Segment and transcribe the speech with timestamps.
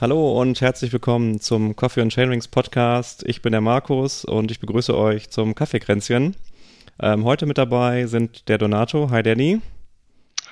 [0.00, 3.22] Hallo und herzlich willkommen zum Coffee and Chainrings Podcast.
[3.26, 6.36] Ich bin der Markus und ich begrüße euch zum Kaffeekränzchen.
[7.02, 9.10] Ähm, heute mit dabei sind der Donato.
[9.10, 9.60] Hi Danny.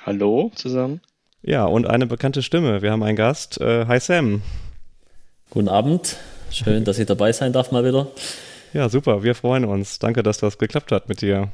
[0.05, 1.01] Hallo zusammen.
[1.41, 2.83] Ja, und eine bekannte Stimme.
[2.83, 3.59] Wir haben einen Gast.
[3.59, 4.43] Äh, hi Sam.
[5.49, 6.17] Guten Abend.
[6.51, 8.05] Schön, dass ich dabei sein darf mal wieder.
[8.73, 9.23] Ja, super.
[9.23, 9.97] Wir freuen uns.
[9.97, 11.49] Danke, dass das geklappt hat mit dir.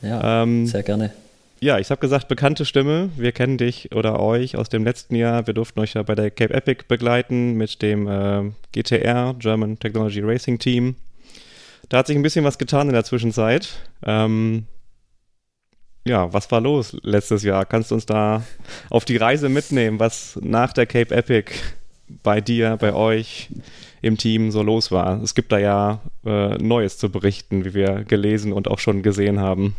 [0.00, 1.12] Ja, ähm, sehr gerne.
[1.60, 3.10] Ja, ich habe gesagt, bekannte Stimme.
[3.16, 5.46] Wir kennen dich oder euch aus dem letzten Jahr.
[5.46, 10.20] Wir durften euch ja bei der Cape Epic begleiten mit dem äh, GTR, German Technology
[10.20, 10.96] Racing Team.
[11.88, 13.68] Da hat sich ein bisschen was getan in der Zwischenzeit.
[14.04, 14.66] Ähm,
[16.06, 17.64] ja, was war los letztes Jahr?
[17.64, 18.42] Kannst du uns da
[18.90, 21.52] auf die Reise mitnehmen, was nach der Cape Epic
[22.22, 23.48] bei dir, bei euch
[24.02, 25.22] im Team so los war?
[25.22, 29.40] Es gibt da ja äh, Neues zu berichten, wie wir gelesen und auch schon gesehen
[29.40, 29.74] haben.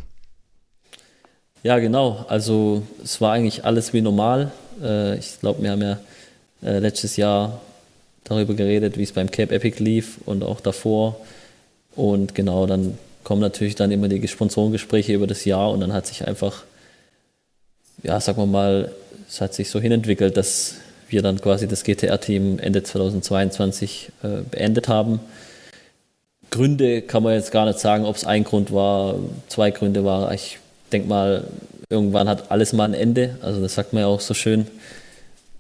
[1.66, 2.24] Ja, genau.
[2.30, 4.52] Also es war eigentlich alles wie normal.
[4.84, 5.98] Äh, ich glaube, wir haben ja
[6.62, 7.60] äh, letztes Jahr
[8.24, 11.16] darüber geredet, wie es beim Cape Epic lief und auch davor.
[11.96, 16.06] Und genau, dann kommen natürlich dann immer die Sponsorengespräche über das Jahr und dann hat
[16.06, 16.66] sich einfach,
[18.04, 18.92] ja, sagen wir mal,
[19.28, 20.76] es hat sich so hinentwickelt, dass
[21.10, 25.20] wir dann quasi das GTR-Team Ende 2022 äh, beendet haben.
[26.52, 29.16] Gründe kann man jetzt gar nicht sagen, ob es ein Grund war,
[29.48, 30.32] zwei Gründe war.
[30.32, 30.60] Ich
[30.92, 31.46] denke mal,
[31.90, 33.38] irgendwann hat alles mal ein Ende.
[33.42, 34.68] Also das sagt man ja auch so schön.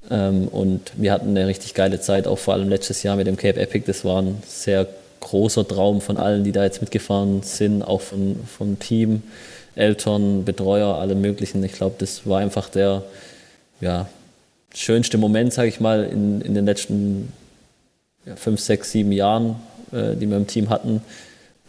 [0.09, 3.37] Ähm, und wir hatten eine richtig geile Zeit, auch vor allem letztes Jahr mit dem
[3.37, 3.85] Cape Epic.
[3.87, 4.87] Das war ein sehr
[5.21, 9.23] großer Traum von allen, die da jetzt mitgefahren sind, auch von, vom Team,
[9.75, 11.63] Eltern, Betreuer, alle möglichen.
[11.63, 13.03] Ich glaube, das war einfach der
[13.81, 14.07] ja,
[14.73, 17.33] schönste Moment, sage ich mal, in, in den letzten
[18.25, 19.55] ja, fünf, sechs, sieben Jahren,
[19.91, 21.01] äh, die wir im Team hatten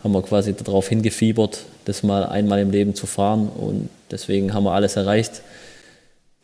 [0.03, 3.49] haben wir quasi darauf hingefiebert, das mal einmal im Leben zu fahren.
[3.49, 5.43] Und deswegen haben wir alles erreicht.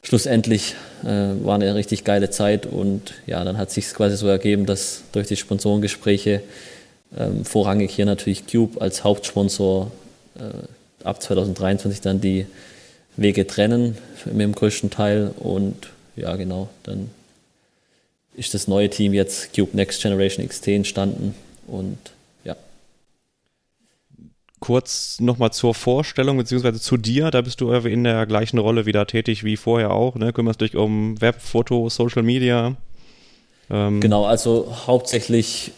[0.02, 0.74] Schlussendlich
[1.04, 1.06] äh,
[1.44, 2.66] war eine richtig geile Zeit.
[2.66, 6.42] Und ja, dann hat sich quasi so ergeben, dass durch die Sponsorengespräche
[7.16, 9.92] ähm, vorrangig hier natürlich Cube als Hauptsponsor
[10.36, 12.46] äh, ab 2023 dann die
[13.16, 15.32] Wege trennen mit dem größten Teil.
[15.38, 17.10] Und ja genau, dann
[18.34, 21.34] ist das neue Team jetzt Cube Next Generation XT entstanden.
[21.66, 21.98] Und
[24.62, 27.30] kurz nochmal zur Vorstellung beziehungsweise zu dir.
[27.30, 30.14] Da bist du in der gleichen Rolle wieder tätig wie vorher auch.
[30.14, 30.32] Ne?
[30.32, 32.76] Kümmerst dich um Web, Foto, Social Media.
[33.68, 35.72] Ähm, genau, also hauptsächlich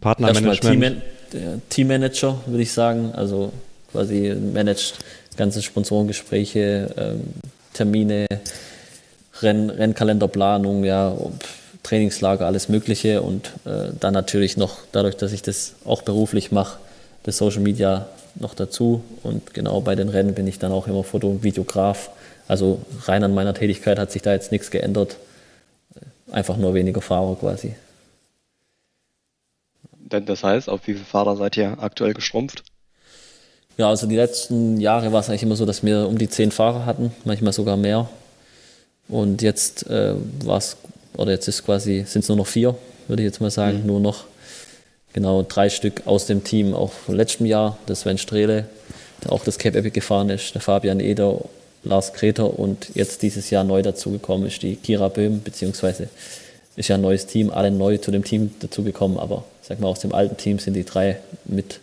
[0.00, 1.02] Partnermanagement.
[1.30, 3.12] Team, Teammanager, würde ich sagen.
[3.14, 3.52] Also
[3.92, 4.98] quasi managt
[5.36, 7.20] ganze Sponsorengespräche, ähm,
[7.74, 8.26] Termine,
[9.40, 11.16] Renn, Rennkalenderplanung, ja,
[11.84, 13.22] Trainingslager, alles Mögliche.
[13.22, 16.78] Und äh, dann natürlich noch, dadurch, dass ich das auch beruflich mache,
[17.22, 18.08] das Social Media
[18.40, 19.02] noch dazu.
[19.22, 22.10] Und genau bei den Rennen bin ich dann auch immer Foto- und Videograf.
[22.48, 25.16] Also rein an meiner Tätigkeit hat sich da jetzt nichts geändert.
[26.30, 27.74] Einfach nur weniger Fahrer quasi.
[30.08, 32.62] Das heißt, auf wie viele Fahrer seid ihr aktuell geschrumpft?
[33.76, 36.50] Ja, also die letzten Jahre war es eigentlich immer so, dass wir um die zehn
[36.50, 38.08] Fahrer hatten, manchmal sogar mehr.
[39.08, 40.14] Und jetzt äh,
[40.44, 40.76] war es,
[41.16, 42.76] oder jetzt ist quasi, sind es nur noch vier,
[43.08, 43.86] würde ich jetzt mal sagen, mhm.
[43.86, 44.24] nur noch
[45.16, 48.68] genau drei Stück aus dem Team, auch vom letzten Jahr, das Sven Strehle,
[49.24, 51.40] der auch das Cape Epic gefahren ist, der Fabian Eder,
[51.84, 56.10] Lars Kreter und jetzt dieses Jahr neu dazugekommen ist die Kira Böhm, beziehungsweise
[56.76, 60.00] ist ja ein neues Team, alle neu zu dem Team dazugekommen, aber sag mal, aus
[60.00, 61.80] dem alten Team sind die drei mit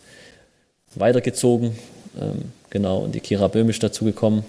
[0.94, 1.76] weitergezogen.
[2.22, 4.44] Ähm, genau, und die Kira Böhm ist dazugekommen.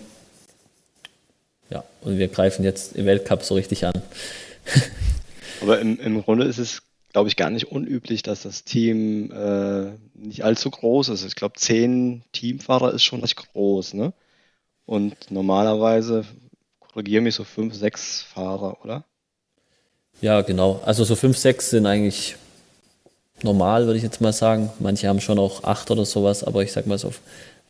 [1.70, 3.94] Ja, und wir greifen jetzt im Weltcup so richtig an.
[5.62, 6.82] Aber im, im Grunde ist es
[7.14, 11.24] glaube ich, gar nicht unüblich, dass das Team äh, nicht allzu groß ist.
[11.24, 14.12] Ich glaube, zehn Teamfahrer ist schon recht groß, ne?
[14.84, 16.24] Und normalerweise
[16.80, 19.04] korrigiere mich so fünf, sechs Fahrer, oder?
[20.22, 20.82] Ja, genau.
[20.84, 22.34] Also so fünf, sechs sind eigentlich
[23.44, 24.70] normal, würde ich jetzt mal sagen.
[24.80, 27.12] Manche haben schon auch acht oder sowas, aber ich sag mal so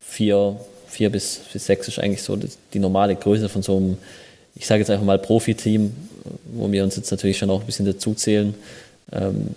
[0.00, 0.58] vier,
[0.88, 2.38] vier bis, bis sechs ist eigentlich so
[2.72, 3.98] die normale Größe von so einem,
[4.54, 5.94] ich sage jetzt einfach mal Profiteam,
[6.46, 8.54] wo wir uns jetzt natürlich schon auch ein bisschen dazu zählen.
[9.12, 9.54] Ähm,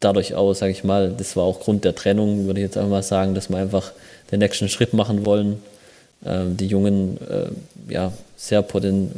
[0.00, 2.90] dadurch auch, sage ich mal, das war auch Grund der Trennung, würde ich jetzt einfach
[2.90, 3.92] mal sagen, dass wir einfach
[4.30, 5.62] den nächsten Schritt machen wollen.
[6.24, 9.12] Ähm, die Jungen, äh, ja, sehr potent,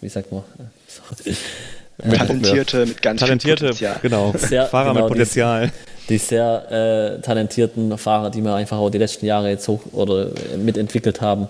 [0.00, 0.42] wie sagt man?
[2.16, 3.98] Talentierte mit ganz Talentierte, Potenzial.
[4.00, 4.32] genau.
[4.38, 5.66] Sehr, Fahrer genau, mit Potenzial.
[6.08, 9.80] Die, die sehr äh, talentierten Fahrer, die wir einfach auch die letzten Jahre jetzt hoch
[9.92, 11.48] oder mitentwickelt haben,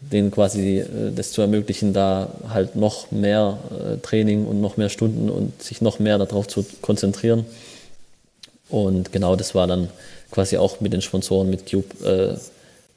[0.00, 4.88] denen quasi äh, das zu ermöglichen, da halt noch mehr äh, Training und noch mehr
[4.88, 7.44] Stunden und sich noch mehr darauf zu konzentrieren.
[8.68, 9.88] Und genau das war dann
[10.30, 12.38] quasi auch mit den Sponsoren, mit Cube, äh,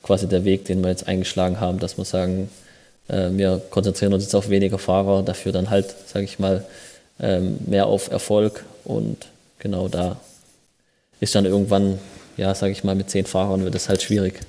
[0.03, 2.49] quasi der Weg, den wir jetzt eingeschlagen haben, dass wir sagen,
[3.07, 6.63] wir konzentrieren uns jetzt auf weniger Fahrer, dafür dann halt, sage ich mal,
[7.19, 9.27] ähm, mehr auf Erfolg und
[9.59, 10.17] genau da
[11.19, 11.99] ist dann irgendwann,
[12.37, 14.39] ja, sage ich mal, mit zehn Fahrern wird es halt schwierig.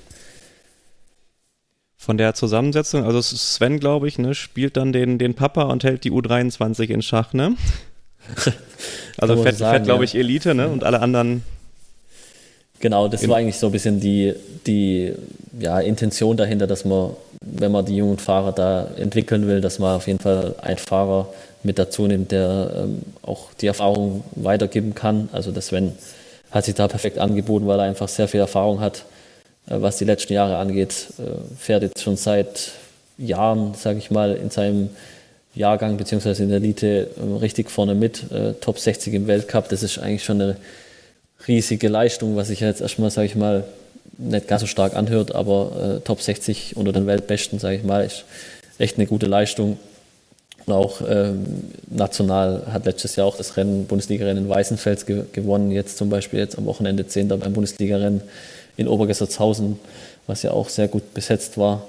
[2.03, 6.03] Von der Zusammensetzung, also Sven, glaube ich, ne, spielt dann den, den Papa und hält
[6.03, 7.55] die U23 in Schach, ne?
[9.17, 10.67] also fährt, fährt glaube ich, Elite, ne?
[10.67, 11.43] Und alle anderen
[12.81, 14.33] Genau, das war eigentlich so ein bisschen die,
[14.67, 15.13] die
[15.57, 19.95] ja, Intention dahinter, dass man, wenn man die jungen Fahrer da entwickeln will, dass man
[19.95, 21.29] auf jeden Fall einen Fahrer
[21.63, 25.29] mit dazu nimmt, der ähm, auch die Erfahrung weitergeben kann.
[25.31, 25.93] Also der Sven
[26.51, 29.05] hat sich da perfekt angeboten, weil er einfach sehr viel Erfahrung hat,
[29.65, 31.07] was die letzten Jahre angeht.
[31.17, 32.71] Äh, fährt jetzt schon seit
[33.17, 34.89] Jahren, sage ich mal, in seinem
[35.55, 36.43] Jahrgang bzw.
[36.43, 39.69] in der Elite äh, richtig vorne mit, äh, Top 60 im Weltcup.
[39.69, 40.57] Das ist eigentlich schon eine
[41.47, 43.63] riesige Leistung, was sich jetzt erstmal, sage ich mal,
[44.17, 48.05] nicht ganz so stark anhört, aber äh, Top 60 unter den Weltbesten, sage ich mal,
[48.05, 48.25] ist
[48.77, 49.77] echt eine gute Leistung.
[50.65, 51.45] Und auch ähm,
[51.89, 56.39] national hat letztes Jahr auch das Rennen, Bundesliga-Rennen in Weißenfels ge gewonnen, jetzt zum Beispiel
[56.39, 57.27] jetzt am Wochenende 10.
[57.27, 58.21] beim Bundesliga-Rennen
[58.77, 59.79] in Obergessertshausen,
[60.27, 61.83] was ja auch sehr gut besetzt war.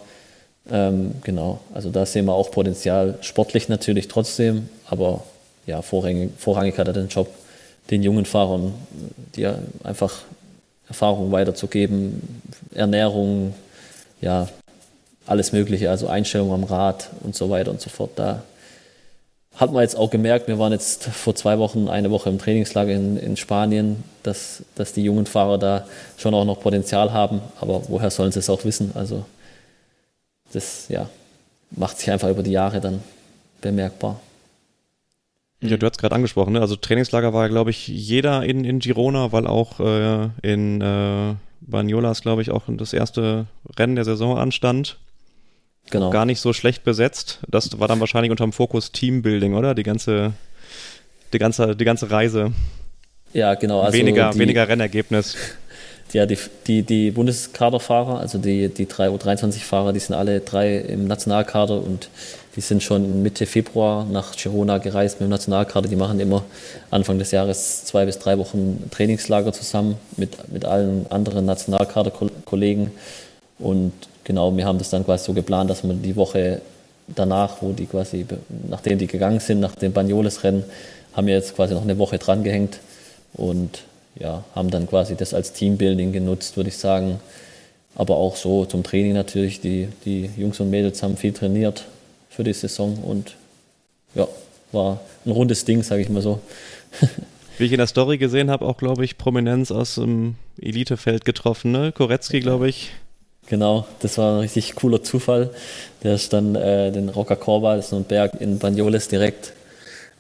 [0.71, 5.23] Ähm, genau, also da sehen wir auch Potenzial, sportlich natürlich trotzdem, aber
[5.67, 7.29] ja, vorrangig, vorrangig hat er den Job
[7.91, 8.73] den jungen Fahrern,
[9.37, 9.47] die
[9.83, 10.23] einfach
[10.89, 12.43] Erfahrung weiterzugeben,
[12.75, 13.55] Ernährung,
[14.21, 14.49] ja,
[15.27, 18.11] alles Mögliche, also Einstellung am Rad und so weiter und so fort.
[18.17, 18.43] Da
[19.57, 22.93] hat man jetzt auch gemerkt, wir waren jetzt vor zwei Wochen, eine Woche im Trainingslager
[22.93, 25.87] in, in Spanien, dass, dass die jungen Fahrer da
[26.17, 28.93] schon auch noch Potenzial haben, aber woher sollen sie es auch wissen?
[28.95, 29.25] Also
[30.53, 31.09] das ja,
[31.71, 33.03] macht sich einfach über die Jahre dann
[33.61, 34.21] bemerkbar.
[35.61, 36.61] Ja, du hast gerade angesprochen, ne?
[36.61, 42.21] also Trainingslager war, glaube ich, jeder in, in Girona, weil auch äh, in äh, Banyolas,
[42.21, 43.47] glaube ich, auch das erste
[43.79, 44.99] Rennen der Saison anstand.
[45.91, 46.11] Genau.
[46.11, 47.41] Gar nicht so schlecht besetzt.
[47.49, 49.75] Das war dann wahrscheinlich unter dem Fokus Teambuilding, oder?
[49.75, 50.33] Die ganze,
[51.33, 52.53] die ganze, die ganze Reise.
[53.33, 53.81] Ja, genau.
[53.81, 55.37] Also weniger, die, weniger Rennergebnis.
[56.13, 56.39] Ja, die,
[56.69, 62.09] die, die Bundeskaderfahrer, also die, die drei U23-Fahrer, die sind alle drei im Nationalkader und
[62.55, 65.89] die sind schon Mitte Februar nach Girona gereist mit dem Nationalkader.
[65.89, 66.45] Die machen immer
[66.93, 72.93] Anfang des Jahres zwei bis drei Wochen Trainingslager zusammen mit, mit allen anderen Nationalkaderkollegen.
[73.59, 73.93] Und
[74.25, 76.61] genau, wir haben das dann quasi so geplant, dass wir die Woche
[77.07, 78.27] danach, wo die quasi,
[78.69, 80.65] nachdem die gegangen sind, nach dem Banyoles-Rennen,
[81.13, 82.81] haben wir jetzt quasi noch eine Woche dran gehängt
[83.35, 83.83] und
[84.19, 87.21] ja, haben dann quasi das als Teambuilding genutzt, würde ich sagen.
[87.97, 89.61] Aber auch so zum Training natürlich.
[89.61, 91.85] Die, die Jungs und Mädels haben viel trainiert,
[92.29, 93.37] für die Saison und
[94.15, 94.27] ja,
[94.73, 96.41] war ein rundes Ding, sage ich mal so.
[97.59, 101.71] Wie ich in der Story gesehen habe, auch, glaube ich, Prominenz aus dem Elitefeld getroffen,
[101.71, 101.93] ne?
[101.93, 102.91] Koretzki, glaube ich.
[103.47, 105.51] Genau, das war ein richtig cooler Zufall.
[106.03, 109.53] Der ist dann äh, den Rocker Korba, das ist ein Berg in Banyoles direkt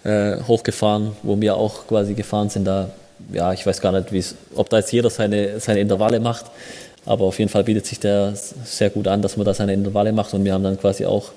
[0.04, 2.66] äh, hochgefahren, wo wir auch quasi gefahren sind.
[2.66, 2.90] Da,
[3.32, 6.46] ja, ich weiß gar nicht, ob da jetzt jeder seine, seine Intervalle macht,
[7.06, 10.12] aber auf jeden Fall bietet sich der sehr gut an, dass man da seine Intervalle
[10.12, 11.32] macht und wir haben dann quasi auch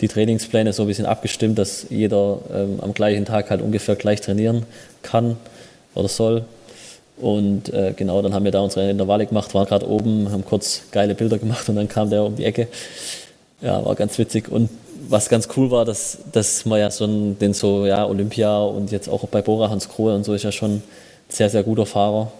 [0.00, 4.20] die Trainingspläne so ein bisschen abgestimmt, dass jeder ähm, am gleichen Tag halt ungefähr gleich
[4.20, 4.64] trainieren
[5.02, 5.36] kann
[5.94, 6.44] oder soll.
[7.22, 10.82] Und äh, genau, dann haben wir da unsere Intervalle gemacht, waren gerade oben, haben kurz
[10.90, 12.68] geile Bilder gemacht und dann kam der um die Ecke.
[13.60, 14.50] Ja, war ganz witzig.
[14.50, 14.68] Und
[15.08, 19.08] was ganz cool war, dass, dass man ja so den so, ja, Olympia und jetzt
[19.08, 20.82] auch bei Bora Hans Krohe und so ist ja schon ein
[21.28, 22.32] sehr, sehr guter Fahrer.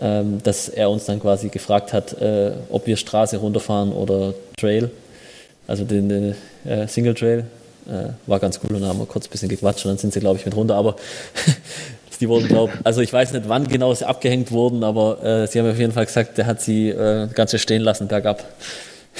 [0.00, 4.90] Ähm, dass er uns dann quasi gefragt hat, äh, ob wir Straße runterfahren oder Trail
[5.68, 6.34] also den, den
[6.64, 7.44] äh, Single Trail.
[7.86, 10.12] Äh, war ganz cool und dann haben wir kurz ein bisschen gequatscht und dann sind
[10.12, 10.74] sie, glaube ich, mit runter.
[10.74, 10.96] Aber
[12.20, 15.58] die wurden, glaube also ich weiß nicht, wann genau sie abgehängt wurden, aber äh, sie
[15.58, 18.44] haben auf jeden Fall gesagt, der hat sie äh, ganz stehen lassen bergab.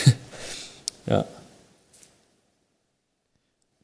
[1.06, 1.24] ja.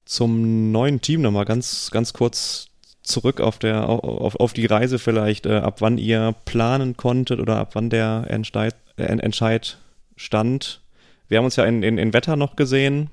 [0.05, 2.69] Zum neuen Team nochmal ganz, ganz kurz
[3.03, 7.57] zurück auf, der, auf, auf die Reise vielleicht, äh, ab wann ihr planen konntet oder
[7.57, 9.79] ab wann der Entscheid, äh, Entscheid
[10.17, 10.81] stand,
[11.29, 13.11] wir haben uns ja in, in, in Wetter noch gesehen.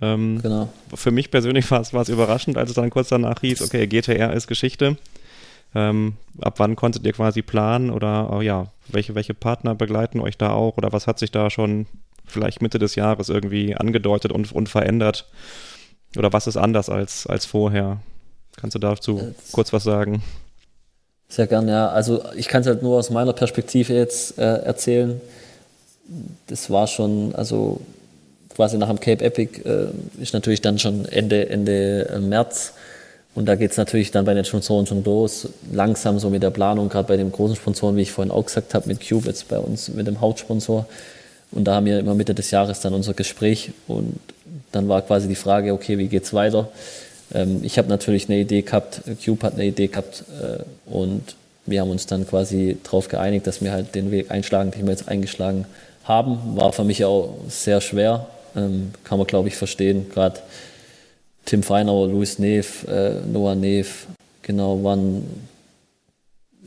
[0.00, 0.68] Ähm, genau.
[0.94, 4.46] Für mich persönlich war es, überraschend, als es dann kurz danach hieß, okay, GTR ist
[4.46, 4.96] Geschichte.
[5.74, 10.36] Ähm, ab wann konntet ihr quasi planen oder oh ja, welche, welche Partner begleiten euch
[10.36, 11.86] da auch oder was hat sich da schon
[12.26, 15.26] vielleicht Mitte des Jahres irgendwie angedeutet und, und verändert?
[16.16, 18.00] Oder was ist anders als, als vorher?
[18.56, 20.22] Kannst du dazu jetzt, kurz was sagen?
[21.28, 21.88] Sehr gern, ja.
[21.88, 25.20] Also ich kann es halt nur aus meiner Perspektive jetzt äh, erzählen
[26.46, 27.80] das war schon, also
[28.54, 29.88] quasi nach dem Cape Epic äh,
[30.20, 32.74] ist natürlich dann schon Ende, Ende äh, März.
[33.34, 36.50] Und da geht es natürlich dann bei den Sponsoren schon los, langsam so mit der
[36.50, 39.48] Planung, gerade bei den großen Sponsoren, wie ich vorhin auch gesagt habe, mit Cube jetzt
[39.48, 40.86] bei uns, mit dem Hauptsponsor.
[41.50, 44.18] Und da haben wir immer Mitte des Jahres dann unser Gespräch und
[44.70, 46.68] dann war quasi die Frage, okay, wie geht's weiter?
[47.34, 51.34] ähm, ich habe natürlich eine Idee gehabt, Cube hat eine Idee gehabt äh, und
[51.64, 54.90] wir haben uns dann quasi darauf geeinigt, dass wir halt den Weg einschlagen, den wir
[54.92, 55.66] jetzt eingeschlagen
[56.04, 56.56] haben.
[56.56, 60.06] War für mich auch sehr schwer, ähm, kann man glaube ich verstehen.
[60.12, 60.40] Gerade
[61.44, 64.06] Tim Feinauer, Louis Neef, äh, Noah Neef,
[64.42, 65.24] genau, waren,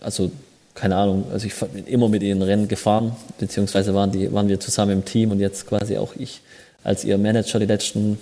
[0.02, 0.32] also
[0.74, 4.60] keine Ahnung, also ich bin immer mit ihnen Rennen gefahren, beziehungsweise waren, die, waren wir
[4.60, 6.42] zusammen im Team und jetzt quasi auch ich
[6.84, 8.20] als ihr Manager die letzten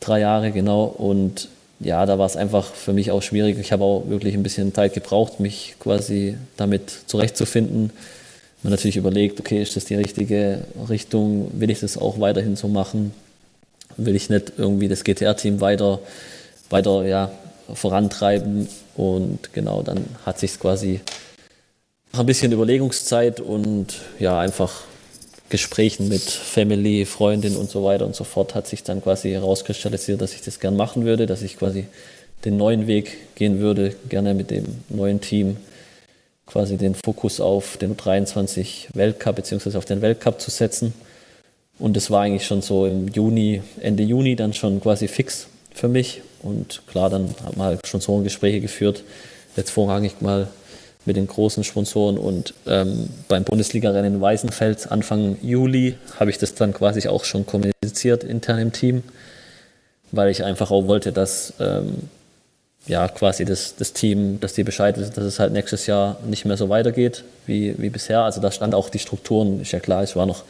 [0.00, 0.84] drei Jahre, genau.
[0.84, 1.48] Und
[1.80, 3.58] ja, da war es einfach für mich auch schwierig.
[3.58, 7.90] Ich habe auch wirklich ein bisschen Zeit gebraucht, mich quasi damit zurechtzufinden.
[8.62, 11.50] Man natürlich überlegt, okay, ist das die richtige Richtung?
[11.54, 13.12] Will ich das auch weiterhin so machen?
[13.96, 16.00] Will ich nicht irgendwie das GTR-Team weiter,
[16.70, 17.30] weiter ja,
[17.72, 18.68] vorantreiben?
[18.96, 21.00] Und genau, dann hat sich quasi
[22.12, 24.84] nach ein bisschen Überlegungszeit und ja, einfach
[25.48, 30.20] Gesprächen mit Family, Freundin und so weiter und so fort hat sich dann quasi herauskristallisiert,
[30.20, 31.86] dass ich das gern machen würde, dass ich quasi
[32.44, 35.56] den neuen Weg gehen würde, gerne mit dem neuen Team
[36.46, 39.76] quasi den Fokus auf den 23 Weltcup bzw.
[39.76, 40.94] auf den Weltcup zu setzen.
[41.78, 45.88] Und das war eigentlich schon so im Juni, Ende Juni dann schon quasi fix für
[45.88, 46.22] mich.
[46.42, 49.04] Und klar, dann haben wir halt schon so Gespräche geführt.
[49.56, 50.48] Jetzt vorrangig mal
[51.04, 52.18] mit den großen Sponsoren.
[52.18, 57.46] Und ähm, beim Bundesliga-Rennen in Weißenfels Anfang Juli habe ich das dann quasi auch schon
[57.46, 59.02] kommuniziert intern im Team,
[60.12, 62.08] weil ich einfach auch wollte, dass ähm,
[62.86, 66.44] ja quasi das, das Team, dass die Bescheid wissen, dass es halt nächstes Jahr nicht
[66.44, 68.22] mehr so weitergeht wie, wie bisher.
[68.22, 70.44] Also da stand auch die Strukturen, ist ja klar, es war noch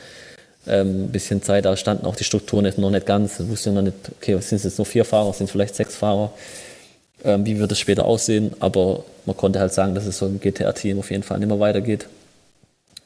[0.67, 3.41] ähm, bisschen Zeit, da standen auch die Strukturen noch nicht ganz.
[3.41, 5.97] Ich wusste noch nicht, okay, sind es jetzt nur vier Fahrer, sind es vielleicht sechs
[5.97, 6.33] Fahrer
[7.25, 8.53] ähm, wie wird es später aussehen.
[8.61, 12.07] Aber man konnte halt sagen, dass es so im GTR-Team auf jeden Fall mehr weitergeht.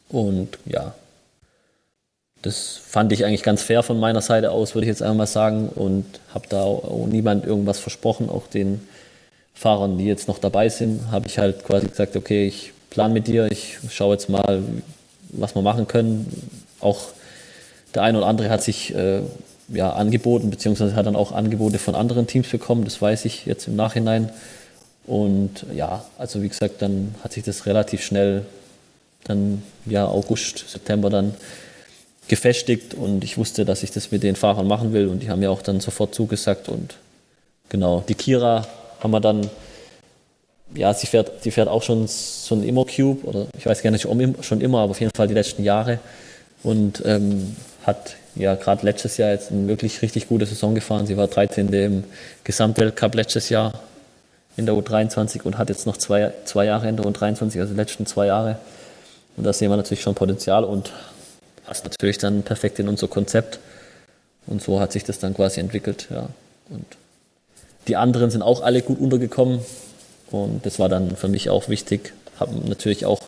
[0.08, 0.94] Und ja,
[2.42, 5.68] das fand ich eigentlich ganz fair von meiner Seite aus, würde ich jetzt einmal sagen.
[5.68, 8.28] Und habe da auch, niemand irgendwas versprochen.
[8.28, 8.86] Auch den
[9.54, 13.26] Fahrern, die jetzt noch dabei sind, habe ich halt quasi gesagt, okay, ich plan mit
[13.26, 14.62] dir, ich schaue jetzt mal,
[15.30, 16.52] was wir machen können.
[16.80, 17.08] Auch
[17.94, 19.22] der eine oder andere hat sich äh,
[19.68, 23.68] ja, angeboten, beziehungsweise hat dann auch Angebote von anderen Teams bekommen, das weiß ich jetzt
[23.68, 24.30] im Nachhinein.
[25.06, 28.44] Und ja, also wie gesagt, dann hat sich das relativ schnell
[29.24, 31.34] dann ja August, September dann
[32.28, 35.40] gefestigt und ich wusste, dass ich das mit den Fahrern machen will und die haben
[35.40, 36.94] mir auch dann sofort zugesagt und
[37.68, 38.66] genau, die Kira
[39.00, 39.50] haben wir dann,
[40.74, 44.02] ja, sie fährt, sie fährt auch schon so ein Immo-Cube oder ich weiß gar nicht,
[44.02, 45.98] schon immer, aber auf jeden Fall die letzten Jahre
[46.62, 51.06] und ähm, hat ja gerade letztes Jahr jetzt eine wirklich richtig gute Saison gefahren.
[51.06, 51.72] Sie war 13.
[51.72, 52.04] im
[52.44, 53.72] Gesamtweltcup letztes Jahr
[54.56, 57.80] in der U23 und hat jetzt noch zwei, zwei Jahre in der U23, also die
[57.80, 58.58] letzten zwei Jahre.
[59.36, 60.92] Und da sehen wir natürlich schon Potenzial und
[61.64, 63.58] passt natürlich dann perfekt in unser Konzept.
[64.46, 66.08] Und so hat sich das dann quasi entwickelt.
[66.10, 66.28] Ja.
[66.68, 66.84] Und
[67.88, 69.60] die anderen sind auch alle gut untergekommen.
[70.30, 72.12] Und das war dann für mich auch wichtig.
[72.38, 73.20] Haben natürlich auch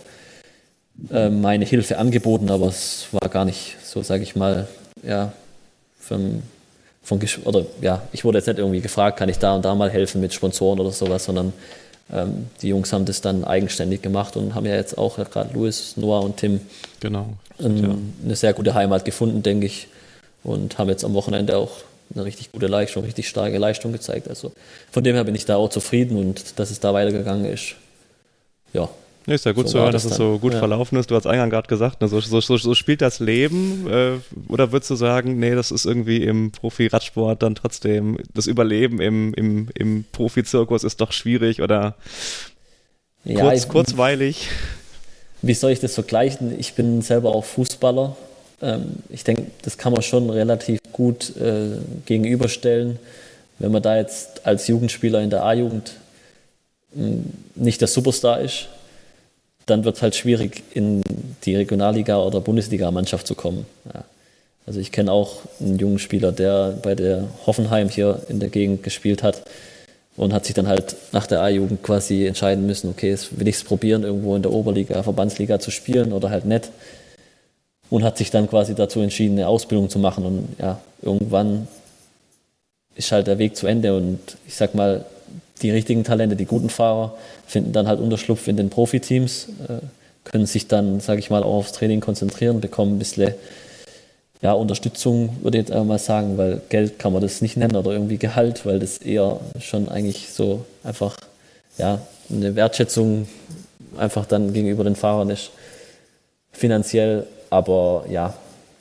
[1.10, 4.68] äh, meine Hilfe angeboten, aber es war gar nicht so, sage ich mal,
[5.02, 5.32] ja,
[5.98, 6.42] vom,
[7.02, 9.90] vom oder ja, ich wurde jetzt nicht irgendwie gefragt, kann ich da und da mal
[9.90, 11.52] helfen mit Sponsoren oder sowas, sondern
[12.12, 15.52] ähm, die Jungs haben das dann eigenständig gemacht und haben ja jetzt auch ja, gerade
[15.54, 16.60] Louis, Noah und Tim
[17.00, 17.26] genau.
[17.58, 17.96] ein, ja.
[18.24, 19.88] eine sehr gute Heimat gefunden, denke ich,
[20.44, 21.70] und haben jetzt am Wochenende auch
[22.14, 24.28] eine richtig gute Leistung, richtig starke Leistung gezeigt.
[24.28, 24.52] Also
[24.90, 27.76] von dem her bin ich da auch zufrieden und dass es da weitergegangen ist.
[28.72, 28.88] Ja,
[29.26, 30.58] ja, ist ja gut so zu hören, dass es so gut ja.
[30.58, 31.10] verlaufen ist.
[31.10, 33.86] Du hast Eingang gerade gesagt, ne, so, so, so, so, spielt das Leben.
[33.88, 39.00] Äh, oder würdest du sagen, nee, das ist irgendwie im Profi-Radsport dann trotzdem, das Überleben
[39.00, 41.94] im, im, im Profi-Zirkus ist doch schwierig oder
[43.24, 44.48] ja, kurz, ich, kurzweilig?
[45.42, 46.58] Wie soll ich das vergleichen?
[46.58, 48.16] Ich bin selber auch Fußballer.
[48.60, 52.98] Ähm, ich denke, das kann man schon relativ gut äh, gegenüberstellen.
[53.58, 55.92] Wenn man da jetzt als Jugendspieler in der A-Jugend
[56.94, 57.24] hm,
[57.54, 58.68] nicht der Superstar ist,
[59.66, 61.02] dann wird es halt schwierig, in
[61.44, 63.66] die Regionalliga- oder Bundesliga-Mannschaft zu kommen.
[63.92, 64.04] Ja.
[64.66, 68.82] Also ich kenne auch einen jungen Spieler, der bei der Hoffenheim hier in der Gegend
[68.82, 69.42] gespielt hat
[70.16, 73.64] und hat sich dann halt nach der A-Jugend quasi entscheiden müssen, okay, will ich es
[73.64, 76.70] probieren, irgendwo in der Oberliga, Verbandsliga zu spielen oder halt nicht.
[77.90, 80.24] Und hat sich dann quasi dazu entschieden, eine Ausbildung zu machen.
[80.24, 81.68] Und ja, irgendwann
[82.94, 83.94] ist halt der Weg zu Ende.
[83.94, 85.04] Und ich sag mal,
[85.60, 87.14] die richtigen Talente, die guten Fahrer,
[87.46, 89.84] finden dann halt Unterschlupf in den Profiteams, äh,
[90.24, 93.34] können sich dann, sage ich mal, auch aufs Training konzentrieren, bekommen ein bisschen
[94.40, 97.92] ja, Unterstützung, würde ich jetzt einmal sagen, weil Geld kann man das nicht nennen oder
[97.92, 101.16] irgendwie Gehalt, weil das eher schon eigentlich so einfach
[101.78, 103.28] ja, eine Wertschätzung
[103.96, 105.50] einfach dann gegenüber den Fahrern ist,
[106.52, 108.34] finanziell, aber ja,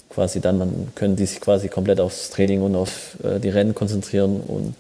[0.09, 3.75] quasi dann, dann können die sich quasi komplett aufs Training und auf äh, die Rennen
[3.75, 4.75] konzentrieren und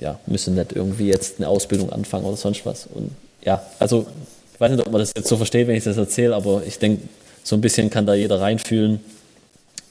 [0.00, 2.86] ja, müssen nicht irgendwie jetzt eine Ausbildung anfangen oder sonst was.
[2.86, 3.10] Und
[3.44, 4.06] ja, also
[4.52, 6.78] ich weiß nicht, ob man das jetzt so versteht, wenn ich das erzähle, aber ich
[6.78, 7.02] denke,
[7.42, 9.00] so ein bisschen kann da jeder reinfühlen.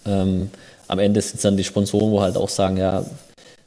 [0.05, 0.49] Ähm,
[0.87, 3.05] am Ende sind es dann die Sponsoren, wo halt auch sagen, ja,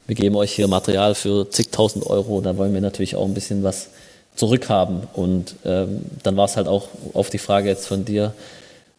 [0.05, 3.63] wir geben euch hier Material für zigtausend Euro, da wollen wir natürlich auch ein bisschen
[3.63, 3.89] was
[4.35, 5.01] zurückhaben.
[5.13, 8.33] Und ähm, dann war es halt auch auf die Frage jetzt von dir,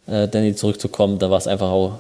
[0.07, 1.93] äh, Danny, zurückzukommen, da war es einfach auch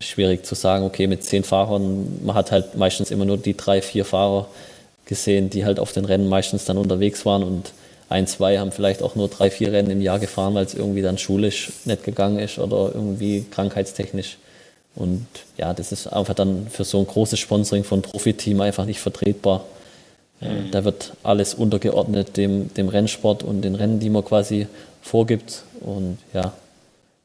[0.00, 3.82] schwierig zu sagen, okay, mit zehn Fahrern, man hat halt meistens immer nur die drei,
[3.82, 4.46] vier Fahrer
[5.10, 7.72] gesehen, die halt auf den Rennen meistens dann unterwegs waren und
[8.08, 11.02] ein, zwei haben vielleicht auch nur drei, vier Rennen im Jahr gefahren, weil es irgendwie
[11.02, 14.38] dann schulisch nicht gegangen ist oder irgendwie krankheitstechnisch.
[14.96, 15.26] Und
[15.56, 19.64] ja, das ist einfach dann für so ein großes Sponsoring von Profiteam einfach nicht vertretbar.
[20.40, 20.72] Mhm.
[20.72, 24.66] Da wird alles untergeordnet dem, dem Rennsport und den Rennen, die man quasi
[25.02, 25.62] vorgibt.
[25.80, 26.52] Und ja,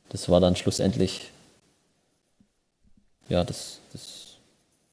[0.09, 1.31] das war dann schlussendlich
[3.29, 4.24] ja, das, das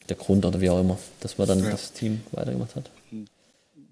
[0.08, 1.70] der Grund oder wie auch immer, dass man dann ja.
[1.70, 2.90] das Team weitergemacht hat.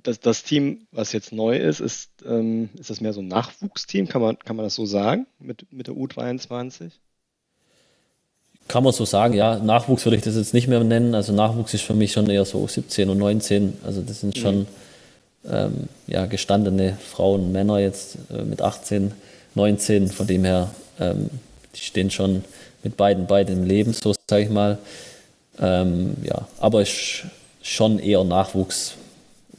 [0.02, 4.08] Das, das Team, was jetzt neu ist, ist, ähm, ist das mehr so ein Nachwuchsteam,
[4.08, 6.90] kann man, kann man das so sagen, mit, mit der U23?
[8.70, 9.58] Kann man so sagen, ja.
[9.58, 11.14] Nachwuchs würde ich das jetzt nicht mehr nennen.
[11.14, 13.78] Also Nachwuchs ist für mich schon eher so 17 und 19.
[13.84, 14.66] Also das sind schon mhm.
[15.50, 15.74] ähm,
[16.06, 19.12] ja, gestandene Frauen, Männer jetzt äh, mit 18,
[19.56, 20.08] 19.
[20.08, 21.30] Von dem her, ähm,
[21.74, 22.44] die stehen schon
[22.84, 24.78] mit beiden beiden im Leben, so sage ich mal.
[25.60, 27.24] Ähm, ja, aber ist
[27.62, 28.94] schon eher Nachwuchs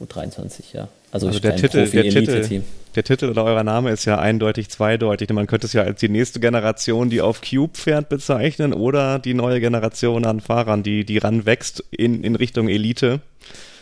[0.00, 0.88] U23, ja.
[1.12, 2.62] Also, also der, Titel, der, Titel,
[2.94, 5.28] der Titel oder euer Name ist ja eindeutig zweideutig.
[5.30, 9.34] Man könnte es ja als die nächste Generation, die auf Cube fährt, bezeichnen oder die
[9.34, 13.20] neue Generation an Fahrern, die, die ranwächst in, in Richtung Elite.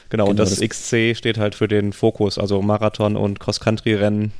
[0.08, 4.32] Genau, genau und das, das XC steht halt für den Fokus, also Marathon und Cross-Country-Rennen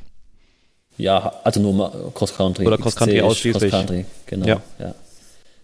[0.97, 2.67] ja, also nur Cross-Country.
[2.67, 3.71] Oder Cross-Country ausschließlich.
[3.71, 4.45] Cross-Country, genau.
[4.45, 4.61] Ja.
[4.77, 4.93] ja.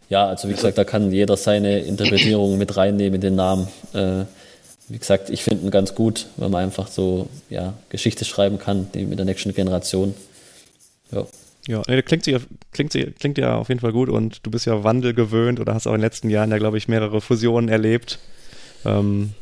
[0.10, 0.28] Ja.
[0.28, 3.68] also wie gesagt, da kann jeder seine Interpretierung mit reinnehmen in den Namen.
[3.94, 4.26] Äh,
[4.90, 8.88] wie gesagt, ich finde ihn ganz gut, wenn man einfach so ja, Geschichte schreiben kann
[8.94, 10.14] mit der nächsten Generation.
[11.12, 11.26] Ja.
[11.68, 12.24] Ja, nee, klingt,
[12.72, 15.86] klingt, klingt ja auf jeden Fall gut und du bist ja Wandel gewöhnt oder hast
[15.86, 18.20] auch in den letzten Jahren ja, glaube ich, mehrere Fusionen erlebt.
[18.86, 19.34] Ähm,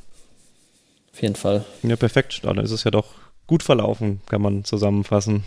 [1.13, 1.63] auf jeden Fall.
[1.84, 2.41] Ja, perfekt.
[2.43, 3.13] Dann ist es ja doch
[3.45, 5.43] gut verlaufen, kann man zusammenfassen.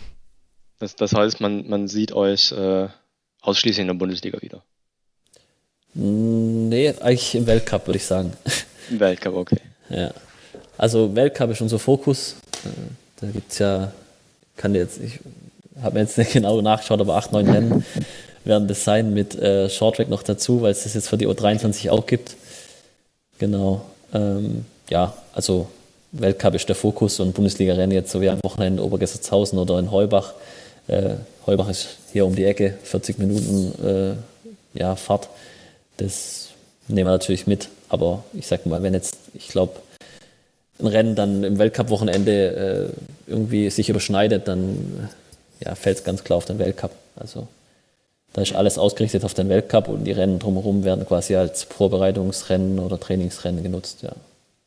[0.79, 2.87] Das, das heißt, man, man sieht euch äh,
[3.41, 4.63] ausschließlich in der Bundesliga wieder.
[5.93, 8.33] Nee, eigentlich im Weltcup, würde ich sagen.
[8.89, 9.57] Im Weltcup, okay.
[9.89, 10.11] Ja.
[10.77, 12.35] Also Weltcup ist unser Fokus.
[13.19, 13.91] Da gibt es ja,
[14.55, 15.19] kann jetzt, ich
[15.81, 17.85] habe mir jetzt nicht genau nachgeschaut, aber acht, neun Rennen
[18.45, 21.89] werden das sein mit äh, Shorttrack noch dazu, weil es das jetzt für die U23
[21.89, 22.35] auch gibt.
[23.39, 23.81] Genau.
[24.13, 25.67] Ähm, ja, also
[26.11, 29.91] Weltcup ist der Fokus und Bundesliga-Rennen jetzt so wie am Wochenende in Obergessertshausen oder in
[29.91, 30.33] Heubach
[30.89, 35.29] äh, Heubach ist hier um die Ecke, 40 Minuten äh, ja, Fahrt.
[35.99, 36.49] Das
[36.87, 37.69] nehmen wir natürlich mit.
[37.89, 39.79] Aber ich sag mal, wenn jetzt, ich glaube,
[40.79, 42.91] ein Rennen dann im Weltcup-Wochenende
[43.27, 45.09] äh, irgendwie sich überschneidet, dann
[45.59, 46.91] ja, fällt es ganz klar auf den Weltcup.
[47.15, 47.47] Also
[48.33, 52.79] da ist alles ausgerichtet auf den Weltcup und die Rennen drumherum werden quasi als Vorbereitungsrennen
[52.79, 54.11] oder Trainingsrennen genutzt, ja.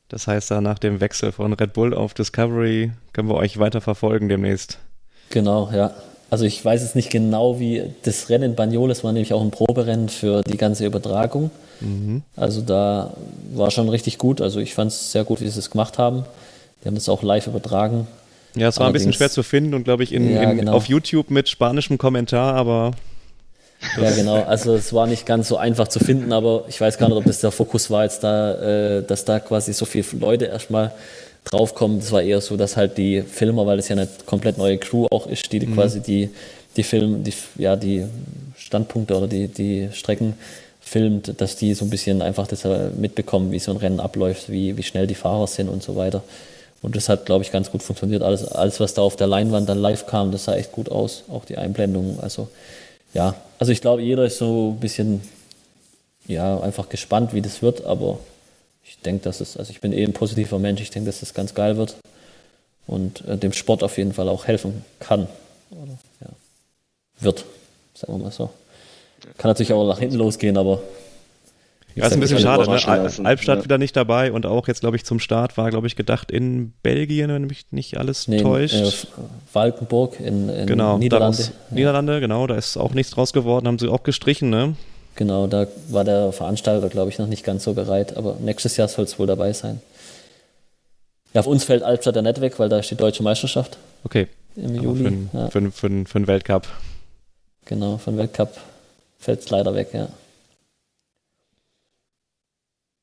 [0.08, 3.80] Das heißt, da nach dem Wechsel von Red Bull auf Discovery können wir euch weiter
[3.80, 4.78] verfolgen demnächst.
[5.30, 5.94] Genau, ja.
[6.32, 9.50] Also ich weiß es nicht genau, wie das Rennen in Bagnoles war nämlich auch ein
[9.50, 11.50] Proberennen für die ganze Übertragung.
[11.80, 12.22] Mhm.
[12.36, 13.12] Also da
[13.52, 14.40] war schon richtig gut.
[14.40, 16.24] Also ich fand es sehr gut, wie sie es gemacht haben.
[16.82, 18.06] Die haben das auch live übertragen.
[18.54, 20.56] Ja, es war Allerdings, ein bisschen schwer zu finden und glaube ich in, ja, in,
[20.56, 20.72] genau.
[20.72, 22.92] auf YouTube mit spanischem Kommentar, aber.
[24.00, 24.42] Ja, genau.
[24.42, 27.24] Also es war nicht ganz so einfach zu finden, aber ich weiß gar nicht, ob
[27.26, 30.92] das der Fokus war jetzt da, äh, dass da quasi so viele Leute erstmal
[31.44, 32.00] draufkommen.
[32.00, 35.06] Das war eher so, dass halt die Filmer, weil es ja eine komplett neue Crew
[35.10, 35.74] auch ist, die mhm.
[35.74, 36.30] quasi die,
[36.76, 38.06] die Film, die, ja, die
[38.56, 40.34] Standpunkte oder die, die Strecken
[40.80, 42.64] filmt, dass die so ein bisschen einfach das
[42.96, 46.22] mitbekommen, wie so ein Rennen abläuft, wie, wie schnell die Fahrer sind und so weiter.
[46.82, 48.22] Und das hat, glaube ich, ganz gut funktioniert.
[48.22, 51.22] Alles, alles, was da auf der Leinwand dann live kam, das sah echt gut aus.
[51.30, 52.18] Auch die Einblendungen.
[52.20, 52.48] Also,
[53.14, 55.22] ja, also ich glaube, jeder ist so ein bisschen,
[56.26, 58.18] ja, einfach gespannt, wie das wird, aber
[58.84, 61.34] ich denke, dass es, also ich bin eh ein positiver Mensch, ich denke, dass das
[61.34, 61.96] ganz geil wird
[62.86, 65.26] und äh, dem Sport auf jeden Fall auch helfen kann.
[65.70, 66.28] Oder, ja,
[67.20, 67.44] wird,
[67.94, 68.50] sagen wir mal so.
[69.38, 70.82] Kann natürlich auch nach hinten losgehen, aber.
[71.94, 72.64] Ja, ist ein bisschen schade.
[72.64, 73.26] Ne?
[73.26, 73.64] Albstadt ja.
[73.64, 76.72] wieder nicht dabei und auch jetzt, glaube ich, zum Start war, glaube ich, gedacht in
[76.82, 78.74] Belgien, wenn mich nicht alles nee, täuscht.
[78.74, 78.92] In, äh,
[79.52, 81.36] Valkenburg in, in genau, Niederlande.
[81.36, 81.74] Daraus, ja.
[81.76, 84.74] Niederlande, genau, da ist auch nichts draus geworden, haben sie auch gestrichen, ne?
[85.14, 88.88] Genau, da war der Veranstalter, glaube ich, noch nicht ganz so bereit, aber nächstes Jahr
[88.88, 89.80] soll es wohl dabei sein.
[91.34, 93.78] Ja, auf uns fällt Albstadt ja nicht weg, weil da ist die deutsche Meisterschaft.
[94.04, 94.28] Okay.
[94.56, 95.28] Im Juli.
[95.30, 95.50] Für, ja.
[95.50, 96.66] für, für, für den Weltcup.
[97.64, 98.58] Genau, für den Weltcup
[99.18, 100.08] fällt es leider weg, ja.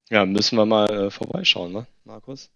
[0.10, 2.50] Ja, müssen wir mal äh, vorbeischauen, ne, Markus?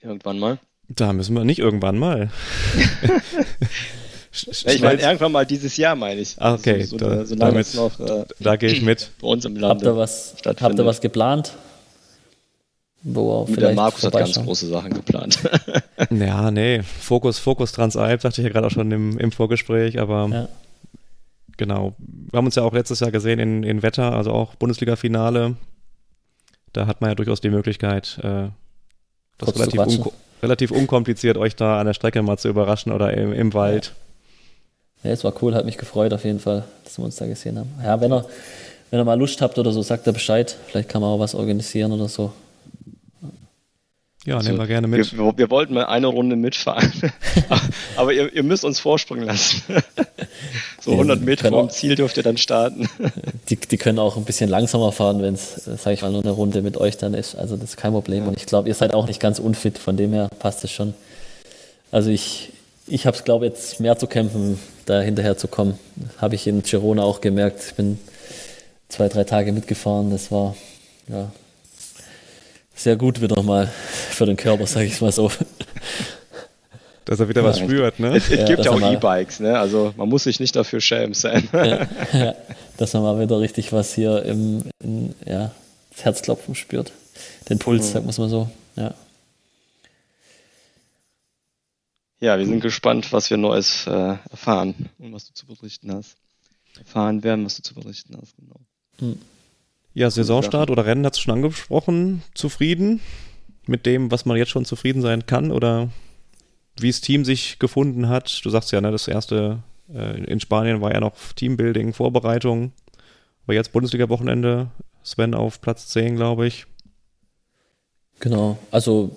[0.00, 0.58] Irgendwann mal.
[0.88, 2.30] Da müssen wir nicht irgendwann mal.
[4.32, 6.36] ich meine, irgendwann mal dieses Jahr, meine ich.
[6.38, 9.10] Ah, okay, so, so, da, so damit, noch, äh, da gehe ich mit.
[9.20, 9.74] Bei uns im Land.
[9.74, 11.52] Habt ihr was, habt ihr was geplant?
[13.04, 15.38] Wo der Markus hat ganz große Sachen geplant.
[16.10, 20.28] ja, nee, Fokus, Fokus Transalp, sagte ich ja gerade auch schon im, im Vorgespräch, aber
[20.30, 20.48] ja.
[21.56, 21.94] genau.
[21.98, 25.56] Wir haben uns ja auch letztes Jahr gesehen in, in Wetter, also auch Bundesliga-Finale.
[26.72, 28.48] Da hat man ja durchaus die Möglichkeit, äh,
[29.36, 33.32] das relativ, un relativ unkompliziert euch da an der Strecke mal zu überraschen oder im,
[33.32, 33.94] im Wald.
[35.02, 35.08] Ja.
[35.08, 37.58] ja, es war cool, hat mich gefreut auf jeden Fall, dass wir uns da gesehen
[37.58, 37.70] haben.
[37.82, 38.24] Ja, wenn ihr,
[38.90, 40.56] wenn ihr mal Lust habt oder so, sagt er Bescheid.
[40.68, 42.32] Vielleicht kann man auch was organisieren oder so.
[44.24, 45.16] Ja, also, nehmen wir gerne mit.
[45.16, 46.92] Wir, wir, wollten mal eine Runde mitfahren,
[47.96, 49.62] aber ihr, ihr, müsst uns vorspringen lassen.
[50.80, 52.88] so 100 Meter vom Ziel dürft ihr dann starten.
[53.48, 56.30] Die, die können auch ein bisschen langsamer fahren, wenn es, sage ich mal, nur eine
[56.30, 57.34] Runde mit euch dann ist.
[57.34, 58.28] Also das ist kein Problem.
[58.28, 60.94] Und ich glaube, ihr seid auch nicht ganz unfit, von dem her passt es schon.
[61.90, 62.52] Also ich,
[62.86, 65.78] ich habe es, glaube ich, jetzt mehr zu kämpfen, da hinterher zu kommen.
[66.18, 67.62] Habe ich in Girona auch gemerkt.
[67.68, 67.98] Ich bin
[68.88, 70.10] zwei, drei Tage mitgefahren.
[70.10, 70.56] Das war
[71.08, 71.30] ja,
[72.74, 73.68] sehr gut wieder mal
[74.10, 75.30] für den Körper, sage ich mal so.
[77.04, 78.16] Dass er wieder was ja, spürt, ne?
[78.16, 79.58] Es, es ja, gibt ja auch E-Bikes, ne?
[79.58, 81.48] Also man muss sich nicht dafür schämen sein.
[81.52, 82.34] Ja, ja,
[82.76, 85.50] dass er mal wieder richtig was hier im, in, ja,
[85.90, 86.92] das Herzklopfen spürt.
[87.48, 87.92] Den Puls, mhm.
[87.92, 88.48] sagt man mal so.
[88.76, 88.94] Ja.
[92.22, 96.14] Ja, wir sind gespannt, was wir Neues äh, erfahren und was du zu berichten hast.
[96.78, 98.60] Erfahren werden, was du zu berichten hast, genau.
[99.00, 99.18] Mhm.
[99.92, 102.22] Ja, Saisonstart oder Rennen hat es schon angesprochen.
[102.32, 103.00] Zufrieden
[103.66, 105.90] mit dem, was man jetzt schon zufrieden sein kann oder
[106.78, 108.40] wie das Team sich gefunden hat.
[108.44, 112.70] Du sagst ja, ne, das erste äh, in Spanien war ja noch Teambuilding, Vorbereitung.
[113.42, 114.70] Aber jetzt Bundesliga-Wochenende,
[115.02, 116.66] Sven auf Platz 10, glaube ich.
[118.22, 119.10] Genau, also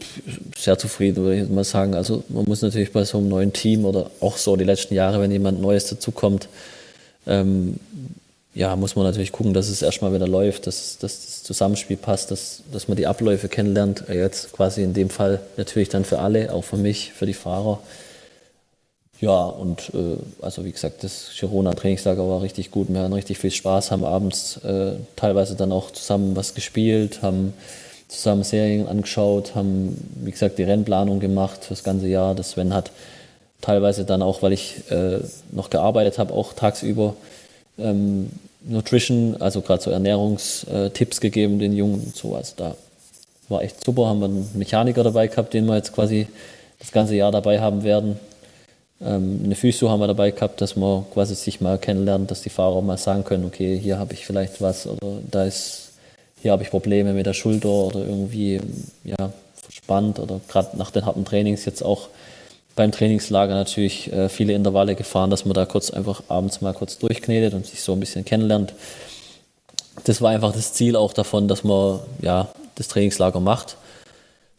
[0.57, 1.93] sehr zufrieden, würde ich mal sagen.
[1.93, 5.21] Also man muss natürlich bei so einem neuen Team oder auch so die letzten Jahre,
[5.21, 6.49] wenn jemand Neues dazukommt,
[7.27, 7.79] ähm,
[8.55, 12.31] ja, muss man natürlich gucken, dass es erstmal wieder läuft, dass, dass das Zusammenspiel passt,
[12.31, 14.05] dass, dass man die Abläufe kennenlernt.
[14.11, 17.79] Jetzt quasi in dem Fall natürlich dann für alle, auch für mich, für die Fahrer.
[19.21, 22.87] Ja, und äh, also wie gesagt, das Girona-Trainingslager war richtig gut.
[22.89, 27.53] Wir hatten richtig viel Spaß, haben abends äh, teilweise dann auch zusammen was gespielt, haben
[28.07, 32.35] zusammen Serien angeschaut, haben, wie gesagt, die Rennplanung gemacht für das ganze Jahr.
[32.35, 32.91] Das Sven hat
[33.61, 35.19] teilweise dann auch, weil ich äh,
[35.51, 37.15] noch gearbeitet habe, auch tagsüber
[37.77, 38.29] ähm,
[38.61, 42.35] Nutrition, also gerade so Ernährungstipps gegeben den Jungen und so.
[42.35, 42.75] Also da
[43.49, 44.07] war echt super.
[44.07, 46.27] Haben wir einen Mechaniker dabei gehabt, den wir jetzt quasi
[46.79, 48.19] das ganze Jahr dabei haben werden.
[49.01, 52.49] Ähm, eine Physio haben wir dabei gehabt, dass man quasi sich mal kennenlernt, dass die
[52.49, 55.84] Fahrer mal sagen können, okay, hier habe ich vielleicht was oder da ist,
[56.45, 58.61] hier habe ich Probleme mit der Schulter oder irgendwie
[59.03, 62.09] ja, verspannt oder gerade nach den harten Trainings jetzt auch
[62.75, 66.99] beim Trainingslager natürlich äh, viele Intervalle gefahren, dass man da kurz einfach abends mal kurz
[66.99, 68.75] durchknetet und sich so ein bisschen kennenlernt.
[70.03, 73.77] Das war einfach das Ziel auch davon, dass man ja das Trainingslager macht,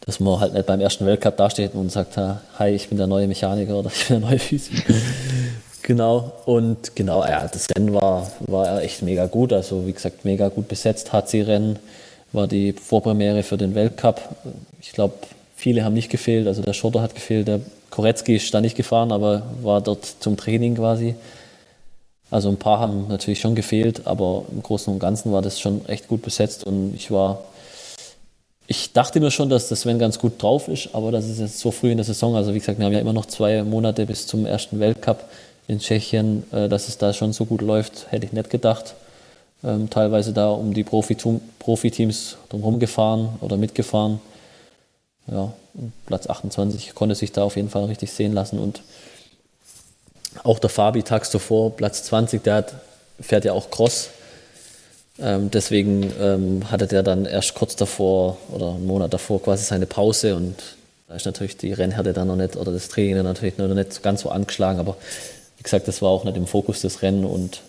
[0.00, 3.28] dass man halt nicht beim ersten Weltcup dasteht und sagt, hi, ich bin der neue
[3.28, 4.84] Mechaniker oder ich bin der neue Physik.
[5.86, 10.48] Genau, und genau, ja, das Rennen war, war echt mega gut, also wie gesagt, mega
[10.48, 11.12] gut besetzt.
[11.12, 11.78] HC-Rennen
[12.32, 14.20] war die Vorpremiere für den Weltcup.
[14.80, 15.14] Ich glaube,
[15.54, 19.12] viele haben nicht gefehlt, also der Schotter hat gefehlt, der Koretzki ist da nicht gefahren,
[19.12, 21.14] aber war dort zum Training quasi.
[22.30, 25.86] Also ein paar haben natürlich schon gefehlt, aber im Großen und Ganzen war das schon
[25.86, 27.44] echt gut besetzt und ich war,
[28.66, 31.60] ich dachte mir schon, dass das Sven ganz gut drauf ist, aber das ist jetzt
[31.60, 34.04] so früh in der Saison, also wie gesagt, wir haben ja immer noch zwei Monate
[34.06, 35.24] bis zum ersten Weltcup
[35.68, 38.94] in Tschechien, äh, dass es da schon so gut läuft, hätte ich nicht gedacht.
[39.64, 44.20] Ähm, teilweise da um die Profiteams drumherum gefahren oder mitgefahren
[45.30, 45.52] ja,
[46.06, 48.58] Platz 28 konnte sich da auf jeden Fall richtig sehen lassen.
[48.58, 48.82] Und
[50.44, 52.74] auch der Fabi tags zuvor, Platz 20, der hat,
[53.20, 54.10] fährt ja auch Cross.
[55.18, 59.86] Ähm, deswegen ähm, hatte der dann erst kurz davor oder einen Monat davor quasi seine
[59.86, 60.56] Pause und
[61.08, 64.22] da ist natürlich die Rennhärte dann noch nicht oder das Training natürlich noch nicht ganz
[64.22, 64.96] so angeschlagen, aber
[65.66, 67.62] gesagt, das war auch nicht im Fokus des Rennen und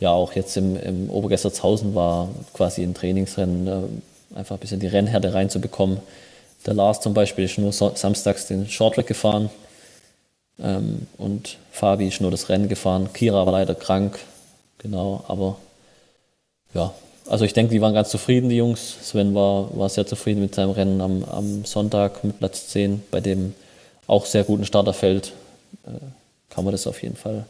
[0.00, 4.86] ja, auch jetzt im, im Obergessertshausen war quasi ein Trainingsrennen, äh, einfach ein bisschen die
[4.86, 5.98] Rennhärte reinzubekommen.
[6.66, 9.50] Der Lars zum Beispiel ist nur samstags den Shorttrack gefahren
[10.58, 13.10] ähm, und Fabi ist nur das Rennen gefahren.
[13.12, 14.18] Kira war leider krank,
[14.78, 15.56] genau, aber
[16.74, 16.92] ja,
[17.28, 18.96] also ich denke, die waren ganz zufrieden, die Jungs.
[19.02, 23.20] Sven war, war sehr zufrieden mit seinem Rennen am, am Sonntag mit Platz 10, bei
[23.20, 23.54] dem
[24.06, 25.32] auch sehr guten Starterfeld.
[25.86, 25.90] Äh,
[26.50, 27.46] kann man das auf jeden Fall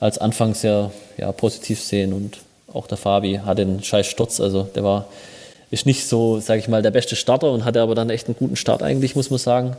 [0.00, 2.38] als Anfang sehr ja, positiv sehen und
[2.72, 5.06] auch der Fabi hatte einen scheiß Sturz, also der war
[5.72, 8.36] ist nicht so, sage ich mal, der beste Starter und hatte aber dann echt einen
[8.36, 9.76] guten Start eigentlich, muss man sagen.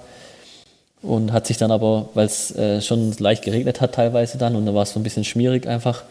[1.04, 4.66] Und hat sich dann aber, weil es äh, schon leicht geregnet hat teilweise dann und
[4.66, 6.04] da war es so ein bisschen schmierig einfach.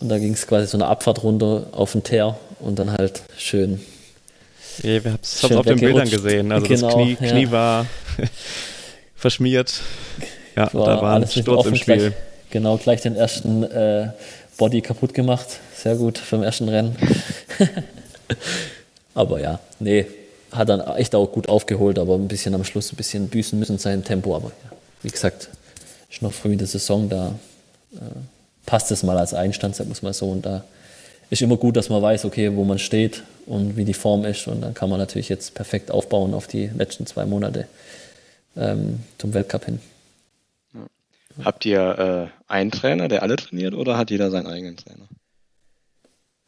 [0.00, 3.22] Und da ging es quasi so eine Abfahrt runter auf den Teer und dann halt
[3.38, 3.80] schön.
[4.82, 6.50] Ja, wir haben es auf den Bildern gesehen.
[6.50, 7.50] Also genau, das Knie, Knie ja.
[7.52, 7.86] war
[9.14, 9.74] verschmiert.
[10.56, 11.96] Ja, war da war ein Sturz im Spiel.
[11.96, 12.12] Gleich,
[12.50, 14.08] genau, gleich den ersten äh,
[14.56, 15.46] Body kaputt gemacht.
[15.74, 16.96] Sehr gut für den ersten Rennen.
[19.14, 20.06] aber ja, nee,
[20.50, 23.78] hat dann echt auch gut aufgeholt, aber ein bisschen am Schluss ein bisschen büßen müssen
[23.78, 24.34] sein Tempo.
[24.34, 25.48] Aber ja, wie gesagt,
[26.10, 27.34] ist noch früh in der Saison, da
[27.94, 27.98] äh,
[28.64, 30.26] passt es mal als Einstand, sagen wir mal so.
[30.30, 30.64] Und da
[31.28, 34.46] ist immer gut, dass man weiß, okay, wo man steht und wie die Form ist.
[34.46, 37.66] Und dann kann man natürlich jetzt perfekt aufbauen auf die letzten zwei Monate
[38.56, 39.80] ähm, zum Weltcup hin.
[41.44, 45.06] Habt ihr äh, einen Trainer, der alle trainiert, oder hat jeder seinen eigenen Trainer?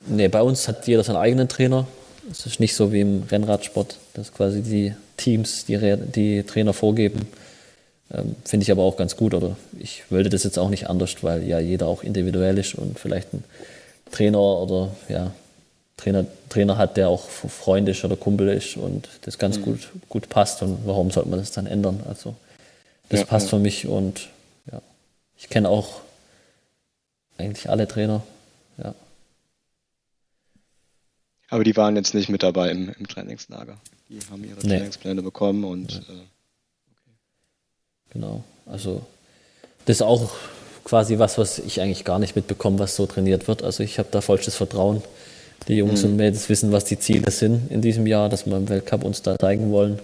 [0.07, 1.87] Nee, bei uns hat jeder seinen eigenen Trainer.
[2.31, 7.27] Es ist nicht so wie im Rennradsport, dass quasi die Teams die, die Trainer vorgeben.
[8.13, 9.35] Ähm, Finde ich aber auch ganz gut.
[9.35, 12.99] Oder ich wollte das jetzt auch nicht anders, weil ja jeder auch individuell ist und
[12.99, 13.45] vielleicht ein
[14.11, 15.33] Trainer oder ja,
[15.97, 19.63] Trainer, Trainer hat, der auch Freund ist oder Kumpel ist und das ganz mhm.
[19.63, 20.63] gut, gut passt.
[20.63, 22.01] Und warum sollte man das dann ändern?
[22.09, 22.35] Also
[23.11, 23.51] das ja, passt ja.
[23.51, 24.29] für mich und
[25.39, 26.01] ich kenne auch
[27.39, 28.23] eigentlich alle Trainer.
[28.77, 28.95] Ja.
[31.49, 33.79] Aber die waren jetzt nicht mit dabei im, im Trainingslager.
[34.09, 34.77] Die haben ihre nee.
[34.77, 35.93] Trainingspläne bekommen und.
[35.93, 35.99] Ja.
[35.99, 37.13] Äh, okay.
[38.11, 38.45] Genau.
[38.67, 39.07] Also,
[39.87, 40.31] das ist auch
[40.85, 43.63] quasi was, was ich eigentlich gar nicht mitbekomme, was so trainiert wird.
[43.63, 45.03] Also, ich habe da vollstes Vertrauen.
[45.69, 46.11] Die Jungs mhm.
[46.11, 49.23] und Mädels wissen, was die Ziele sind in diesem Jahr, dass wir im Weltcup uns
[49.23, 49.99] da zeigen wollen.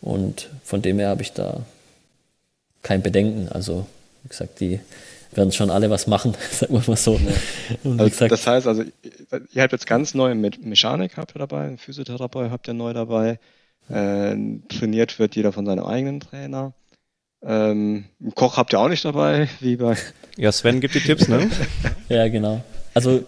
[0.00, 1.64] Und von dem her habe ich da
[2.82, 3.48] kein Bedenken.
[3.48, 3.86] Also,
[4.22, 4.80] wie gesagt, die
[5.34, 7.14] werden schon alle was machen, sagen wir mal so.
[7.14, 7.32] Ja.
[7.84, 8.84] Also, gesagt, das heißt also,
[9.52, 13.38] ihr habt jetzt ganz neu mit Mechanik habt ihr dabei, Physiotherapeut habt ihr neu dabei,
[13.88, 14.36] äh,
[14.68, 16.74] trainiert wird jeder von seinem eigenen Trainer.
[17.44, 18.04] Ähm,
[18.34, 19.96] Koch habt ihr auch nicht dabei, wie bei.
[20.36, 21.50] Ja, Sven gibt die Tipps, ne?
[22.08, 22.62] ja, genau.
[22.94, 23.24] Also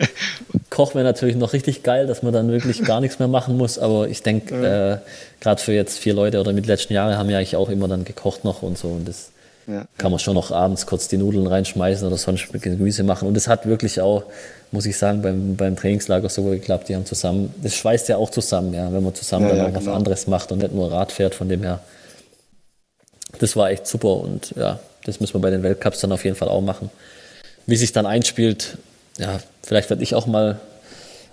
[0.68, 3.78] Koch wäre natürlich noch richtig geil, dass man dann wirklich gar nichts mehr machen muss,
[3.78, 4.94] aber ich denke, ja.
[4.94, 4.98] äh,
[5.40, 8.04] gerade für jetzt vier Leute oder mit letzten Jahren haben ja eigentlich auch immer dann
[8.04, 9.33] gekocht noch und so und das
[9.66, 9.87] ja.
[9.98, 13.27] Kann man schon noch abends kurz die Nudeln reinschmeißen oder sonst mit Gemüse machen.
[13.27, 14.24] Und es hat wirklich auch,
[14.72, 16.88] muss ich sagen, beim, beim Trainingslager so geklappt.
[16.88, 19.72] Die haben zusammen, das schweißt ja auch zusammen, ja, wenn man zusammen ja, dann auch
[19.72, 19.87] genau.
[19.87, 21.35] was anderes macht und nicht nur Rad fährt.
[21.35, 21.81] Von dem her,
[23.38, 26.37] das war echt super und ja, das müssen wir bei den Weltcups dann auf jeden
[26.37, 26.90] Fall auch machen.
[27.66, 28.77] Wie sich dann einspielt,
[29.18, 30.61] ja, vielleicht werde ich auch mal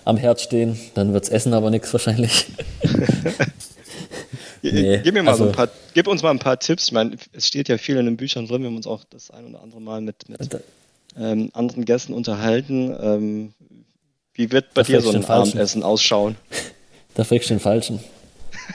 [0.06, 2.48] am Herd stehen, dann wird es Essen aber nichts wahrscheinlich.
[4.62, 6.88] Nee, gib, mir mal also, so ein paar, gib uns mal ein paar Tipps.
[6.88, 8.62] Ich meine, es steht ja viel in den Büchern drin.
[8.62, 10.40] Wir haben uns auch das ein oder andere Mal mit, mit
[11.18, 12.96] ähm, anderen Gästen unterhalten.
[13.02, 13.54] Ähm,
[14.34, 16.36] wie wird bei dir so ein Abendessen ausschauen?
[17.14, 18.00] Da fragst du den Falschen.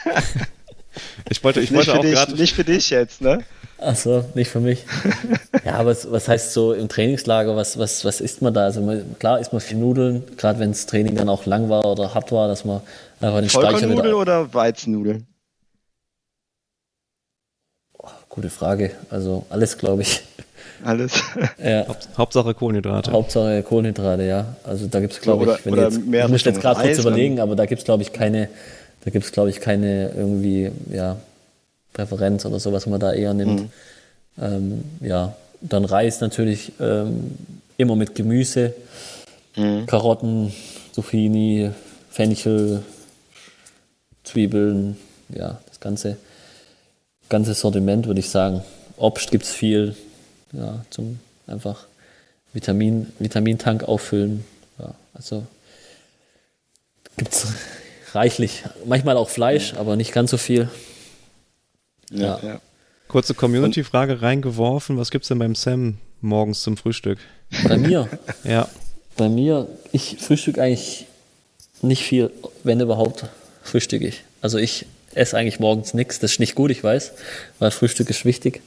[1.31, 2.35] ich wollte, ich wollte auch gerade.
[2.35, 3.43] Nicht für dich jetzt, ne?
[3.79, 4.85] Achso, nicht für mich.
[5.65, 8.65] ja, aber was, was heißt so im Trainingslager, was, was, was isst man da?
[8.65, 8.83] Also
[9.19, 12.33] klar isst man viel Nudeln, gerade wenn das Training dann auch lang war oder hart
[12.33, 12.81] war, dass man
[13.21, 14.17] einfach den Speicher wieder...
[14.17, 15.27] oder Weizennudeln?
[18.37, 18.91] Gute Frage.
[19.09, 20.23] Also alles, glaube ich.
[20.85, 21.23] Alles.
[21.59, 21.87] Ja.
[22.19, 23.11] Hauptsache Kohlenhydrate.
[23.11, 24.57] Hauptsache Kohlenhydrate, ja.
[24.63, 26.99] Also da gibt es, glaube ich, wenn oder jetzt, mehr ich muss jetzt gerade kurz
[26.99, 28.51] überlegen, aber da gibt es, glaube ich, keine,
[29.03, 31.17] da gibt es, glaube ich, keine irgendwie, ja,
[31.95, 33.63] Präferenz oder so, was man da eher nimmt.
[33.63, 33.69] Mhm.
[34.39, 37.39] Ähm, ja, dann Reis natürlich ähm,
[37.79, 38.75] immer mit Gemüse,
[39.57, 39.87] mhm.
[39.87, 40.53] Karotten,
[40.93, 41.71] Zucchini,
[42.11, 42.83] Fenchel,
[44.25, 44.99] Zwiebeln,
[45.31, 46.19] ja, das Ganze
[47.29, 48.63] ganzes Sortiment, würde ich sagen.
[48.97, 49.95] Obst gibt es viel,
[50.53, 51.87] ja, zum einfach
[52.53, 54.45] Vitamin, Vitamintank auffüllen.
[54.79, 55.47] Ja, also
[57.17, 57.47] gibt es
[58.13, 58.65] reichlich.
[58.85, 59.79] Manchmal auch Fleisch, ja.
[59.79, 60.69] aber nicht ganz so viel.
[62.11, 62.41] Ja.
[62.43, 62.61] ja.
[63.09, 64.99] Kurze Community-Frage reingeworfen.
[64.99, 67.19] Was gibt es denn beim Sam morgens zum Frühstück?
[67.69, 68.09] Bei mir?
[68.45, 68.69] ja.
[69.17, 71.07] Bei mir, ich frühstück eigentlich
[71.83, 72.31] nicht viel,
[72.65, 73.27] wenn überhaupt,
[73.63, 74.25] frühstücke ich.
[74.41, 76.19] Also ich esse eigentlich morgens nichts.
[76.19, 77.13] Das ist nicht gut, ich weiß,
[77.59, 78.63] weil Frühstück ist wichtig.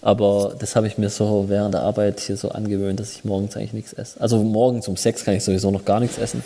[0.00, 3.56] Aber das habe ich mir so während der Arbeit hier so angewöhnt, dass ich morgens
[3.56, 4.20] eigentlich nichts esse.
[4.20, 6.42] Also morgens um sechs kann ich sowieso noch gar nichts essen.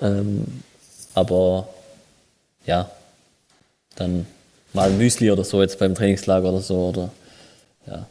[0.00, 0.62] Ähm,
[1.14, 1.68] aber
[2.64, 2.90] ja,
[3.96, 4.26] dann
[4.72, 6.88] mal Müsli oder so jetzt beim Trainingslager oder so.
[6.88, 7.10] Oder
[7.86, 8.06] ja,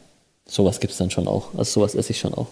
[0.46, 1.54] sowas gibt es dann schon auch.
[1.56, 2.48] Also sowas esse ich schon auch.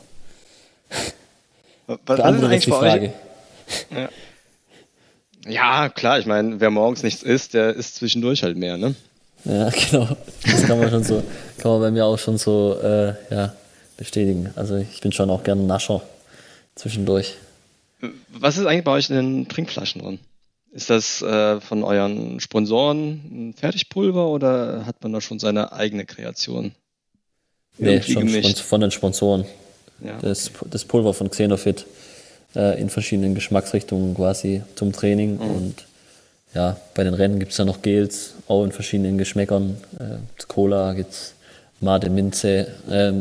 [1.87, 3.13] Was Beantwortet ist die Frage.
[3.91, 4.09] Ja.
[5.47, 8.95] Ja, klar, ich meine, wer morgens nichts isst, der isst zwischendurch halt mehr, ne?
[9.45, 10.09] Ja, genau.
[10.45, 11.23] Das kann man schon so,
[11.59, 13.55] kann man bei mir auch schon so äh, ja,
[13.97, 14.51] bestätigen.
[14.57, 16.03] Also ich bin schon auch gerne Nascher
[16.75, 17.35] zwischendurch.
[18.29, 20.19] Was ist eigentlich bei euch in den Trinkflaschen drin?
[20.73, 26.07] Ist das äh, von euren Sponsoren ein Fertigpulver oder hat man da schon seine eigene
[26.07, 26.73] Kreation?
[27.79, 28.59] Nee, schon gemischt?
[28.61, 29.45] von den Sponsoren.
[30.05, 30.19] Ja.
[30.21, 31.87] Das, das Pulver von Xenofit
[32.55, 35.35] äh, in verschiedenen Geschmacksrichtungen quasi zum Training.
[35.35, 35.41] Mhm.
[35.41, 35.87] Und
[36.55, 39.77] ja, bei den Rennen gibt es ja noch Gels, auch in verschiedenen Geschmäckern.
[39.99, 41.35] Äh, Cola gibt es
[41.81, 43.13] Mate Minze, äh,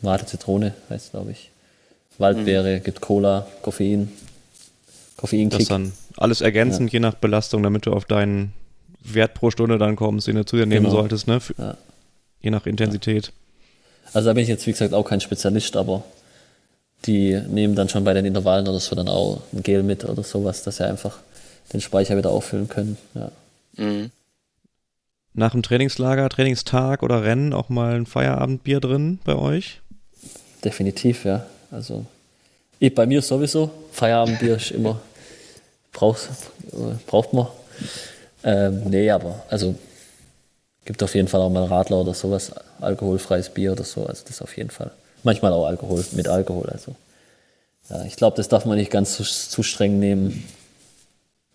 [0.00, 1.50] Mate Zitrone heißt glaube ich.
[2.18, 2.82] Waldbeere, mhm.
[2.82, 4.10] gibt Cola, Koffein,
[5.16, 5.60] Koffeinkick.
[5.60, 6.94] Das dann alles ergänzend, ja.
[6.94, 8.52] je nach Belastung, damit du auf deinen
[9.02, 10.96] Wert pro Stunde dann kommst, den du zu dir nehmen genau.
[10.96, 11.38] solltest, ne?
[11.56, 11.76] Ja.
[12.40, 13.32] Je nach Intensität.
[14.12, 16.02] Also da bin ich jetzt, wie gesagt, auch kein Spezialist, aber
[17.06, 20.22] die nehmen dann schon bei den Intervallen oder so dann auch ein Gel mit oder
[20.22, 21.18] sowas, dass sie einfach
[21.72, 22.96] den Speicher wieder auffüllen können.
[23.14, 23.30] Ja.
[23.76, 24.10] Mhm.
[25.34, 29.80] Nach dem Trainingslager, Trainingstag oder Rennen auch mal ein Feierabendbier drin bei euch?
[30.64, 31.46] Definitiv, ja.
[31.70, 32.04] Also
[32.80, 33.70] ich, bei mir sowieso.
[33.92, 35.00] Feierabendbier ist immer,
[35.92, 36.28] braucht,
[37.06, 37.46] braucht man.
[38.42, 39.74] Ähm, nee, aber also
[40.84, 44.40] gibt auf jeden Fall auch mal Radler oder sowas, alkoholfreies Bier oder so, also das
[44.40, 44.90] auf jeden Fall.
[45.22, 46.94] Manchmal auch Alkohol, mit Alkohol, also.
[47.90, 50.44] Ja, ich glaube, das darf man nicht ganz zu, zu streng nehmen.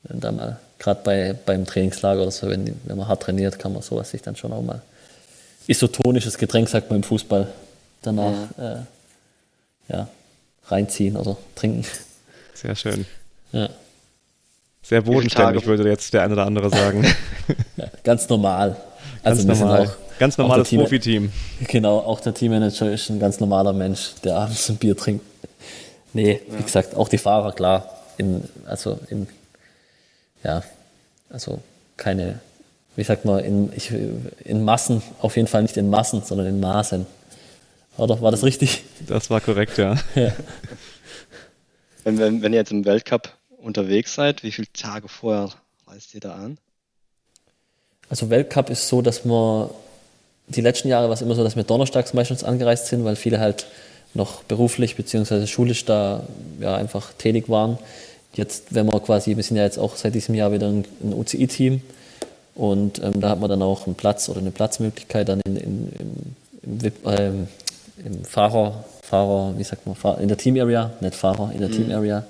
[0.03, 3.73] Wenn da mal, gerade bei, beim Trainingslager oder so, wenn, wenn man hart trainiert, kann
[3.73, 4.81] man sowas sich dann schon auch mal
[5.67, 7.47] isotonisches Getränk, sagt man im Fußball,
[8.01, 8.73] danach ja.
[8.73, 8.77] Äh,
[9.89, 10.07] ja,
[10.67, 11.85] reinziehen oder trinken.
[12.53, 13.05] Sehr schön.
[13.51, 13.69] Ja.
[14.81, 17.03] Sehr bodenständig, würde jetzt der eine oder andere sagen.
[17.77, 18.75] ja, ganz normal.
[19.23, 19.87] Also ganz normal.
[19.87, 21.31] Auch, ganz normales Profiteam.
[21.67, 25.25] Genau, auch der Teammanager ist ein ganz normaler Mensch, der abends ein Bier trinkt.
[26.13, 26.59] Nee, ja.
[26.59, 27.89] wie gesagt, auch die Fahrer, klar.
[28.17, 29.27] In, also in,
[30.43, 30.63] ja,
[31.29, 31.59] also
[31.97, 32.39] keine,
[32.95, 33.91] wie sagt man, in, ich,
[34.43, 37.05] in Massen, auf jeden Fall nicht in Massen, sondern in Maßen.
[37.97, 38.83] Oder war das richtig?
[39.07, 39.95] Das war korrekt, ja.
[40.15, 40.33] ja.
[42.03, 45.49] Wenn, wenn, wenn ihr jetzt im Weltcup unterwegs seid, wie viele Tage vorher
[45.87, 46.57] reist ihr da an?
[48.09, 49.69] Also Weltcup ist so, dass wir
[50.47, 53.39] die letzten Jahre war es immer so, dass wir donnerstags meistens angereist sind, weil viele
[53.39, 53.65] halt
[54.13, 55.47] noch beruflich bzw.
[55.47, 56.23] schulisch da
[56.59, 57.77] ja, einfach tätig waren.
[58.33, 61.13] Jetzt, wenn wir quasi, wir sind ja jetzt auch seit diesem Jahr wieder ein, ein
[61.13, 61.81] UCI-Team
[62.55, 65.93] und ähm, da hat man dann auch einen Platz oder eine Platzmöglichkeit dann in, in,
[65.99, 67.47] im, im, ähm,
[68.03, 71.73] im Fahrer, Fahrer, wie sagt man, in der Team Area, nicht Fahrer, in der mhm.
[71.73, 72.23] Team Area.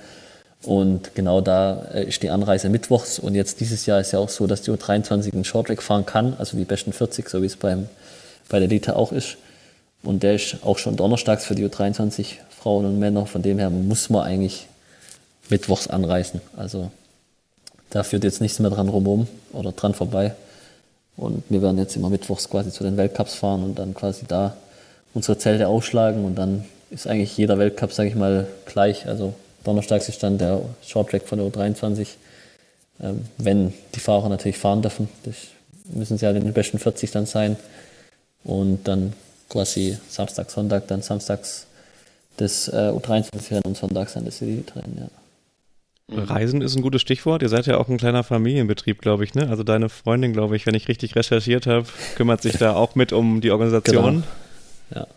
[0.63, 3.19] Und genau da äh, ist die Anreise mittwochs.
[3.19, 6.35] Und jetzt dieses Jahr ist ja auch so, dass die U23 einen Shorttrack fahren kann,
[6.39, 7.89] also die besten 40, so wie es beim,
[8.49, 9.37] bei der Elite auch ist.
[10.03, 13.25] Und der ist auch schon donnerstags für die U23 Frauen und Männer.
[13.25, 14.67] Von dem her muss man eigentlich
[15.49, 16.41] mittwochs anreisen.
[16.57, 16.91] Also
[17.89, 20.33] da führt jetzt nichts mehr dran rumum oder dran vorbei.
[21.15, 24.55] Und wir werden jetzt immer mittwochs quasi zu den Weltcups fahren und dann quasi da
[25.13, 29.07] unsere Zelte aufschlagen und dann ist eigentlich jeder Weltcup, sage ich mal, gleich.
[29.07, 32.07] Also donnerstags ist dann der Shorttrack von der U23.
[33.01, 35.35] Ähm, wenn die Fahrer natürlich fahren dürfen, das
[35.93, 37.57] müssen sie ja in den besten 40 dann sein.
[38.43, 39.13] Und dann
[39.49, 41.67] quasi Samstag, Sonntag, dann samstags
[42.37, 45.07] das äh, U23-Rennen und sonntags dann das Elite-Rennen, ja.
[46.11, 47.41] Reisen ist ein gutes Stichwort.
[47.41, 49.49] Ihr seid ja auch ein kleiner Familienbetrieb, glaube ich, ne?
[49.49, 53.13] Also deine Freundin, glaube ich, wenn ich richtig recherchiert habe, kümmert sich da auch mit
[53.13, 54.23] um die Organisation.
[54.89, 55.01] Genau.
[55.01, 55.07] Ja,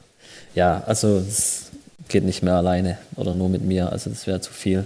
[0.55, 1.66] ja also es
[2.09, 3.93] geht nicht mehr alleine oder nur mit mir.
[3.93, 4.85] Also das wäre zu viel.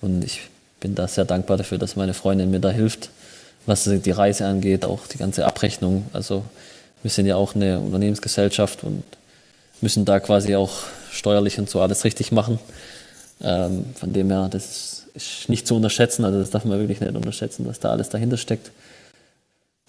[0.00, 0.42] Und ich
[0.80, 3.10] bin da sehr dankbar dafür, dass meine Freundin mir da hilft,
[3.66, 6.06] was die Reise angeht, auch die ganze Abrechnung.
[6.12, 6.44] Also
[7.02, 9.02] wir sind ja auch eine Unternehmensgesellschaft und
[9.80, 10.72] müssen da quasi auch
[11.10, 12.58] steuerlich und so alles richtig machen.
[13.42, 17.14] Ähm, von dem her, das ist nicht zu unterschätzen, also das darf man wirklich nicht
[17.14, 18.70] unterschätzen, was da alles dahinter steckt.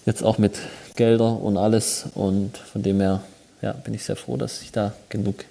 [0.05, 0.59] Jetzt auch mit
[0.95, 3.21] Gelder und alles und von dem her
[3.61, 5.45] ja, bin ich sehr froh, dass ich da genug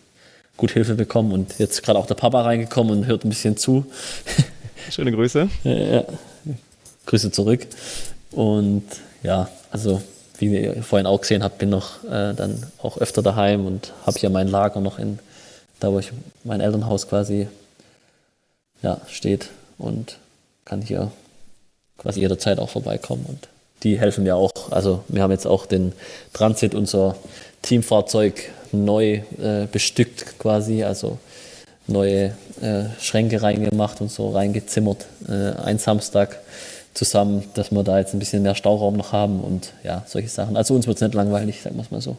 [0.56, 3.86] gut Hilfe bekomme und jetzt gerade auch der Papa reingekommen und hört ein bisschen zu.
[4.90, 5.48] Schöne Grüße.
[5.64, 6.04] ja,
[7.06, 7.66] Grüße zurück.
[8.30, 8.84] Und
[9.22, 10.02] ja, also
[10.38, 14.18] wie ihr vorhin auch gesehen habt, bin noch äh, dann auch öfter daheim und habe
[14.18, 15.18] hier mein Lager noch in,
[15.80, 17.48] da wo ich mein Elternhaus quasi
[18.82, 19.48] ja, steht
[19.78, 20.18] und
[20.64, 21.10] kann hier
[21.98, 23.48] quasi jederzeit auch vorbeikommen und
[23.82, 24.50] die helfen mir auch.
[24.70, 25.92] Also wir haben jetzt auch den
[26.32, 27.16] Transit, unser
[27.62, 31.18] Teamfahrzeug neu äh, bestückt quasi, also
[31.86, 35.06] neue äh, Schränke reingemacht und so reingezimmert.
[35.28, 36.38] Äh, ein Samstag
[36.94, 40.56] zusammen, dass wir da jetzt ein bisschen mehr Stauraum noch haben und ja, solche Sachen.
[40.56, 42.16] Also uns wird es nicht langweilig, sagen wir es mal so.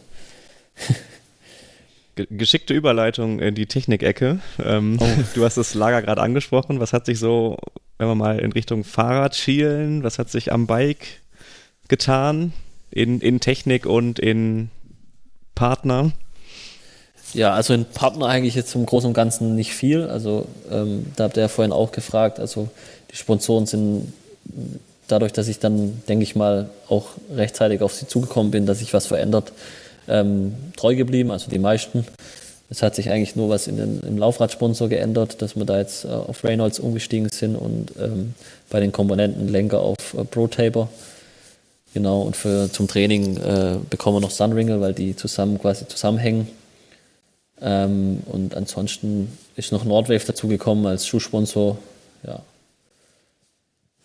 [2.15, 4.39] Geschickte Überleitung in die Technikecke.
[4.63, 5.07] Ähm, oh.
[5.33, 6.79] Du hast das Lager gerade angesprochen.
[6.79, 7.57] Was hat sich so,
[7.97, 11.21] wenn wir mal in Richtung Fahrrad schielen, was hat sich am Bike
[11.87, 12.53] getan
[12.91, 14.69] in, in Technik und in
[15.55, 16.11] Partner?
[17.36, 20.07] Ja, also in Partner eigentlich jetzt im Großen und Ganzen nicht viel.
[20.07, 22.39] Also ähm, da habt ihr ja vorhin auch gefragt.
[22.39, 22.69] Also
[23.11, 24.13] die Sponsoren sind
[25.09, 28.93] dadurch, dass ich dann, denke ich mal, auch rechtzeitig auf sie zugekommen bin, dass sich
[28.93, 29.51] was verändert,
[30.07, 32.05] ähm, treu geblieben, also die meisten.
[32.69, 36.05] Es hat sich eigentlich nur was in den, im Laufradsponsor geändert, dass wir da jetzt
[36.05, 38.33] äh, auf Reynolds umgestiegen sind und ähm,
[38.69, 40.88] bei den Komponenten Lenker auf äh, ProTaper.
[41.93, 46.47] Genau, und für, zum Training äh, bekommen wir noch Sunringle, weil die zusammen quasi zusammenhängen.
[47.61, 51.77] Ähm, und ansonsten ist noch Nordwave dazugekommen als Schuhsponsor.
[52.25, 52.41] Ja.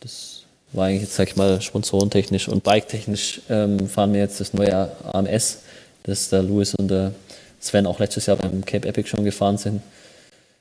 [0.00, 0.42] Das
[0.72, 4.90] war eigentlich jetzt, sag ich mal, sponsorentechnisch und biketechnisch ähm, fahren wir jetzt das neue
[5.12, 5.58] AMS,
[6.04, 7.12] das der Louis und der
[7.60, 9.82] Sven auch letztes Jahr beim Cape Epic schon gefahren sind.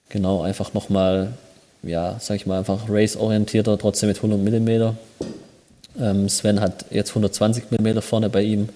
[0.10, 1.34] Genau, einfach nochmal,
[1.84, 4.98] ja, sag ich mal, einfach race-orientierter, trotzdem mit 100 mm.
[6.02, 8.70] Ähm, Sven hat jetzt 120 mm vorne bei ihm,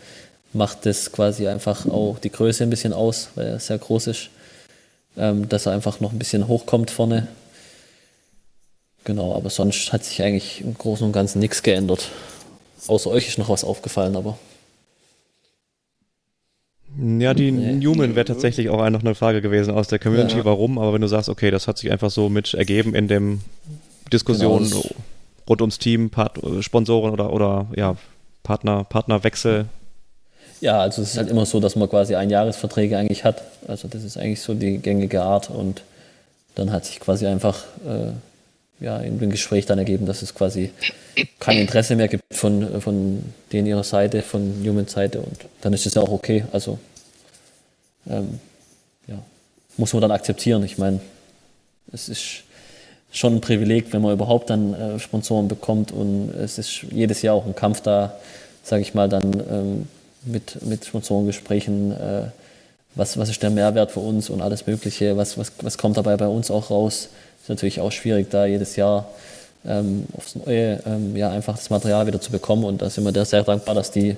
[0.54, 4.30] macht das quasi einfach auch die Größe ein bisschen aus, weil er sehr groß ist,
[5.18, 7.28] ähm, dass er einfach noch ein bisschen hochkommt vorne.
[9.04, 12.10] Genau, aber sonst hat sich eigentlich im Großen und Ganzen nichts geändert.
[12.88, 14.38] Außer euch ist noch was aufgefallen, aber.
[17.20, 17.74] Ja, die nee.
[17.74, 20.46] Newman wäre tatsächlich auch noch eine Frage gewesen aus der Community, ja.
[20.46, 23.42] warum, aber wenn du sagst, okay, das hat sich einfach so mit ergeben in dem
[24.12, 24.86] Diskussion genau.
[25.50, 27.96] rund ums Team, Part Sponsoren oder, oder ja,
[28.44, 29.66] Partner, Partnerwechsel.
[30.64, 33.44] Ja, also es ist halt immer so, dass man quasi Einjahresverträge eigentlich hat.
[33.68, 35.82] Also das ist eigentlich so die gängige Art und
[36.56, 38.14] dann hat sich quasi einfach äh,
[38.82, 40.72] ja, in dem Gespräch dann ergeben, dass es quasi
[41.42, 45.86] kein Interesse mehr gibt von, von denen ihrer Seite, von Newmans Seite und dann ist
[45.86, 46.46] es ja auch okay.
[46.54, 46.80] Also
[48.10, 48.40] ähm,
[49.08, 49.20] ja,
[49.76, 50.64] muss man dann akzeptieren.
[50.64, 51.02] Ich meine,
[51.92, 52.44] es ist
[53.12, 57.36] schon ein Privileg, wenn man überhaupt dann äh, Sponsoren bekommt und es ist jedes Jahr
[57.36, 58.16] auch ein Kampf da,
[58.64, 59.88] sage ich mal, dann ähm,
[60.26, 62.24] mit, mit Sponsorengesprächen, äh,
[62.96, 66.18] was, was ist der Mehrwert für uns und alles Mögliche, was, was, was kommt dabei
[66.18, 67.10] bei uns auch raus.
[67.42, 69.08] Ist natürlich auch schwierig, da jedes Jahr
[69.66, 73.26] ähm, aufs Neue ähm, ja, einfach das Material wieder zu bekommen und da sind wir
[73.26, 74.16] sehr dankbar, dass die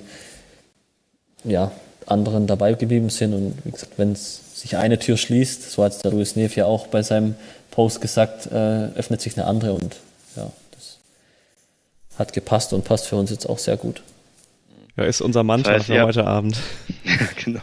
[1.44, 1.70] ja,
[2.06, 3.34] anderen dabei geblieben sind.
[3.34, 6.66] Und wie gesagt, wenn sich eine Tür schließt, so hat es der Louis Neff ja
[6.66, 7.34] auch bei seinem
[7.70, 9.96] Post gesagt, äh, öffnet sich eine andere und
[10.34, 10.98] ja, das
[12.18, 14.02] hat gepasst und passt für uns jetzt auch sehr gut.
[14.96, 16.58] Ja, ist unser Mantra das heißt, für heute Abend.
[17.44, 17.60] genau.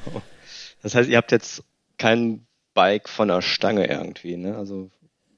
[0.82, 1.64] Das heißt, ihr habt jetzt
[1.98, 4.56] kein Bike von der Stange irgendwie, ne?
[4.56, 4.90] Also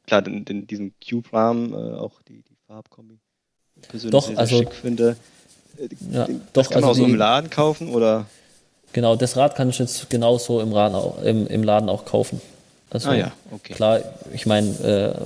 [0.05, 3.19] klar, den, den, diesen Cube-Rahmen, äh, auch die, die Farbkombi,
[3.87, 5.15] persönlich doch, sehr, also, schick finde.
[5.77, 8.25] Äh, ja, den, doch, das kann man also auch so im Laden kaufen oder?
[8.93, 12.41] Genau, das Rad kann ich jetzt genauso im, Laden auch, im, im Laden auch kaufen.
[12.89, 13.73] Also ah, ja, okay.
[13.73, 13.99] klar,
[14.33, 14.69] ich meine,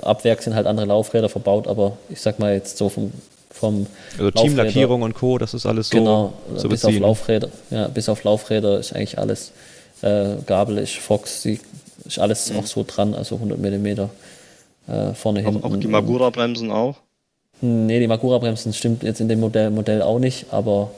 [0.01, 3.11] äh, ab Werk sind halt andere Laufräder verbaut, aber ich sag mal jetzt so vom,
[3.59, 3.87] vom
[4.17, 7.03] Also Teamlackierung und Co., das ist alles so Genau, zu bis beziehen.
[7.03, 9.51] auf Laufräder, ja, bis auf Laufräder ist eigentlich alles.
[10.01, 11.59] Äh, Gabel ist Fox, die,
[12.05, 12.59] ist alles mhm.
[12.59, 15.63] auch so dran, also 100 mm äh, vorne, hinten.
[15.63, 16.95] Auch die Magura-Bremsen auch?
[17.61, 20.91] Nee, die Magura-Bremsen stimmt jetzt in dem Modell, Modell auch nicht, aber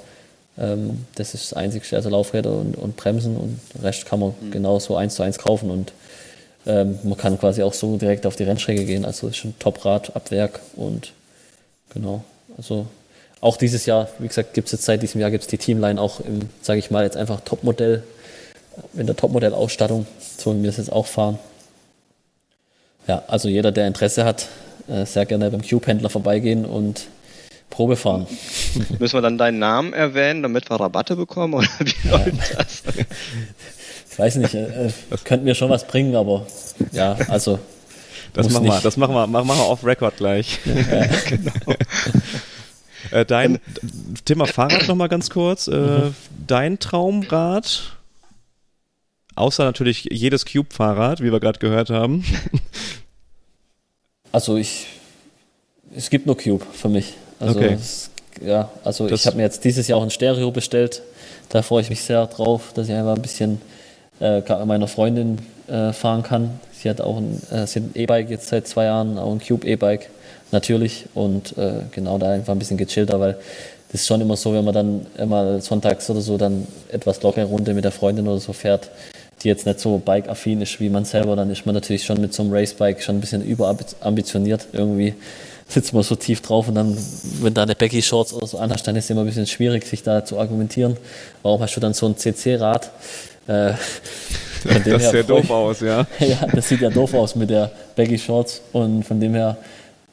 [0.57, 4.33] ähm, das ist das Einzige, also Laufräder und, und Bremsen und den Rest kann man
[4.39, 4.51] mhm.
[4.51, 5.91] genauso eins zu eins kaufen und
[6.67, 9.05] ähm, man kann quasi auch so direkt auf die Rennstrecke gehen.
[9.05, 11.13] Also ist ein Top-Rad ab Werk und
[11.93, 12.23] genau,
[12.57, 12.87] also
[13.41, 15.99] auch dieses Jahr, wie gesagt, gibt es jetzt seit diesem Jahr gibt es die Teamline
[15.99, 18.03] auch im, sage ich mal, jetzt einfach Topmodell,
[18.93, 20.05] in der Topmodell-Ausstattung,
[20.37, 21.39] so wie wir es jetzt auch fahren.
[23.07, 24.47] Ja, also jeder, der Interesse hat,
[24.87, 27.07] äh, sehr gerne beim Cube-Händler vorbeigehen und
[27.69, 28.27] Probe fahren.
[28.99, 32.17] Müssen wir dann deinen Namen erwähnen, damit wir Rabatte bekommen oder wie ja.
[32.17, 32.83] läuft das?
[34.11, 34.91] Ich weiß nicht, äh,
[35.23, 36.45] könnten mir schon was bringen, aber
[36.91, 37.59] ja, also.
[38.33, 40.59] Das machen wir, das machen wir, machen wir off Record gleich.
[40.65, 41.07] Ja.
[41.29, 41.51] genau.
[43.11, 43.59] äh, dein
[44.25, 45.67] Thema Fahrrad nochmal ganz kurz.
[45.67, 46.15] Äh, mhm.
[46.47, 47.97] Dein Traumrad,
[49.35, 52.23] außer natürlich jedes Cube-Fahrrad, wie wir gerade gehört haben.
[54.33, 54.87] Also ich,
[55.93, 57.15] es gibt nur Cube für mich.
[57.39, 57.73] Also okay.
[57.73, 58.09] Es,
[58.41, 61.01] ja, also das ich habe mir jetzt dieses Jahr auch ein Stereo bestellt.
[61.49, 63.61] Da freue ich mich sehr drauf, dass ich einfach ein bisschen
[64.21, 65.39] äh, meiner Freundin
[65.71, 66.59] äh, fahren kann.
[66.73, 70.09] Sie hat auch ein äh, E-Bike jetzt seit zwei Jahren, auch ein Cube E-Bike
[70.51, 73.37] natürlich und äh, genau da einfach ein bisschen gechillter, weil
[73.91, 77.45] das ist schon immer so, wenn man dann immer sonntags oder so dann etwas lockere
[77.45, 78.89] Runde mit der Freundin oder so fährt,
[79.43, 82.33] die jetzt nicht so bike-affin ist wie man selber, dann ist man natürlich schon mit
[82.33, 85.15] so einem Racebike schon ein bisschen überambitioniert irgendwie
[85.71, 86.97] sitzt man so tief drauf und dann,
[87.41, 89.85] wenn da eine Becky Shorts oder so anhast, dann ist es immer ein bisschen schwierig,
[89.85, 90.97] sich da zu argumentieren.
[91.43, 92.91] Warum hast du dann so ein CC-Rad?
[93.47, 93.73] Äh,
[94.85, 96.05] das sieht ja doof aus, ja.
[96.19, 99.57] ja, das sieht ja doof aus mit der Baggy Shorts und von dem her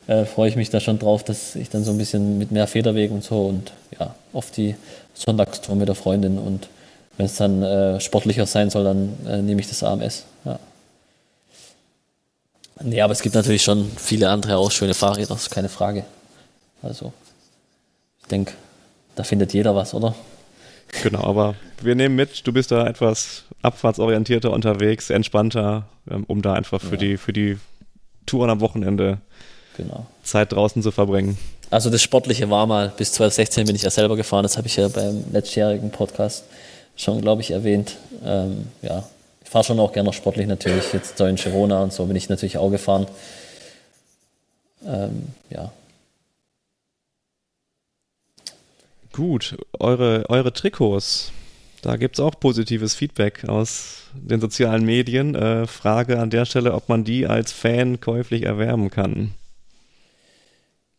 [0.07, 2.67] äh, freue ich mich da schon drauf, dass ich dann so ein bisschen mit mehr
[2.67, 4.75] Federweg und so und ja, auf die
[5.15, 6.69] Sonntagstour mit der Freundin und
[7.17, 10.25] wenn es dann äh, sportlicher sein soll, dann äh, nehme ich das AMS.
[10.45, 10.59] Ja.
[12.81, 16.05] Nee, aber es gibt natürlich schon viele andere auch schöne Fahrräder, das ist keine Frage.
[16.81, 17.13] Also
[18.31, 18.53] denke,
[19.17, 20.15] da findet jeder was, oder?
[21.03, 26.55] Genau, aber wir nehmen mit, du bist da etwas abfahrtsorientierter unterwegs, entspannter, ähm, um da
[26.55, 26.97] einfach für, ja.
[26.97, 27.59] die, für die
[28.27, 29.19] Touren am Wochenende
[29.77, 30.07] genau.
[30.23, 31.39] Zeit draußen zu verbringen.
[31.71, 34.77] Also das Sportliche war mal, bis 2016 bin ich ja selber gefahren, das habe ich
[34.77, 36.45] ja beim letztjährigen Podcast
[36.97, 37.97] schon, glaube ich, erwähnt.
[38.25, 39.05] Ähm, ja,
[39.43, 40.93] ich fahre schon auch gerne noch sportlich natürlich.
[40.93, 43.07] Jetzt in Girona und so bin ich natürlich auch gefahren.
[44.87, 45.73] Ähm, ja.
[49.19, 51.33] Gut, eure, eure Trikots.
[51.83, 55.35] Da gibt es auch positives Feedback aus den sozialen Medien.
[55.35, 59.33] Äh, Frage an der Stelle, ob man die als Fan käuflich erwerben kann.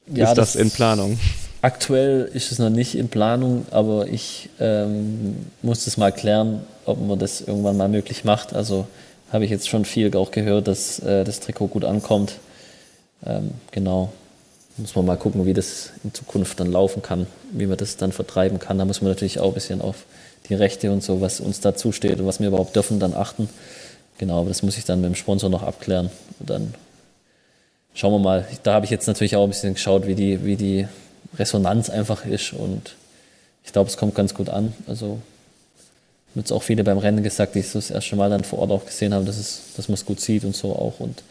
[0.08, 1.18] Ja, ist das, das in Planung?
[1.62, 7.00] Aktuell ist es noch nicht in Planung, aber ich ähm, muss das mal klären, ob
[7.00, 8.54] man das irgendwann mal möglich macht.
[8.54, 8.86] Also
[9.32, 12.34] habe ich jetzt schon viel auch gehört, dass äh, das Trikot gut ankommt.
[13.26, 14.12] Ähm, genau.
[14.80, 18.12] Muss man mal gucken, wie das in Zukunft dann laufen kann, wie man das dann
[18.12, 18.78] vertreiben kann.
[18.78, 20.06] Da muss man natürlich auch ein bisschen auf
[20.48, 23.50] die Rechte und so, was uns dazu steht und was wir überhaupt dürfen, dann achten.
[24.18, 26.10] Genau, aber das muss ich dann mit dem Sponsor noch abklären.
[26.40, 26.74] Und dann
[27.94, 28.48] schauen wir mal.
[28.64, 30.88] Da habe ich jetzt natürlich auch ein bisschen geschaut, wie die, wie die
[31.38, 32.96] Resonanz einfach ist und
[33.64, 34.74] ich glaube, es kommt ganz gut an.
[34.88, 35.20] Also
[36.32, 38.72] haben jetzt auch viele beim Rennen gesagt, die es das erste Mal dann vor Ort
[38.72, 41.00] auch gesehen haben, dass, es, dass man es gut sieht und so auch.
[41.00, 41.24] Und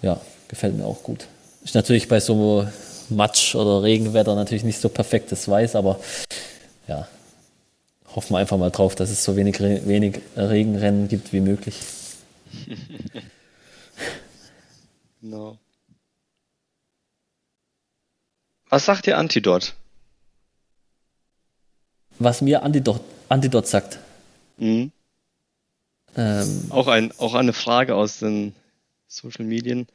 [0.00, 1.26] ja, gefällt mir auch gut.
[1.64, 2.66] Ist natürlich bei so
[3.10, 6.00] Matsch- oder Regenwetter natürlich nicht so perfektes Weiß, aber
[6.88, 7.06] ja,
[8.14, 11.80] hoffen wir einfach mal drauf, dass es so wenig, wenig Regenrennen gibt wie möglich.
[15.20, 15.58] no.
[18.68, 19.74] Was sagt ihr Antidot?
[22.18, 23.98] Was mir Antidot, Antidot sagt.
[24.56, 24.92] Mhm.
[26.16, 28.54] Ähm, auch, ein, auch eine Frage aus den
[29.08, 29.86] Social Medien.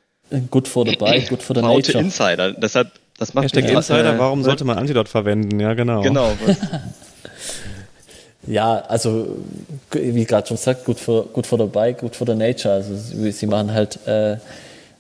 [0.51, 1.99] Good for the bike, good for the Baute nature.
[1.99, 2.53] Insider.
[2.53, 5.59] Deshalb, das macht Hashtag Insider, äh, warum sollte man Antidot verwenden?
[5.59, 6.01] Ja, genau.
[6.01, 6.31] Genau.
[8.47, 9.37] ja, also
[9.91, 12.73] wie gerade schon gesagt, good for, good for the bike, good for the nature.
[12.73, 12.95] Also
[13.31, 14.37] sie machen halt äh,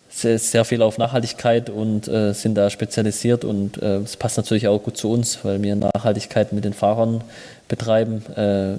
[0.09, 4.67] sehr, sehr viel auf Nachhaltigkeit und äh, sind da spezialisiert und äh, es passt natürlich
[4.67, 7.21] auch gut zu uns, weil wir Nachhaltigkeit mit den Fahrern
[7.67, 8.25] betreiben.
[8.35, 8.77] Äh,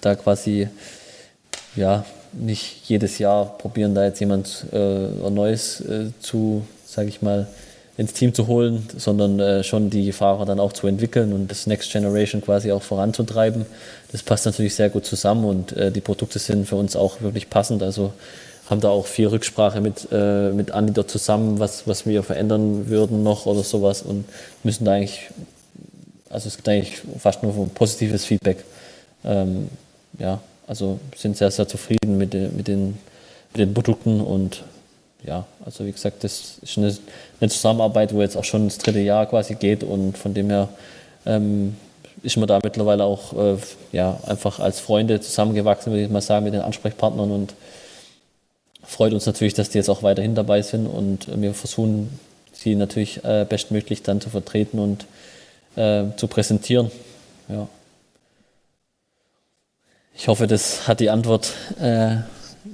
[0.00, 0.68] da quasi
[1.76, 2.04] ja
[2.38, 7.46] nicht jedes Jahr probieren, da jetzt jemand äh, Neues äh, zu, sage ich mal,
[7.96, 11.66] ins Team zu holen, sondern äh, schon die Fahrer dann auch zu entwickeln und das
[11.66, 13.64] Next Generation quasi auch voranzutreiben.
[14.12, 17.48] Das passt natürlich sehr gut zusammen und äh, die Produkte sind für uns auch wirklich
[17.48, 17.82] passend.
[17.82, 18.12] Also
[18.68, 22.88] haben da auch viel Rücksprache mit, äh, mit Andi dort zusammen, was, was wir verändern
[22.88, 24.26] würden noch oder sowas und
[24.62, 25.28] müssen da eigentlich,
[26.28, 28.58] also es gibt eigentlich fast nur positives Feedback.
[29.24, 29.68] Ähm,
[30.18, 32.98] ja, also sind sehr, sehr zufrieden mit, mit, den,
[33.52, 34.62] mit den Produkten und
[35.24, 36.96] ja, also wie gesagt, das ist eine,
[37.40, 40.68] eine, Zusammenarbeit, wo jetzt auch schon das dritte Jahr quasi geht und von dem her
[41.24, 41.76] ähm,
[42.22, 43.56] ist man da mittlerweile auch äh,
[43.92, 47.54] ja, einfach als Freunde zusammengewachsen, würde ich mal sagen, mit den Ansprechpartnern und
[48.84, 52.18] freut uns natürlich, dass die jetzt auch weiterhin dabei sind und wir versuchen,
[52.52, 55.06] sie natürlich äh, bestmöglich dann zu vertreten und
[55.76, 56.90] äh, zu präsentieren.
[57.48, 57.68] Ja.
[60.16, 62.16] Ich hoffe, das hat die Antwort äh,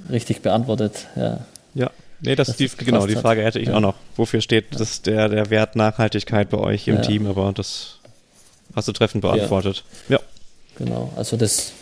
[0.09, 1.07] richtig beantwortet.
[1.15, 1.39] Ja.
[1.73, 1.91] ja.
[2.21, 3.75] Nee, das, die, genau, die Frage hätte ich ja.
[3.75, 3.95] auch noch.
[4.15, 7.01] Wofür steht das der, der Wert Nachhaltigkeit bei euch im ja.
[7.01, 7.27] Team?
[7.27, 7.99] Aber das
[8.75, 9.83] hast du treffend beantwortet.
[10.07, 10.17] Ja.
[10.17, 10.23] ja.
[10.77, 11.73] Genau, also das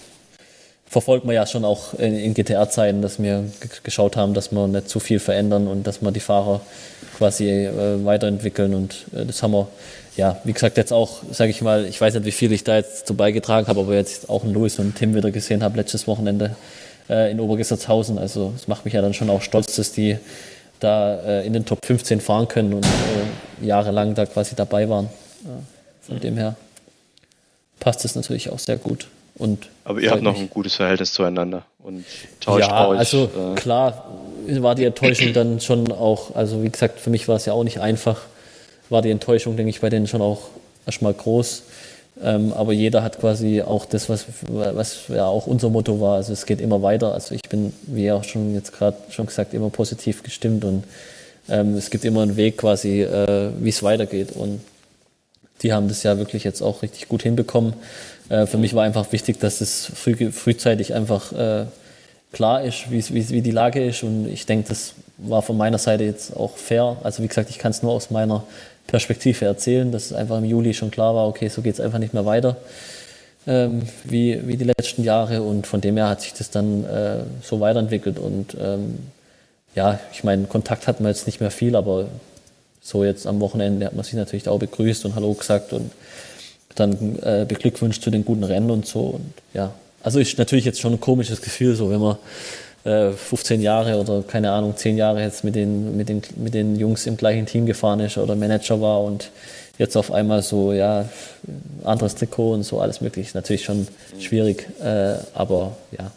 [0.92, 3.46] verfolgt man ja schon auch in, in GTR-Zeiten, dass wir
[3.84, 6.60] geschaut haben, dass wir nicht zu viel verändern und dass wir die Fahrer
[7.18, 8.74] quasi äh, weiterentwickeln.
[8.74, 9.70] Und äh, das haben wir,
[10.18, 12.76] ja, wie gesagt, jetzt auch, sage ich mal, ich weiß nicht, wie viel ich da
[12.76, 16.08] jetzt zu beigetragen habe, aber jetzt auch einen Louis und Tim wieder gesehen habe letztes
[16.08, 16.58] Wochenende
[17.10, 18.20] äh, in Obergesetzhausen.
[18.20, 20.18] Also das macht mich ja dann schon auch stolz, dass die
[20.82, 25.10] da äh, in den Top 15 fahren können und äh, jahrelang da quasi dabei waren.
[25.46, 25.52] Ja,
[26.02, 26.58] von dem her
[27.80, 29.08] passt es natürlich auch sehr gut.
[29.42, 32.06] Und Aber ihr habt noch ein gutes Verhältnis zueinander und
[32.42, 33.00] tauscht ja, euch.
[33.00, 34.06] Also äh, klar
[34.48, 37.64] war die Enttäuschung dann schon auch, also wie gesagt, für mich war es ja auch
[37.64, 38.22] nicht einfach,
[38.90, 40.42] war die Enttäuschung, denke ich, bei denen schon auch
[40.86, 41.64] erstmal groß.
[42.24, 46.18] Ähm, aber jeder hat quasi auch das, was, was ja auch unser Motto war.
[46.18, 47.12] Also es geht immer weiter.
[47.12, 50.84] Also ich bin, wie auch schon jetzt gerade schon gesagt, immer positiv gestimmt und
[51.50, 54.34] ähm, es gibt immer einen Weg quasi, äh, wie es weitergeht.
[54.34, 54.62] Und
[55.64, 57.74] die haben das ja wirklich jetzt auch richtig gut hinbekommen.
[58.32, 61.66] Äh, für mich war einfach wichtig, dass es früh, frühzeitig einfach äh,
[62.32, 64.04] klar ist, wie, die Lage ist.
[64.04, 66.98] Und ich denke, das war von meiner Seite jetzt auch fair.
[67.04, 68.44] Also wie gesagt, ich kann es nur aus meiner
[68.88, 72.00] Perspektive erzählen, dass es einfach im Juli schon klar war, okay, so geht es einfach
[72.00, 72.56] nicht mehr weiter.
[73.48, 77.24] Ähm, wie, wie die letzten Jahre und von dem her hat sich das dann äh,
[77.42, 79.00] so weiterentwickelt und ähm,
[79.74, 82.06] ja, ich meine, Kontakt hatten wir jetzt nicht mehr viel, aber
[82.82, 85.90] so jetzt am Wochenende hat man sich natürlich auch begrüßt und Hallo gesagt und
[86.76, 89.02] dann äh, beglückwünscht zu den guten Rennen und so.
[89.02, 92.18] Und ja, also ist natürlich jetzt schon ein komisches Gefühl, so wenn man
[92.84, 96.76] äh, 15 Jahre oder keine Ahnung, 10 Jahre jetzt mit den, mit, den, mit den
[96.76, 99.30] Jungs im gleichen Team gefahren ist oder Manager war und
[99.78, 101.10] jetzt auf einmal so, ja,
[101.84, 103.34] anderes Trikot und so, alles möglich.
[103.34, 103.88] Natürlich schon
[104.20, 106.12] schwierig, äh, aber ja,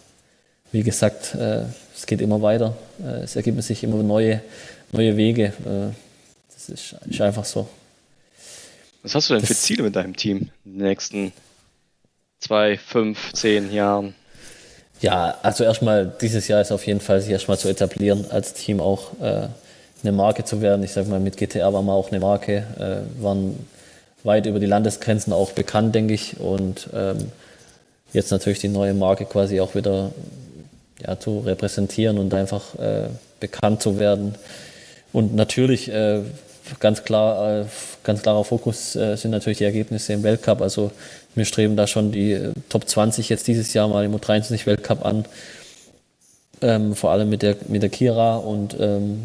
[0.73, 1.63] wie gesagt, äh,
[1.97, 2.75] es geht immer weiter.
[3.03, 4.41] Äh, es ergeben sich immer neue,
[4.93, 5.45] neue Wege.
[5.45, 5.93] Äh,
[6.53, 7.69] das ist, ist, einfach so.
[9.05, 11.33] Was hast du denn das, für Ziele mit deinem Team in den nächsten
[12.41, 14.15] zwei, fünf, zehn Jahren?
[15.01, 18.81] Ja, also erstmal, dieses Jahr ist auf jeden Fall sich erstmal zu etablieren als Team
[18.81, 19.49] auch äh,
[20.03, 20.83] eine Marke zu werden.
[20.83, 23.67] Ich sage mal, mit GTR waren wir auch eine Marke, äh, waren
[24.23, 26.41] weit über die Landesgrenzen auch bekannt, denke ich.
[26.41, 27.31] Und ähm,
[28.15, 30.13] jetzt natürlich die neue Marke quasi auch wieder
[31.07, 34.35] ja, zu repräsentieren und einfach äh, bekannt zu werden.
[35.13, 36.23] Und natürlich äh,
[36.81, 37.65] ganz klar, äh,
[38.03, 40.61] ganz klarer Fokus äh, sind natürlich die Ergebnisse im Weltcup.
[40.61, 40.91] Also
[41.35, 45.05] wir streben da schon die äh, Top 20 jetzt dieses Jahr mal im U23 Weltcup
[45.05, 45.25] an.
[46.62, 49.23] Ähm, vor allem mit der, mit der Kira und ähm,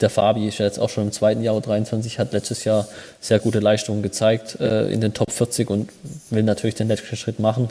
[0.00, 2.86] der Fabi ist ja jetzt auch schon im zweiten Jahr U23, hat letztes Jahr
[3.20, 5.90] sehr gute Leistungen gezeigt äh, in den Top 40 und
[6.30, 7.68] will natürlich den letzten Schritt machen.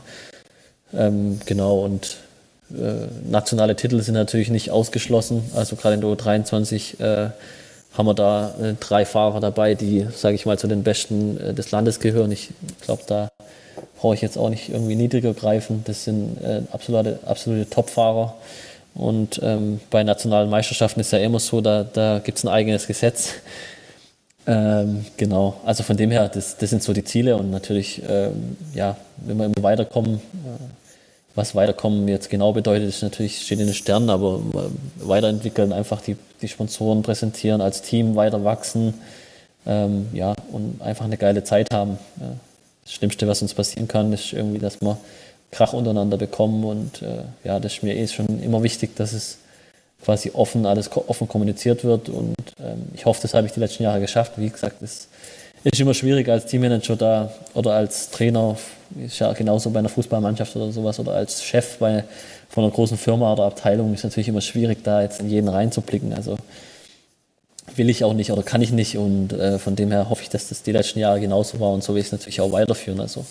[0.94, 2.18] Ähm, genau, und
[2.72, 5.44] äh, nationale Titel sind natürlich nicht ausgeschlossen.
[5.56, 7.30] Also gerade in der U23 äh,
[7.98, 11.54] haben wir da äh, drei Fahrer dabei, die, sage ich mal, zu den Besten äh,
[11.54, 12.32] des Landes gehören.
[12.32, 12.50] Ich
[12.82, 13.30] glaube, da
[14.00, 15.84] brauche ich jetzt auch nicht irgendwie niedriger greifen.
[15.86, 18.36] Das sind äh, absolute, absolute Top-Fahrer.
[18.94, 22.88] Und ähm, bei nationalen Meisterschaften ist ja immer so, da, da gibt es ein eigenes
[22.88, 23.34] Gesetz.
[24.48, 28.56] Ähm, genau, also von dem her, das, das sind so die Ziele und natürlich, ähm,
[28.74, 30.87] ja, wenn wir immer weiterkommen, äh,
[31.38, 34.42] was weiterkommen jetzt genau bedeutet, ist natürlich, steht in den Sternen, aber
[34.96, 38.96] weiterentwickeln, einfach die, die Sponsoren präsentieren, als Team weiter wachsen,
[39.68, 42.00] ähm, ja, und einfach eine geile Zeit haben.
[42.20, 42.34] Ja.
[42.84, 44.98] Das Schlimmste, was uns passieren kann, ist irgendwie, dass wir
[45.52, 46.64] Krach untereinander bekommen.
[46.64, 49.38] Und äh, ja, das ist mir eh schon immer wichtig, dass es
[50.04, 52.10] quasi offen, alles offen kommuniziert wird.
[52.10, 54.34] Und ähm, ich hoffe, das habe ich die letzten Jahre geschafft.
[54.38, 55.08] Wie gesagt, es
[55.64, 58.58] ist immer schwierig als Teammanager da oder als Trainer,
[59.04, 62.04] ist ja genauso bei einer Fußballmannschaft oder sowas, oder als Chef bei,
[62.50, 66.14] von einer großen Firma oder Abteilung, ist natürlich immer schwierig, da jetzt in jeden reinzublicken.
[66.14, 66.38] Also
[67.76, 68.98] will ich auch nicht oder kann ich nicht.
[68.98, 71.84] Und äh, von dem her hoffe ich, dass das die letzten Jahre genauso war und
[71.84, 73.00] so will ich es natürlich auch weiterführen.
[73.00, 73.26] Also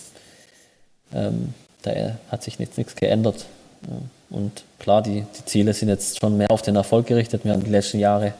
[1.13, 1.91] ähm, da
[2.29, 3.45] hat sich nichts, nichts geändert.
[4.29, 7.45] Und klar, die, die Ziele sind jetzt schon mehr auf den Erfolg gerichtet.
[7.45, 8.33] Wir haben die letzten Jahre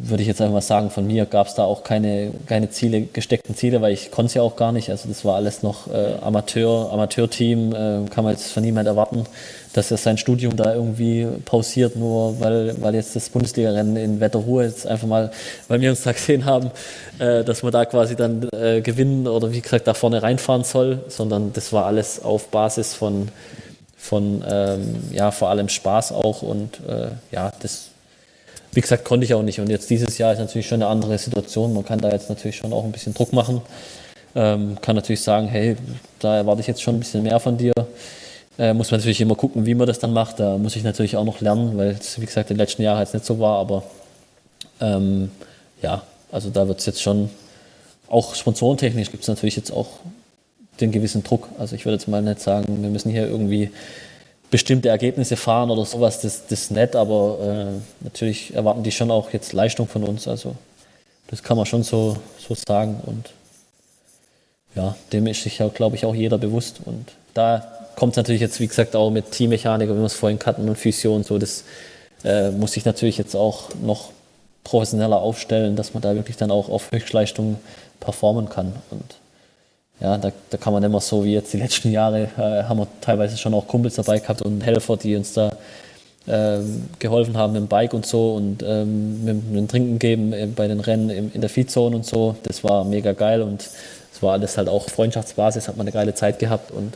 [0.00, 3.02] würde ich jetzt einfach mal sagen, von mir gab es da auch keine, keine Ziele,
[3.02, 4.90] gesteckten Ziele, weil ich konnte es ja auch gar nicht.
[4.90, 9.26] Also das war alles noch äh, Amateur, Amateurteam, äh, kann man jetzt von niemand erwarten,
[9.72, 14.66] dass er sein Studium da irgendwie pausiert, nur weil, weil jetzt das Bundesliga-Rennen in Wetterruhe
[14.66, 15.32] jetzt einfach mal,
[15.66, 16.70] weil wir uns da gesehen haben,
[17.18, 21.00] äh, dass man da quasi dann äh, gewinnen oder wie gesagt da vorne reinfahren soll,
[21.08, 23.30] sondern das war alles auf Basis von,
[23.96, 27.88] von ähm, ja, vor allem Spaß auch und äh, ja, das
[28.72, 29.60] wie gesagt, konnte ich auch nicht.
[29.60, 31.72] Und jetzt dieses Jahr ist natürlich schon eine andere Situation.
[31.74, 33.62] Man kann da jetzt natürlich schon auch ein bisschen Druck machen.
[34.34, 35.76] Ähm, kann natürlich sagen, hey,
[36.18, 37.72] da erwarte ich jetzt schon ein bisschen mehr von dir.
[38.58, 40.40] Äh, muss man natürlich immer gucken, wie man das dann macht.
[40.40, 43.00] Da muss ich natürlich auch noch lernen, weil es, wie gesagt, in den letzten Jahren
[43.00, 43.58] jetzt nicht so war.
[43.58, 43.84] Aber
[44.80, 45.30] ähm,
[45.82, 47.30] ja, also da wird es jetzt schon,
[48.08, 49.88] auch sponsorentechnisch gibt es natürlich jetzt auch
[50.80, 51.48] den gewissen Druck.
[51.58, 53.70] Also ich würde jetzt mal nicht sagen, wir müssen hier irgendwie
[54.50, 57.38] bestimmte Ergebnisse fahren oder sowas, das, ist nett, aber
[57.70, 60.26] äh, natürlich erwarten die schon auch jetzt Leistung von uns.
[60.26, 60.54] Also
[61.28, 63.00] das kann man schon so, so sagen.
[63.04, 63.30] Und
[64.74, 66.80] ja, dem ist sich ja, glaube ich, auch jeder bewusst.
[66.84, 70.38] Und da kommt es natürlich jetzt, wie gesagt, auch mit Teammechaniker, wie wir es vorhin
[70.44, 71.64] hatten, und Physio und so, das
[72.24, 74.10] äh, muss sich natürlich jetzt auch noch
[74.64, 77.58] professioneller aufstellen, dass man da wirklich dann auch auf Höchstleistung
[78.00, 78.72] performen kann.
[78.90, 79.16] Und
[80.00, 82.86] ja, da, da kann man immer so wie jetzt die letzten Jahre, äh, haben wir
[83.00, 85.50] teilweise schon auch Kumpels dabei gehabt und Helfer, die uns da
[86.28, 90.32] ähm, geholfen haben mit dem Bike und so und ähm, mit, mit, dem Trinken geben
[90.32, 92.36] äh, bei den Rennen in, in der Feedzone und so.
[92.42, 93.62] Das war mega geil und
[94.12, 96.94] es war alles halt auch Freundschaftsbasis, hat man eine geile Zeit gehabt und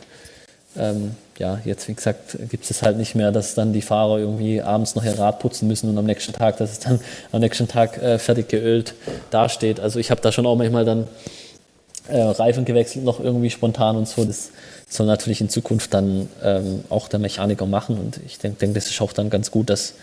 [0.77, 4.61] ähm, ja, jetzt wie gesagt gibt es halt nicht mehr, dass dann die Fahrer irgendwie
[4.61, 6.99] abends noch ihr Rad putzen müssen und am nächsten Tag, dass es dann
[7.31, 8.93] am nächsten Tag äh, fertig geölt
[9.31, 9.79] dasteht.
[9.79, 11.07] Also ich habe da schon auch manchmal dann
[12.07, 14.25] äh, Reifen gewechselt noch irgendwie spontan und so.
[14.25, 14.51] Das
[14.89, 18.89] soll natürlich in Zukunft dann ähm, auch der Mechaniker machen und ich denke, denk, das
[18.89, 19.95] ist auch dann ganz gut, dass,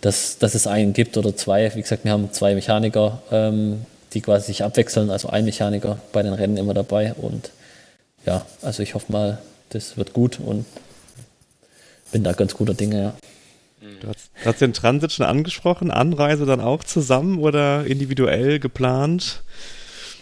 [0.00, 1.74] dass, dass es einen gibt oder zwei.
[1.74, 6.22] Wie gesagt, wir haben zwei Mechaniker, ähm, die quasi sich abwechseln, also ein Mechaniker bei
[6.22, 7.50] den Rennen immer dabei und
[8.24, 9.38] ja, also ich hoffe mal,
[9.70, 10.64] das wird gut und
[12.12, 13.12] bin da ganz guter Dinge, ja.
[14.00, 19.42] Du hast, du hast den Transit schon angesprochen, Anreise dann auch zusammen oder individuell geplant?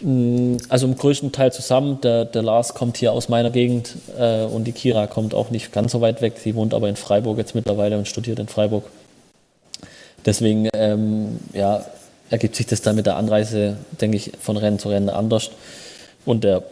[0.01, 1.99] Mm, also im größten Teil zusammen.
[2.01, 5.71] Der, der Lars kommt hier aus meiner Gegend äh, und die Kira kommt auch nicht
[5.71, 6.33] ganz so weit weg.
[6.37, 8.83] Sie wohnt aber in Freiburg jetzt mittlerweile und studiert in Freiburg.
[10.25, 11.85] Deswegen ähm, ja,
[12.29, 15.51] ergibt sich das dann mit der Anreise, denke ich, von Rennen zu Rennen anders.
[16.25, 16.63] Und der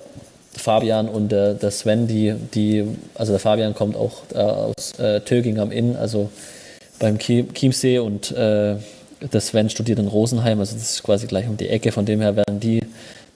[0.57, 5.21] Fabian und der, der Sven, die, die, also der Fabian kommt auch äh, aus äh,
[5.21, 6.29] Töging am Inn, also
[6.99, 8.75] beim Chiemsee und äh,
[9.31, 12.21] der Sven studiert in Rosenheim, also das ist quasi gleich um die Ecke, von dem
[12.21, 12.81] her werden die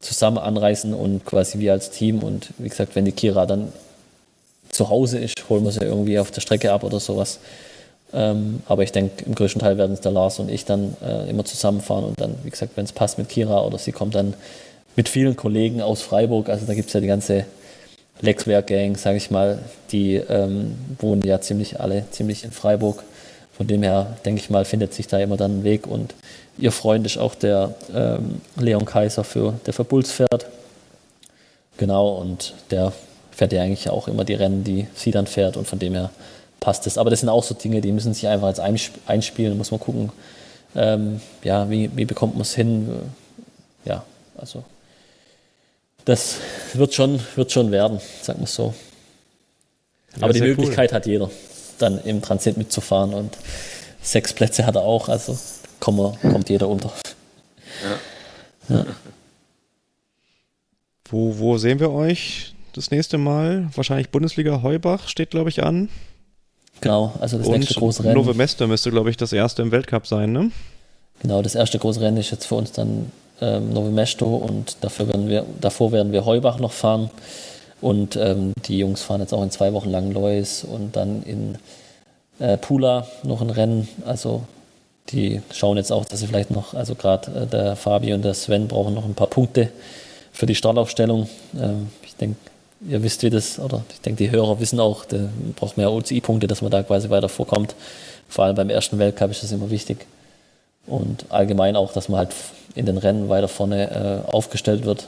[0.01, 2.19] zusammen anreisen und quasi wir als Team.
[2.19, 3.71] Und wie gesagt, wenn die Kira dann
[4.69, 7.39] zu Hause ist, holen wir sie irgendwie auf der Strecke ab oder sowas.
[8.13, 11.29] Ähm, aber ich denke, im größten Teil werden es der Lars und ich dann äh,
[11.29, 12.05] immer zusammenfahren.
[12.05, 14.33] Und dann, wie gesagt, wenn es passt mit Kira oder sie kommt dann
[14.95, 17.45] mit vielen Kollegen aus Freiburg, also da gibt es ja die ganze
[18.21, 19.59] Lexwerk-Gang, sage ich mal,
[19.91, 23.03] die ähm, wohnen ja ziemlich alle ziemlich in Freiburg.
[23.57, 26.13] Von dem her, denke ich mal, findet sich da immer dann ein Weg und
[26.59, 30.45] ihr Freund ist auch der ähm, Leon Kaiser, für, der für Bulls fährt.
[31.77, 32.93] Genau, und der
[33.31, 36.11] fährt ja eigentlich auch immer die Rennen, die sie dann fährt und von dem her
[36.59, 36.97] passt es.
[36.97, 38.59] Aber das sind auch so Dinge, die müssen sich einfach jetzt
[39.07, 40.11] einspielen, muss man gucken,
[40.75, 42.89] ähm, ja, wie, wie bekommt man es hin.
[43.85, 44.03] Ja,
[44.37, 44.63] also
[46.05, 46.37] das
[46.73, 48.73] wird schon, wird schon werden, sagen wir so.
[50.21, 50.95] Aber die Möglichkeit cool.
[50.95, 51.29] hat jeder,
[51.77, 53.37] dann im Transit mitzufahren und
[54.01, 55.37] sechs Plätze hat er auch, also
[55.79, 56.91] kommt, kommt jeder unter.
[58.69, 58.75] Ja.
[58.75, 58.85] ja.
[61.09, 63.69] Wo, wo sehen wir euch das nächste Mal?
[63.75, 65.89] Wahrscheinlich Bundesliga Heubach steht, glaube ich, an.
[66.81, 68.15] Genau, also das und nächste große Rennen.
[68.15, 70.51] Nove Meste müsste, glaube ich, das erste im Weltcup sein, ne?
[71.21, 73.11] Genau, das erste große Rennen ist jetzt für uns dann
[73.41, 77.09] ähm, Novo Mesto und dafür werden wir, davor werden wir Heubach noch fahren.
[77.81, 81.57] Und ähm, die Jungs fahren jetzt auch in zwei Wochen lang Lois und dann in
[82.39, 83.87] äh, Pula noch ein Rennen.
[84.05, 84.43] Also
[85.09, 88.33] die schauen jetzt auch, dass sie vielleicht noch, also gerade äh, der Fabi und der
[88.33, 89.69] Sven brauchen noch ein paar Punkte
[90.31, 91.29] für die Startaufstellung.
[91.59, 92.37] Ähm, ich denke,
[92.87, 96.47] ihr wisst, wie das, oder ich denke, die Hörer wissen auch, der braucht mehr OCI-Punkte,
[96.47, 97.75] dass man da quasi weiter vorkommt.
[98.27, 100.05] Vor allem beim ersten Weltcup ist das immer wichtig.
[100.85, 102.35] Und allgemein auch, dass man halt
[102.75, 105.07] in den Rennen weiter vorne äh, aufgestellt wird.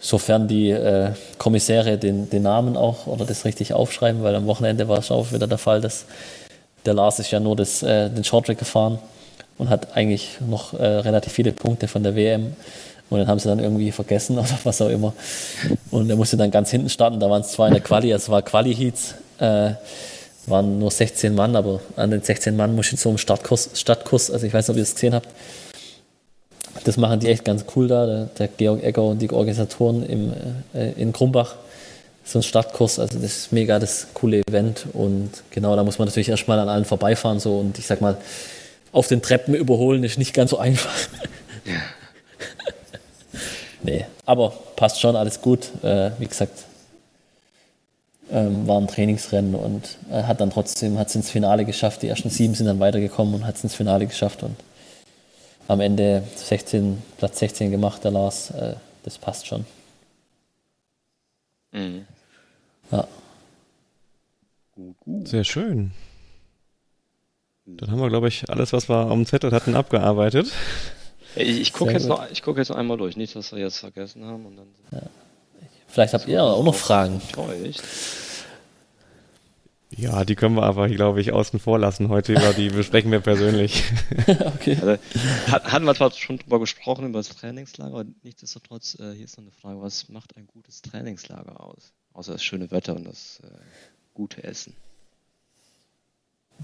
[0.00, 4.88] Sofern die äh, Kommissäre den, den Namen auch oder das richtig aufschreiben, weil am Wochenende
[4.88, 6.04] war es auch wieder der Fall, dass
[6.86, 8.98] der Lars ist ja nur das, äh, den Shorttrack gefahren
[9.58, 12.54] und hat eigentlich noch äh, relativ viele Punkte von der WM.
[13.10, 15.12] Und dann haben sie dann irgendwie vergessen oder was auch immer.
[15.90, 17.18] Und er musste dann ganz hinten starten.
[17.18, 19.14] Da waren es zwar in der Quali, es war Quali-Heats.
[19.38, 19.72] Äh,
[20.50, 24.30] waren nur 16 Mann, aber an den 16 Mann muss ich so einem Startkurs, Stadtkurs,
[24.30, 25.28] also ich weiß nicht, ob ihr das gesehen habt.
[26.88, 30.32] Das machen die echt ganz cool da, der, der Georg Egger und die Organisatoren im,
[30.72, 31.56] äh, in Krumbach.
[32.24, 36.08] So ein Startkurs, also das ist mega das coole Event und genau, da muss man
[36.08, 38.16] natürlich erstmal an allen vorbeifahren so und ich sag mal,
[38.90, 40.96] auf den Treppen überholen ist nicht ganz so einfach.
[41.66, 41.74] Ja.
[43.82, 45.68] nee, aber passt schon, alles gut.
[45.82, 46.64] Äh, wie gesagt,
[48.32, 52.00] ähm, war ein Trainingsrennen und äh, hat dann trotzdem hat es ins Finale geschafft.
[52.00, 54.56] Die ersten sieben sind dann weitergekommen und hat es ins Finale geschafft und
[55.68, 58.50] am Ende 16, Platz 16 gemacht, der Lars.
[58.50, 59.64] Äh, das passt schon.
[61.72, 62.06] Mhm.
[62.90, 63.06] Ja.
[65.24, 65.92] Sehr schön.
[67.66, 70.50] Dann haben wir, glaube ich, alles, was wir am Zettel hatten, abgearbeitet.
[71.36, 72.08] Ich, ich gucke jetzt,
[72.42, 74.46] guck jetzt noch einmal durch, nicht, dass wir jetzt vergessen haben.
[74.46, 75.02] Und dann ja.
[75.86, 77.20] Vielleicht habt ihr auch noch Fragen.
[79.96, 82.08] Ja, die können wir aber, glaube ich, außen vor lassen.
[82.08, 83.84] Heute über die besprechen wir persönlich.
[84.26, 84.76] okay.
[84.80, 84.98] Also,
[85.50, 89.44] hatten wir zwar schon drüber gesprochen, über das Trainingslager, aber nichtsdestotrotz, äh, hier ist noch
[89.44, 91.92] eine Frage, was macht ein gutes Trainingslager aus?
[92.12, 93.48] Außer das schöne Wetter und das äh,
[94.12, 94.74] gute Essen.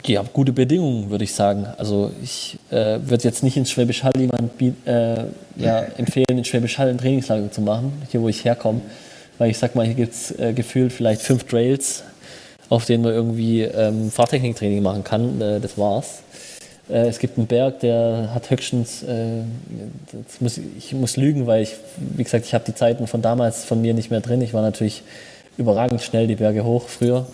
[0.04, 1.66] Ja, gute Bedingungen, würde ich sagen.
[1.78, 6.78] Also ich äh, würde jetzt nicht ins Schwäbisch Hall jemand äh, ja, empfehlen, in Schwäbisch
[6.78, 8.82] Hall ein Trainingslager zu machen, hier wo ich herkomme.
[9.38, 12.04] Weil ich sag mal, hier gibt es äh, gefühlt vielleicht fünf Trails,
[12.68, 15.40] auf denen man irgendwie ähm, Fahrtechniktraining machen kann.
[15.40, 16.22] Äh, das war's.
[16.88, 19.42] Äh, es gibt einen Berg, der hat höchstens, äh,
[20.40, 23.80] muss, ich muss lügen, weil ich, wie gesagt, ich habe die Zeiten von damals von
[23.80, 24.42] mir nicht mehr drin.
[24.42, 25.02] Ich war natürlich
[25.56, 27.26] überragend schnell die Berge hoch früher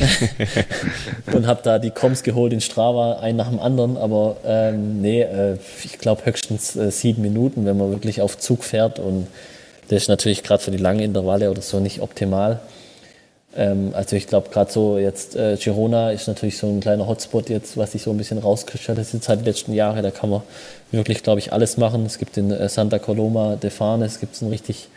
[1.32, 3.96] und habe da die Koms geholt in Strava, einen nach dem anderen.
[3.96, 8.64] Aber ähm, nee, äh, ich glaube höchstens äh, sieben Minuten, wenn man wirklich auf Zug
[8.64, 9.28] fährt und
[9.88, 12.60] das ist natürlich gerade für die langen Intervalle oder so nicht optimal.
[13.56, 17.50] Ähm, also ich glaube gerade so jetzt äh, Girona ist natürlich so ein kleiner Hotspot
[17.50, 20.02] jetzt, was sich so ein bisschen rauskristallisiert hat die letzten Jahre.
[20.02, 20.42] Da kann man
[20.90, 22.06] wirklich, glaube ich, alles machen.
[22.06, 24.88] Es gibt in äh, Santa Coloma de Farnes gibt ein richtig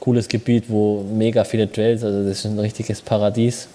[0.00, 3.68] cooles Gebiet, wo mega viele Trails, also das ist ein richtiges Paradies.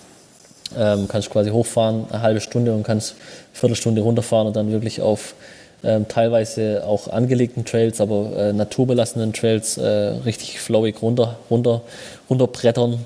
[0.77, 3.19] Ähm, kannst quasi hochfahren, eine halbe Stunde und kannst eine
[3.53, 5.33] Viertelstunde runterfahren und dann wirklich auf
[5.83, 11.81] ähm, teilweise auch angelegten Trails, aber äh, naturbelassenen Trails äh, richtig flowig runter, runter,
[12.29, 12.99] runterbrettern.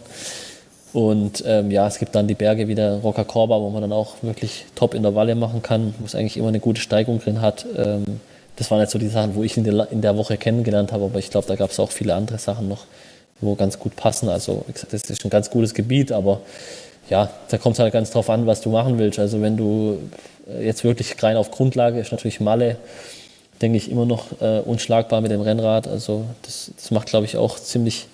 [0.93, 3.91] Und ähm, ja, es gibt dann die Berge wie der Rocca Corba, wo man dann
[3.91, 7.19] auch wirklich top in der Walle machen kann, wo es eigentlich immer eine gute Steigung
[7.19, 7.65] drin hat.
[7.75, 8.19] Ähm,
[8.55, 11.05] das waren jetzt so die Sachen, wo ich in der, in der Woche kennengelernt habe,
[11.05, 12.85] aber ich glaube, da gab es auch viele andere Sachen noch,
[13.41, 14.29] wo ganz gut passen.
[14.29, 16.41] Also, wie gesagt, das ist ein ganz gutes Gebiet, aber
[17.09, 19.17] ja, da kommt es halt ganz drauf an, was du machen willst.
[19.17, 19.97] Also, wenn du
[20.47, 22.77] äh, jetzt wirklich rein auf Grundlage ist natürlich Malle,
[23.63, 25.87] denke ich, immer noch äh, unschlagbar mit dem Rennrad.
[25.87, 28.05] Also, das, das macht, glaube ich, auch ziemlich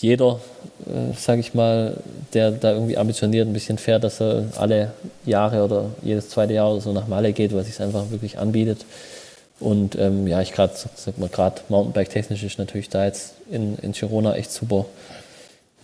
[0.00, 0.40] jeder,
[0.86, 1.96] äh, sage ich mal,
[2.32, 4.92] der da irgendwie ambitioniert ein bisschen fährt, dass er alle
[5.26, 8.38] Jahre oder jedes zweite Jahr oder so nach Malle geht, weil es sich einfach wirklich
[8.38, 8.84] anbietet.
[9.60, 10.72] Und ähm, ja, ich gerade,
[11.30, 14.86] gerade Mountainbike-technisch ist natürlich da jetzt in, in Girona echt super.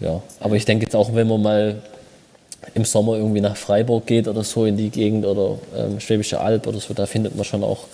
[0.00, 1.82] Ja, aber ich denke jetzt auch, wenn man mal
[2.74, 6.66] im Sommer irgendwie nach Freiburg geht oder so in die Gegend oder ähm, Schwäbische Alb
[6.66, 7.84] oder so, da findet man schon auch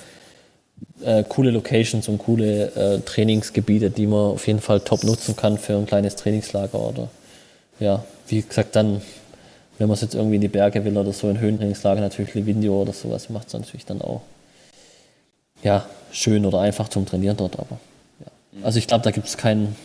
[1.05, 5.59] äh, coole Locations und coole äh, Trainingsgebiete, die man auf jeden Fall top nutzen kann
[5.59, 7.09] für ein kleines Trainingslager oder
[7.81, 9.03] ja, wie gesagt, dann,
[9.79, 12.83] wenn man es jetzt irgendwie in die Berge will oder so, ein Höhentrainingslager natürlich Livindio
[12.83, 14.23] oder sowas macht es natürlich dann auch
[15.63, 17.79] ja, schön oder einfach zum Trainieren dort, aber
[18.21, 18.65] ja.
[18.65, 19.77] Also ich glaube, da gibt es keinen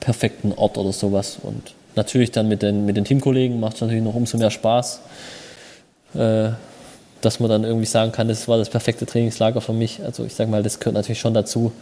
[0.00, 4.02] perfekten Ort oder sowas und natürlich dann mit den, mit den Teamkollegen macht es natürlich
[4.02, 5.00] noch umso mehr Spaß.
[6.14, 6.50] Äh,
[7.20, 10.02] dass man dann irgendwie sagen kann, das war das perfekte Trainingslager für mich.
[10.04, 11.72] Also ich sage mal, das gehört natürlich schon dazu.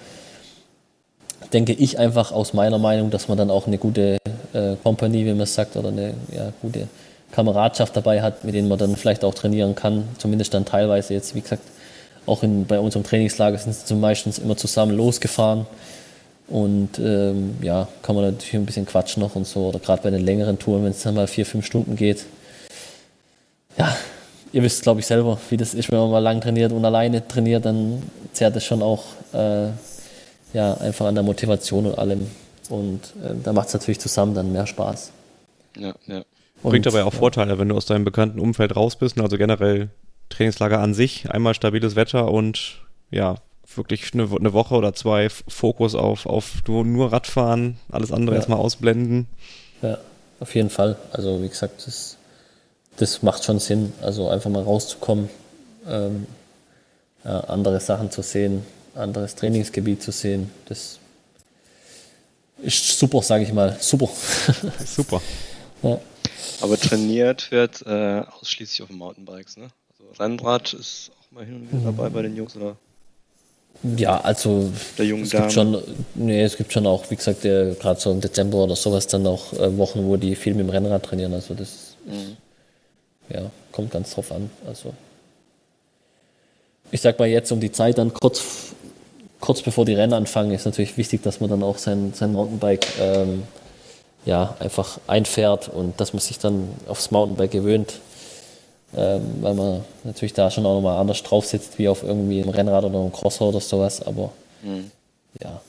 [1.52, 4.18] Denke ich einfach aus meiner Meinung, dass man dann auch eine gute
[4.52, 6.88] äh, Kompanie, wie man es sagt, oder eine ja, gute
[7.32, 10.04] Kameradschaft dabei hat, mit denen man dann vielleicht auch trainieren kann.
[10.18, 11.62] Zumindest dann teilweise jetzt, wie gesagt,
[12.26, 15.66] auch in, bei unserem Trainingslager sind sie meistens immer zusammen losgefahren.
[16.48, 19.68] Und ähm, ja, kann man natürlich ein bisschen quatschen noch und so.
[19.68, 22.24] Oder gerade bei den längeren Touren, wenn es dann mal vier, fünf Stunden geht.
[23.78, 23.94] Ja,
[24.52, 27.26] ihr wisst, glaube ich, selber, wie das ist, wenn man mal lang trainiert und alleine
[27.26, 29.68] trainiert, dann zerrt es schon auch äh,
[30.52, 32.26] ja, einfach an der Motivation und allem.
[32.70, 35.12] Und äh, da macht es natürlich zusammen dann mehr Spaß.
[35.76, 36.22] Ja, ja.
[36.62, 37.18] Und, Bringt aber auch ja.
[37.18, 39.90] Vorteile, wenn du aus deinem bekannten Umfeld raus bist, also generell
[40.28, 42.80] Trainingslager an sich, einmal stabiles Wetter und
[43.10, 43.36] ja,
[43.74, 48.40] wirklich eine, eine Woche oder zwei Fokus auf, auf nur Radfahren, alles andere ja.
[48.40, 49.28] erstmal ausblenden.
[49.82, 49.98] Ja,
[50.40, 50.96] auf jeden Fall.
[51.12, 52.17] Also wie gesagt, das
[52.98, 55.28] das macht schon Sinn, also einfach mal rauszukommen,
[55.88, 56.26] ähm,
[57.24, 60.50] ja, andere Sachen zu sehen, anderes Trainingsgebiet zu sehen.
[60.66, 60.98] Das
[62.62, 63.76] ist super, sage ich mal.
[63.80, 64.08] Super.
[64.84, 65.22] super.
[65.82, 66.00] Ja.
[66.60, 69.68] Aber trainiert wird äh, ausschließlich auf Mountainbikes, ne?
[69.90, 72.76] Also Rennrad ist auch mal hin und wieder dabei bei den Jungs, oder?
[73.96, 75.80] Ja, also der jungen es gibt schon,
[76.16, 79.52] nee, es gibt schon auch, wie gesagt, gerade so im Dezember oder sowas dann auch
[79.52, 81.32] äh, Wochen, wo die viel mit dem Rennrad trainieren.
[81.32, 82.36] Also das mhm
[83.28, 84.50] ja, kommt ganz drauf an.
[84.66, 84.92] Also
[86.90, 88.42] ich sag mal jetzt um die Zeit dann kurz,
[89.40, 92.86] kurz bevor die Rennen anfangen, ist natürlich wichtig, dass man dann auch sein, sein Mountainbike
[93.00, 93.42] ähm,
[94.24, 97.94] ja, einfach einfährt und dass man sich dann aufs Mountainbike gewöhnt,
[98.96, 102.50] ähm, weil man natürlich da schon auch nochmal anders drauf sitzt wie auf irgendwie einem
[102.50, 104.30] Rennrad oder einem Crosser oder sowas, aber
[104.62, 104.90] mhm.
[105.42, 105.60] ja,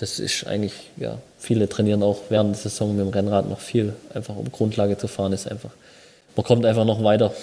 [0.00, 3.94] das ist eigentlich, ja, viele trainieren auch während der Saison mit dem Rennrad noch viel,
[4.14, 5.72] einfach um Grundlage zu fahren, ist einfach,
[6.36, 7.34] man kommt einfach noch weiter.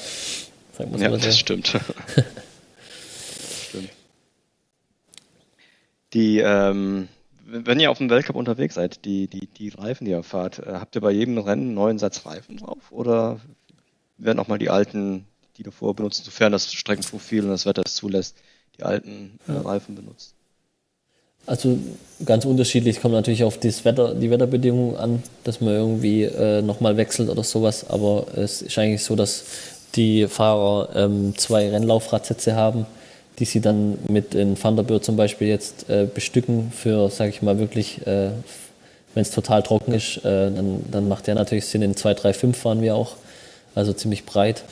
[0.97, 1.67] Ja, das stimmt.
[3.67, 3.89] stimmt.
[6.13, 7.09] Die, ähm,
[7.45, 10.73] wenn ihr auf dem Weltcup unterwegs seid, die, die, die Reifen, die ihr fahrt, äh,
[10.73, 12.91] habt ihr bei jedem Rennen einen neuen Satz Reifen drauf?
[12.91, 13.39] Oder
[14.17, 15.25] werden auch mal die alten,
[15.57, 18.37] die davor benutzt, sofern das Streckenprofil und das Wetter es zulässt,
[18.77, 20.36] die alten äh, Reifen benutzt?
[21.47, 21.79] Also
[22.25, 26.97] ganz unterschiedlich, kommt natürlich auf das Wetter, die Wetterbedingungen an, dass man irgendwie äh, nochmal
[26.97, 27.89] wechselt oder sowas.
[27.89, 29.45] Aber es ist eigentlich so, dass
[29.95, 32.85] die Fahrer ähm, zwei Rennlaufradsätze haben,
[33.39, 37.59] die sie dann mit in Thunderbird zum Beispiel jetzt äh, bestücken für, sage ich mal,
[37.59, 38.31] wirklich, äh,
[39.13, 41.81] wenn es total trocken ist, äh, dann, dann macht der natürlich Sinn.
[41.81, 43.15] In 2, 3, 5 fahren wir auch,
[43.73, 44.63] also ziemlich breit.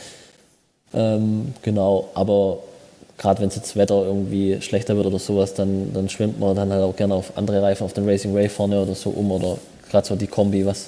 [0.93, 2.59] Ähm, genau, aber
[3.18, 6.72] gerade wenn es jetzt Wetter irgendwie schlechter wird oder sowas, dann, dann schwimmt man dann
[6.72, 9.57] halt auch gerne auf andere Reifen, auf den Racing Ray vorne oder so um oder
[9.89, 10.88] gerade so die Kombi, was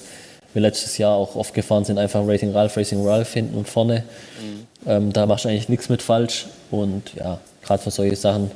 [0.53, 4.03] wir letztes Jahr auch oft gefahren sind, einfach Racing Ralph, Racing Ralph hinten und vorne.
[4.41, 4.89] Mhm.
[4.89, 8.51] Ähm, da machst du eigentlich nichts mit falsch und ja, gerade für solche Sachen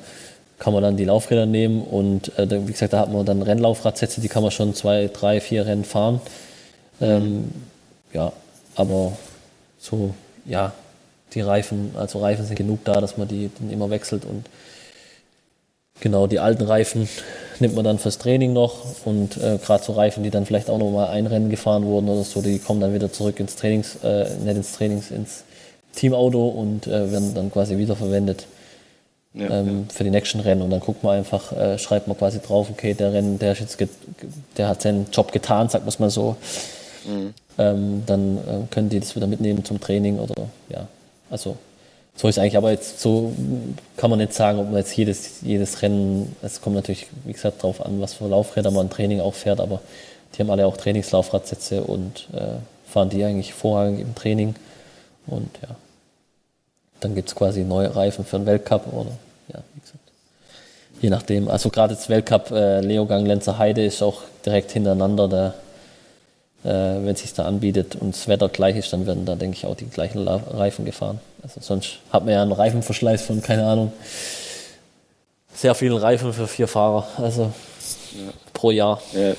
[0.60, 4.22] kann man dann die Laufräder nehmen und äh, wie gesagt, da hat man dann Rennlaufradsätze,
[4.22, 6.22] die kann man schon zwei, drei, vier Rennen fahren.
[7.02, 7.52] Ähm,
[8.14, 8.32] ja,
[8.76, 9.14] aber
[9.80, 10.14] so,
[10.46, 10.72] ja,
[11.34, 14.46] die Reifen, also Reifen sind genug da, dass man die dann immer wechselt und
[16.02, 17.08] Genau, die alten Reifen
[17.60, 20.80] nimmt man dann fürs Training noch und äh, gerade so Reifen, die dann vielleicht auch
[20.80, 23.98] noch mal ein Rennen gefahren wurden oder so, die kommen dann wieder zurück ins Trainings,
[24.04, 25.44] äh, nicht ins Trainings, ins
[25.96, 28.48] Teamauto und äh, werden dann quasi wiederverwendet
[29.34, 29.94] ja, ähm, ja.
[29.94, 30.64] für die nächsten Rennen.
[30.64, 33.60] Und dann guckt man einfach, äh, schreibt man quasi drauf, okay, der Rennen, der, ist
[33.60, 33.78] jetzt
[34.58, 36.36] der hat seinen Job getan, sagt man es mal so.
[37.06, 37.34] Mhm.
[37.58, 40.88] Ähm, dann äh, können die das wieder mitnehmen zum Training oder ja,
[41.32, 41.58] also
[42.16, 43.34] so ist eigentlich, aber jetzt so
[43.98, 47.64] kann man nicht sagen, ob man jetzt jedes, jedes Rennen, es kommt natürlich, wie gesagt,
[47.64, 49.82] darauf an, was für Laufräder man im Training auch fährt, aber
[50.34, 54.56] die haben alle auch Trainingslaufradsätze und äh, fahren die eigentlich vorrangig im Training.
[55.28, 55.76] Und ja,
[57.00, 59.12] dann gibt es quasi neue Reifen für den Weltcup oder
[59.54, 60.00] ja, wie gesagt.
[61.02, 61.48] Je nachdem.
[61.48, 65.28] Also gerade das Weltcup äh, Leogang Lenzer Heide ist auch direkt hintereinander.
[65.28, 65.54] Da
[66.64, 69.57] äh, wenn es sich da anbietet und das Wetter gleich ist, dann werden da, denke
[69.57, 71.20] ich, auch die gleichen Reifen gefahren.
[71.43, 73.93] Also sonst hat man ja einen Reifenverschleiß von, keine Ahnung,
[75.53, 77.51] sehr vielen Reifen für vier Fahrer, also
[78.14, 78.32] ja.
[78.53, 79.01] pro Jahr.
[79.14, 79.34] Ja,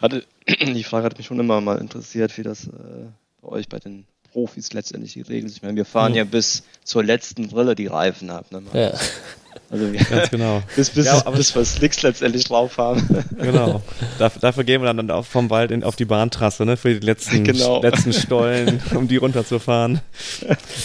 [0.00, 2.70] hatte, die Frage hat mich schon immer mal interessiert, wie das äh,
[3.40, 5.56] bei euch bei den Profis letztendlich geregelt ist.
[5.56, 6.18] Ich meine, wir fahren mhm.
[6.18, 8.46] ja bis zur letzten Brille die Reifen ab.
[8.50, 8.62] Ne?
[8.72, 8.92] Ja.
[9.70, 10.62] Also wir, Ganz genau.
[10.76, 13.24] bis, bis, ja, bis wir Slicks letztendlich drauf haben.
[13.38, 13.82] Genau.
[14.18, 16.76] Dafür, dafür gehen wir dann auch vom Wald in, auf die Bahntrasse, ne?
[16.76, 17.82] Für die letzten, genau.
[17.82, 20.00] letzten Stollen, um die runterzufahren.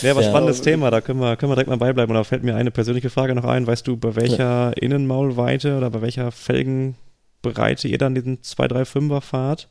[0.01, 0.30] Ja, aber ja.
[0.30, 2.11] spannendes Thema, da können wir, können wir direkt mal beibleiben.
[2.11, 3.67] Und da fällt mir eine persönliche Frage noch ein.
[3.67, 4.70] Weißt du, bei welcher ja.
[4.72, 9.67] Innenmaulweite oder bei welcher Felgenbreite ihr dann diesen 235er fahrt?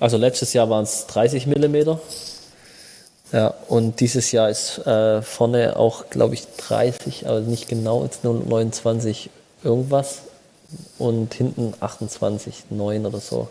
[0.00, 2.00] Also letztes Jahr waren es 30 Millimeter.
[3.32, 8.24] Ja, und dieses Jahr ist äh, vorne auch, glaube ich, 30, aber nicht genau, jetzt
[8.24, 9.28] nur 29
[9.62, 10.22] irgendwas
[10.98, 13.48] und hinten 28, 9 oder so.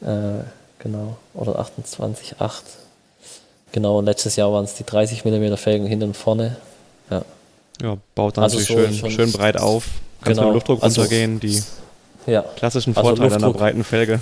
[0.00, 0.44] Äh,
[0.78, 2.64] genau, oder 28, 8.
[3.72, 6.56] Genau, letztes Jahr waren es die 30 mm Felgen hinten und vorne.
[7.10, 7.22] Ja,
[7.82, 9.84] ja baut dann also natürlich so schön, schön breit auf.
[10.22, 11.62] Kannst genau, mit dem Luftdruck also, runtergehen, die
[12.26, 14.20] ja, klassischen also Vorteile also einer breiten Felge.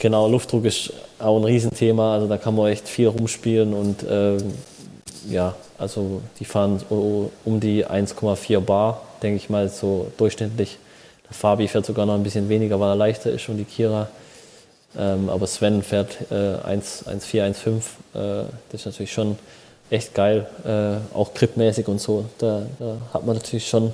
[0.00, 2.14] Genau, Luftdruck ist auch ein Riesenthema.
[2.14, 4.38] Also da kann man echt viel rumspielen und äh,
[5.28, 10.78] ja, also die fahren um die 1,4 Bar, denke ich mal, so durchschnittlich.
[11.28, 14.08] Der Fabi fährt sogar noch ein bisschen weniger, weil er leichter ist und die Kira.
[14.98, 17.76] Ähm, aber Sven fährt äh, 1,4, 1,5.
[18.14, 19.38] Äh, das ist natürlich schon
[19.90, 22.24] echt geil, äh, auch gripmäßig und so.
[22.38, 23.92] Da, da, hat man natürlich schon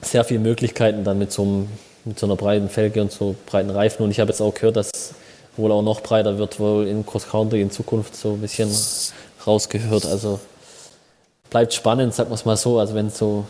[0.00, 1.68] sehr viele Möglichkeiten dann mit so einem
[2.08, 4.02] mit so einer breiten Felge und so breiten Reifen.
[4.02, 5.14] Und ich habe jetzt auch gehört, dass
[5.56, 8.74] wohl auch noch breiter wird, wohl in Cross Country in Zukunft so ein bisschen
[9.46, 10.06] rausgehört.
[10.06, 10.40] Also
[11.50, 12.78] bleibt spannend, sagen wir es mal so.
[12.78, 13.44] Also wenn so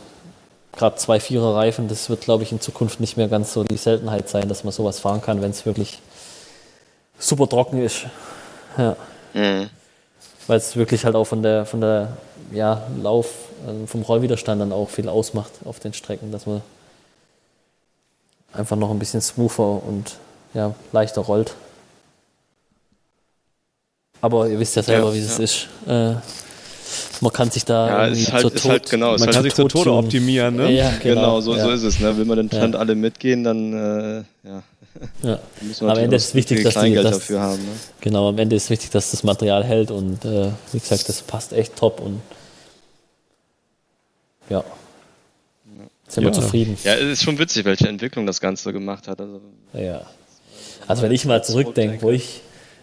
[0.76, 3.76] gerade zwei Vierer Reifen, das wird glaube ich in Zukunft nicht mehr ganz so die
[3.76, 6.00] Seltenheit sein, dass man sowas fahren kann, wenn es wirklich
[7.18, 8.06] super trocken ist.
[8.76, 8.96] Ja.
[9.34, 9.70] Mhm.
[10.48, 12.16] Weil es wirklich halt auch von der von der
[12.50, 13.28] ja, Lauf,
[13.66, 16.62] also vom Rollwiderstand dann auch viel ausmacht auf den Strecken, dass man
[18.52, 20.16] einfach noch ein bisschen smoother und
[20.54, 21.54] ja, leichter rollt.
[24.20, 25.44] Aber ihr wisst ja selber, ja, wie es ja.
[25.44, 25.68] ist.
[25.86, 26.14] Äh,
[27.20, 29.54] man kann sich da ja, ist halt, zur ist halt genau, man kann halt sich
[29.54, 30.70] zur Tode optimieren, ne?
[30.70, 32.00] Ja, genau, genau so, so ist es.
[32.00, 32.16] Ne?
[32.16, 34.62] Will man den Trend alle mitgehen, dann äh, ja.
[35.22, 35.38] Ja.
[35.80, 37.62] am Ende ist wichtig, dass die, das, dafür haben.
[37.62, 37.70] Ne?
[38.00, 41.52] Genau, am Ende ist wichtig, dass das Material hält und äh, wie gesagt, das passt
[41.52, 42.20] echt top und
[44.48, 44.64] ja,
[46.08, 46.30] sind ja.
[46.30, 46.76] wir zufrieden.
[46.84, 49.20] Ja, es ist schon witzig, welche Entwicklung das Ganze gemacht hat.
[49.20, 49.40] Also,
[49.72, 50.02] ja.
[50.86, 52.40] Also wenn ich mal zurückdenke, wo ich,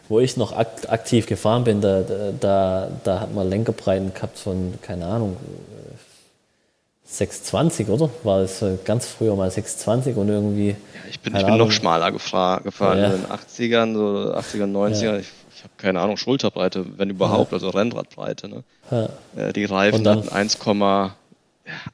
[0.08, 2.04] wo ich noch aktiv gefahren bin, da,
[2.40, 5.38] da, da hat man Lenkerbreiten gehabt von, keine Ahnung,
[7.06, 8.10] 620, oder?
[8.24, 10.70] War es ganz früher mal 620 und irgendwie.
[10.70, 10.76] Ja,
[11.10, 13.06] ich bin, ich bin noch schmaler gefahren, gefahren ja.
[13.14, 15.04] in den 80ern, so 80er, 90er.
[15.04, 15.18] Ja.
[15.18, 18.50] Ich, ich habe keine Ahnung, Schulterbreite, wenn überhaupt, also Rennradbreite.
[18.50, 18.64] Ne?
[19.36, 20.60] Äh, die Reifen dann, hatten 1,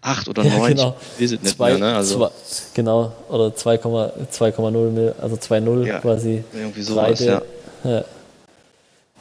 [0.01, 0.95] 8 oder 9, ja, genau.
[1.17, 1.95] ich weiß nicht zwei, mehr, ne?
[1.95, 2.31] Also, zwei,
[2.73, 6.43] genau, oder 2,0, also 2,0 ja, quasi.
[6.53, 7.41] Irgendwie sowas, ja.
[7.83, 8.03] ja.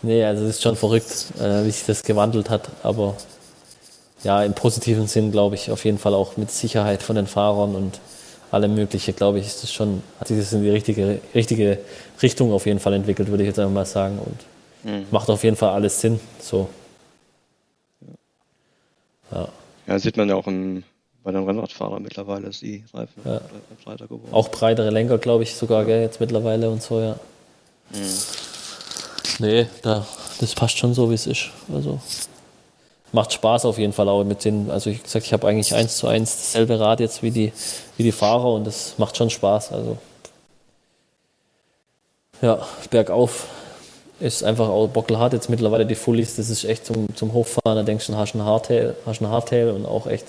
[0.02, 3.16] Nee, also es ist schon verrückt, äh, wie sich das gewandelt hat, aber
[4.22, 7.74] ja, im positiven Sinn glaube ich auf jeden Fall auch mit Sicherheit von den Fahrern
[7.74, 8.00] und
[8.50, 11.78] allem Mögliche, glaube ich, ist das schon, hat sich das in die richtige, richtige
[12.22, 15.06] Richtung auf jeden Fall entwickelt, würde ich jetzt einfach mal sagen und mhm.
[15.10, 16.68] macht auf jeden Fall alles Sinn, so.
[19.30, 19.48] Ja.
[19.90, 20.84] Ja, sieht man ja auch im,
[21.24, 23.40] bei den Rennradfahrern mittlerweile, ist die Reifen ja.
[23.84, 24.32] breiter geworden.
[24.32, 27.18] Auch breitere Lenker, glaube ich, sogar, gell, jetzt mittlerweile und so, ja.
[27.90, 28.06] Mhm.
[29.40, 30.06] Nee, da,
[30.38, 31.50] das passt schon so, wie es ist.
[31.74, 31.98] Also
[33.10, 35.96] macht Spaß auf jeden Fall auch mit den, also ich gesagt, ich habe eigentlich eins
[35.96, 37.52] zu eins dasselbe Rad jetzt wie die,
[37.96, 39.72] wie die Fahrer und das macht schon Spaß.
[39.72, 39.98] Also
[42.42, 43.48] ja, bergauf
[44.20, 47.82] ist einfach auch bockelhart jetzt mittlerweile die Fullies, das ist echt zum, zum Hochfahren, da
[47.82, 50.26] denkst du, hast du ein Hardtail, hast ein Hardtail und auch echt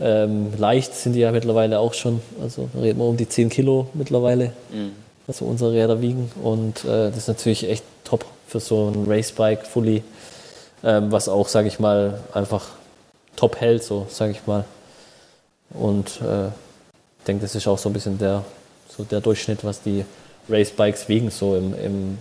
[0.00, 3.86] Ähm, leicht sind die ja mittlerweile auch schon, also reden wir um die 10 Kilo
[3.94, 4.92] mittlerweile, mhm.
[5.28, 6.32] also unsere Räder wiegen.
[6.42, 10.02] Und äh, das ist natürlich echt top für so ein Racebike Fully,
[10.82, 12.66] ähm, was auch, sage ich mal, einfach
[13.36, 14.64] top hält, so sage ich mal.
[15.70, 18.44] Und äh, ich denke, das ist auch so ein bisschen der,
[18.88, 20.04] so der Durchschnitt, was die
[20.48, 22.18] Racebikes wiegen, so im, im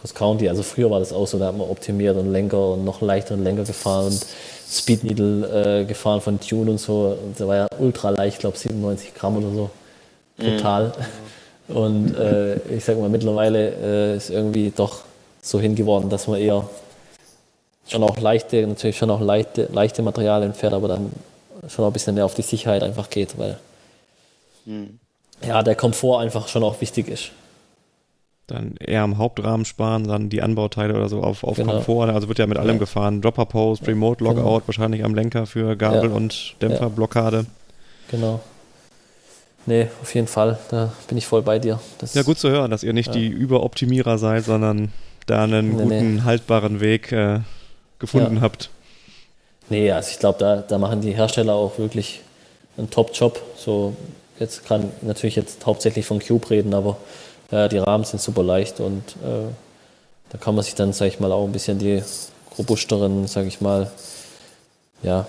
[0.00, 0.48] Cross County.
[0.48, 3.42] Also früher war das auch so, da hat man optimiert und Lenker und noch leichteren
[3.42, 4.26] Lenker gefahren und
[4.68, 7.16] Speed Needle äh, gefahren von Tune und so.
[7.22, 9.70] Und der war ja ultra leicht, ich glaube 97 Gramm oder so.
[10.38, 10.88] Total.
[10.88, 10.92] Mhm.
[11.68, 15.00] Und äh, ich sag mal, mittlerweile äh, ist irgendwie doch
[15.42, 16.68] so hingeworden, dass man eher
[17.88, 21.12] schon auch leichte, natürlich schon auch leichte, leichte Materialien fährt, aber dann
[21.68, 23.58] schon auch ein bisschen mehr auf die Sicherheit einfach geht, weil
[24.64, 24.98] mhm.
[25.44, 27.30] ja, der Komfort einfach schon auch wichtig ist.
[28.46, 31.72] Dann eher am Hauptrahmen sparen, dann die Anbauteile oder so auf, auf genau.
[31.72, 32.10] Komfort.
[32.10, 32.78] Also wird ja mit allem ja.
[32.78, 33.20] gefahren.
[33.20, 34.62] Dropper Post, Remote Logout, genau.
[34.66, 36.16] wahrscheinlich am Lenker für Gabel ja.
[36.16, 37.46] und Dämpferblockade.
[38.10, 38.40] Genau.
[39.66, 40.58] Nee, auf jeden Fall.
[40.70, 41.80] Da bin ich voll bei dir.
[41.98, 44.92] Das ja, gut zu hören, dass ihr nicht die Überoptimierer seid, sondern
[45.26, 46.22] da einen nee, guten, nee.
[46.22, 47.40] haltbaren Weg äh,
[47.98, 48.70] gefunden habt.
[49.68, 52.20] Nee, also ich glaube, da, da machen die Hersteller auch wirklich
[52.78, 53.42] einen Top-Job.
[53.56, 53.96] So,
[54.38, 56.96] jetzt kann natürlich jetzt hauptsächlich von Cube reden, aber
[57.50, 59.48] äh, die Rahmen sind super leicht und äh,
[60.30, 62.02] da kann man sich dann, sag ich mal, auch ein bisschen die
[62.58, 63.90] robusteren, sag ich mal,
[65.02, 65.26] ja,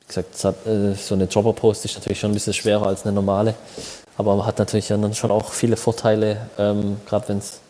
[0.00, 3.54] wie gesagt, äh, so eine Dropper-Post ist natürlich schon ein bisschen schwerer als eine normale,
[4.16, 7.60] aber man hat natürlich dann schon auch viele Vorteile, ähm, gerade wenn es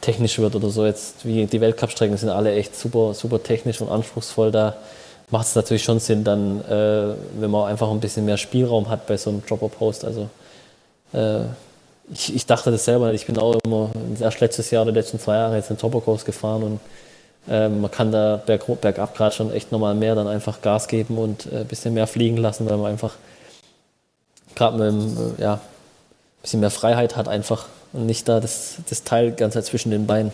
[0.00, 0.86] technisch wird oder so.
[0.86, 4.50] Jetzt wie die Weltcup-Strecken sind alle echt super, super technisch und anspruchsvoll.
[4.50, 4.76] Da
[5.30, 9.06] macht es natürlich schon Sinn, dann, äh, wenn man einfach ein bisschen mehr Spielraum hat
[9.06, 10.04] bei so einem Dropper-Post.
[10.04, 10.28] Also
[11.12, 11.44] äh,
[12.12, 13.90] ich, ich, dachte das selber, ich bin auch immer
[14.20, 16.80] erst letztes Jahr oder letzten zwei Jahre jetzt in Topper-Coast gefahren und
[17.48, 21.18] äh, man kann da berg, bergab gerade schon echt nochmal mehr dann einfach Gas geben
[21.18, 23.14] und ein äh, bisschen mehr fliegen lassen, weil man einfach
[24.54, 25.60] gerade mit einem, äh, ja, ein
[26.42, 30.32] bisschen mehr Freiheit hat einfach und nicht da das, das Teil ganz zwischen den Beinen.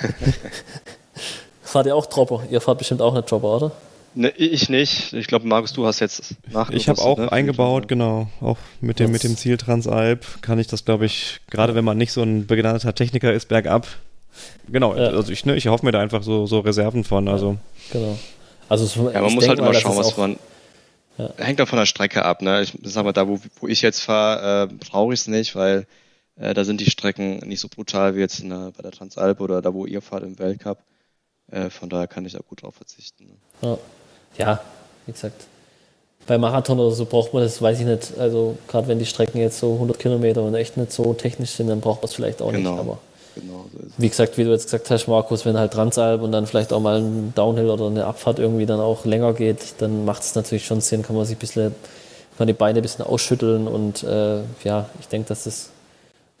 [1.62, 2.42] fahrt ihr auch Dropper?
[2.50, 3.72] Ihr fahrt bestimmt auch eine Dropper, oder?
[4.14, 5.12] Ne, ich nicht.
[5.12, 6.70] Ich glaube, Markus, du hast jetzt nach.
[6.70, 7.30] Ich habe auch ne?
[7.30, 8.28] eingebaut, genau.
[8.40, 11.96] Auch mit dem, mit dem Ziel Transalp kann ich das, glaube ich, gerade wenn man
[11.96, 13.86] nicht so ein begnadeter Techniker ist, bergab.
[14.68, 15.08] Genau, ja.
[15.08, 17.28] also ich, ne, ich hoffe mir da einfach so, so Reserven von.
[17.28, 17.58] Also.
[17.92, 18.18] Genau.
[18.68, 20.38] Also ja, man muss halt immer schauen, was man.
[21.18, 21.30] Ja.
[21.36, 22.40] Hängt auch von der Strecke ab.
[22.40, 22.62] Ne?
[22.62, 25.86] Ich sag mal, da wo, wo ich jetzt fahre, äh, brauche ich es nicht, weil
[26.36, 29.60] äh, da sind die Strecken nicht so brutal wie jetzt der, bei der Transalp oder
[29.60, 30.78] da, wo ihr fahrt im Weltcup.
[31.50, 33.26] Äh, von daher kann ich da gut drauf verzichten.
[33.26, 33.34] Ne?
[33.62, 33.78] Ja.
[34.38, 34.60] Ja,
[35.06, 35.46] wie gesagt,
[36.26, 38.18] bei Marathon oder so braucht man das, weiß ich nicht.
[38.18, 41.68] Also, gerade wenn die Strecken jetzt so 100 Kilometer und echt nicht so technisch sind,
[41.68, 42.70] dann braucht man es vielleicht auch genau.
[42.72, 42.80] nicht.
[42.80, 42.98] Aber
[43.34, 46.46] genau so wie gesagt, wie du jetzt gesagt hast, Markus, wenn halt Transalp und dann
[46.46, 50.22] vielleicht auch mal ein Downhill oder eine Abfahrt irgendwie dann auch länger geht, dann macht
[50.22, 51.74] es natürlich schon Sinn, kann man sich ein bisschen,
[52.38, 55.70] kann die Beine ein bisschen ausschütteln und äh, ja, ich denke, dass das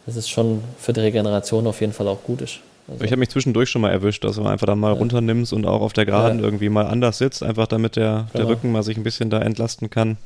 [0.06, 2.60] dass es schon für die Regeneration auf jeden Fall auch gut ist.
[2.90, 4.98] Also ich habe mich zwischendurch schon mal erwischt, dass du einfach dann mal ja.
[4.98, 6.44] runternimmst und auch auf der Geraden ja.
[6.44, 8.44] irgendwie mal anders sitzt, einfach damit der, genau.
[8.44, 10.16] der Rücken mal sich ein bisschen da entlasten kann.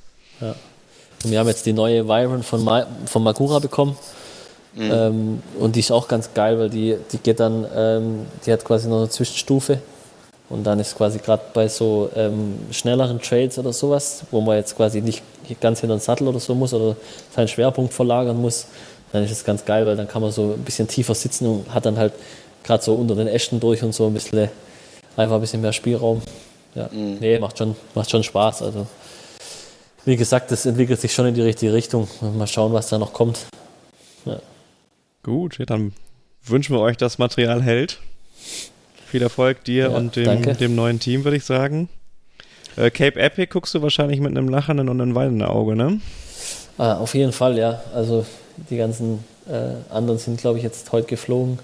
[0.40, 0.54] Ja.
[1.22, 3.96] Und wir haben jetzt die neue Viron von, Ma von Magura bekommen.
[4.74, 4.90] Mhm.
[4.92, 8.64] Ähm, und die ist auch ganz geil, weil die, die geht dann, ähm, die hat
[8.64, 9.78] quasi noch eine Zwischenstufe.
[10.50, 14.76] Und dann ist quasi gerade bei so ähm, schnelleren Trails oder sowas, wo man jetzt
[14.76, 15.22] quasi nicht
[15.60, 16.96] ganz hinter den Sattel oder so muss oder
[17.34, 18.66] seinen Schwerpunkt verlagern muss,
[19.12, 21.72] dann ist es ganz geil, weil dann kann man so ein bisschen tiefer sitzen und
[21.72, 22.12] hat dann halt
[22.64, 24.48] gerade so unter den Ästen durch und so ein bisschen
[25.16, 26.22] einfach ein bisschen mehr Spielraum.
[26.74, 27.18] Ja, mhm.
[27.20, 28.62] nee, macht schon, macht schon Spaß.
[28.62, 28.86] Also
[30.04, 32.08] wie gesagt, das entwickelt sich schon in die richtige Richtung.
[32.20, 33.46] Mal schauen, was da noch kommt.
[34.24, 34.40] Ja.
[35.22, 35.92] Gut, dann
[36.44, 38.00] wünschen wir euch, dass Material hält.
[39.06, 41.88] Viel Erfolg dir ja, und dem, dem, neuen Team, würde ich sagen.
[42.76, 46.00] Äh, Cape Epic guckst du wahrscheinlich mit einem lachenden und einem weinenden Auge, ne?
[46.76, 47.82] Ah, auf jeden Fall, ja.
[47.94, 48.26] Also
[48.68, 51.58] die ganzen äh, anderen sind, glaube ich, jetzt heute geflogen.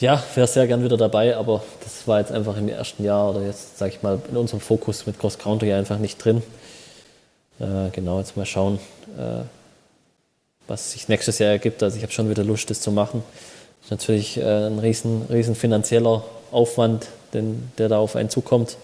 [0.00, 3.44] Ja, wäre sehr gern wieder dabei, aber das war jetzt einfach im ersten Jahr oder
[3.44, 6.42] jetzt, sage ich mal, in unserem Fokus mit Cross Country einfach nicht drin.
[7.58, 8.78] Äh, genau, jetzt mal schauen,
[9.18, 9.42] äh,
[10.66, 11.82] was sich nächstes Jahr ergibt.
[11.82, 13.22] Also ich habe schon wieder Lust, das zu machen.
[13.80, 18.78] Das ist natürlich äh, ein riesen, riesen finanzieller Aufwand, den, der da auf einen zukommt.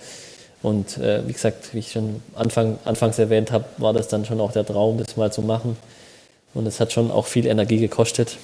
[0.63, 4.39] Und äh, wie gesagt, wie ich schon Anfang, anfangs erwähnt habe, war das dann schon
[4.39, 5.79] auch der Traum, das mal zu machen.
[6.53, 8.37] Und es hat schon auch viel Energie gekostet.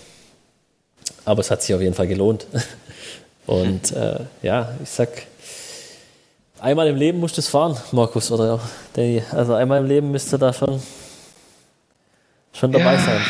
[1.25, 2.47] Aber es hat sich auf jeden Fall gelohnt.
[3.47, 5.09] Und äh, ja, ich sag,
[6.61, 8.61] einmal im Leben musst du es fahren, Markus, oder
[8.95, 9.23] Danny.
[9.33, 10.81] Also einmal im Leben müsste da schon,
[12.53, 13.01] schon dabei ja.
[13.01, 13.21] sein.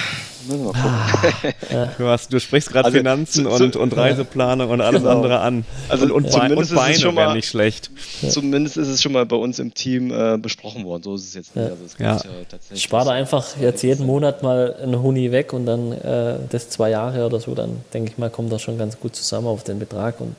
[0.48, 5.14] Du, hast, du sprichst gerade Also, Finanzen zu- und, und Reiseplanung und alles Genau.
[5.16, 5.64] andere an.
[5.89, 7.90] Also und, und, zumindest und ist es Beine schon mal- nicht schlecht.
[8.28, 11.02] Zumindest ist es schon mal bei uns im Team äh, besprochen worden.
[11.02, 11.64] So ist es jetzt nicht.
[11.66, 11.70] Ja.
[11.73, 12.12] Also es Ja.
[12.16, 15.93] gibt, äh, tatsächlich Spar da einfach jetzt jeden Monat mal einen Huni weg und dann
[15.93, 19.14] äh, das zwei Jahre oder so, dann denke ich mal, kommt das schon ganz gut
[19.16, 20.35] zusammen auf den Betrag und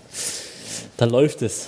[0.97, 1.67] dann läuft es.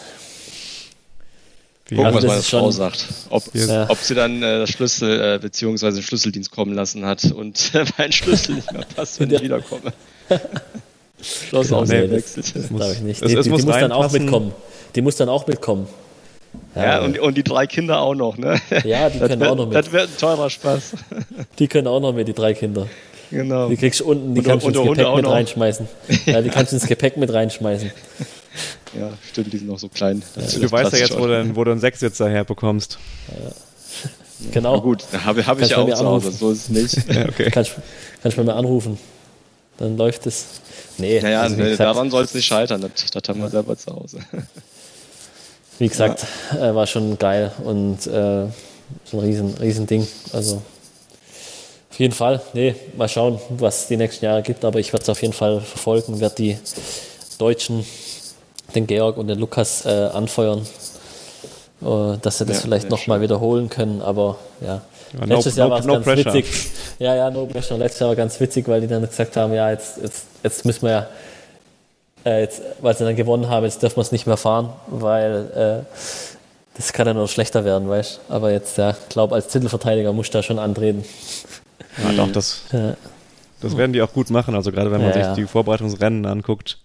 [1.87, 3.05] Gucken, Also was meine Frau sagt.
[3.29, 3.87] Ob, Ja.
[3.89, 8.11] ob sie dann äh, das Schlüssel äh, beziehungsweise den Schlüsseldienst kommen lassen hat und mein
[8.11, 9.37] Schlüssel nicht mehr passt, wenn Ja.
[9.37, 9.93] ich wiederkomme.
[11.21, 13.21] Schloss Genau, aus nee, das, das muss- glaube ich nicht.
[13.21, 14.51] es- Die, es die, muss die muss dann auch mitkommen.
[14.95, 15.87] Die muss dann auch mitkommen.
[16.75, 18.59] Ja, und, und die drei Kinder auch noch, ne?
[18.83, 19.75] Ja, die das können wird, auch noch mit.
[19.75, 20.93] Das wird ein teurer Spaß.
[21.59, 22.87] Die können auch noch mit, die drei Kinder.
[23.29, 23.69] genau.
[23.69, 25.31] Die kriegst du unten, die Und- kannst du ins Gepäck mit noch.
[25.31, 25.87] reinschmeißen.
[26.25, 27.91] Ja, die kannst du ins Gepäck mit reinschmeißen.
[28.97, 30.23] Ja, stimmt, die sind noch so klein.
[30.35, 32.97] Das du weißt ja jetzt, wo du, wo du einen Sechssitzer herbekommst.
[34.51, 34.75] Genau.
[34.77, 36.37] Na gut, habe hab ich Kannst ja auch mir zu Hause, anrufen.
[36.39, 37.09] so ist es nicht.
[37.13, 37.51] Ja, okay.
[37.51, 37.73] Kannst,
[38.37, 38.97] du mir anrufen.
[39.77, 40.45] Dann läuft es.
[40.97, 43.77] Nee, Naja, also nee, gesagt, daran soll es nicht scheitern, das, das haben wir selber
[43.77, 44.19] zu Hause.
[45.79, 48.45] wie gesagt äh, war schon geil und äh,
[49.03, 50.07] so ein riesen, riesen Ding.
[50.31, 50.61] Also
[51.91, 55.09] auf jeden Fall, nee, mal schauen, was die nächsten Jahre gibt, aber ich werde es
[55.09, 56.57] auf jeden Fall verfolgen, werde die
[57.37, 57.85] Deutschen,
[58.75, 60.65] den Georg und den Lukas äh, anfeuern,
[61.81, 64.81] äh, dass sie das Ja, vielleicht nochmal wiederholen können, aber ja.
[65.13, 66.33] Ja, no- Letztes Jahr no- war es no ganz pressure.
[66.33, 66.67] witzig.
[66.99, 67.77] Ja, ja, no pressure.
[67.77, 70.81] Letztes Jahr war ganz witzig, weil die dann gesagt haben, ja, jetzt, jetzt, jetzt müssen
[70.83, 71.07] wir ja,
[72.25, 75.83] äh, jetzt, weil sie dann gewonnen haben, jetzt dürfen wir es nicht mehr fahren, weil
[75.85, 75.95] äh,
[76.75, 78.33] das kann ja nur schlechter werden, weißt du.
[78.33, 81.05] Aber jetzt, ja, ich glaube, als Titelverteidiger muss da schon antreten.
[82.03, 82.95] Ja, doch, das, Ja,
[83.61, 84.53] das werden die auch gut machen.
[84.55, 85.33] Also gerade wenn man Ja, sich ja.
[85.35, 86.79] die Vorbereitungsrennen anguckt,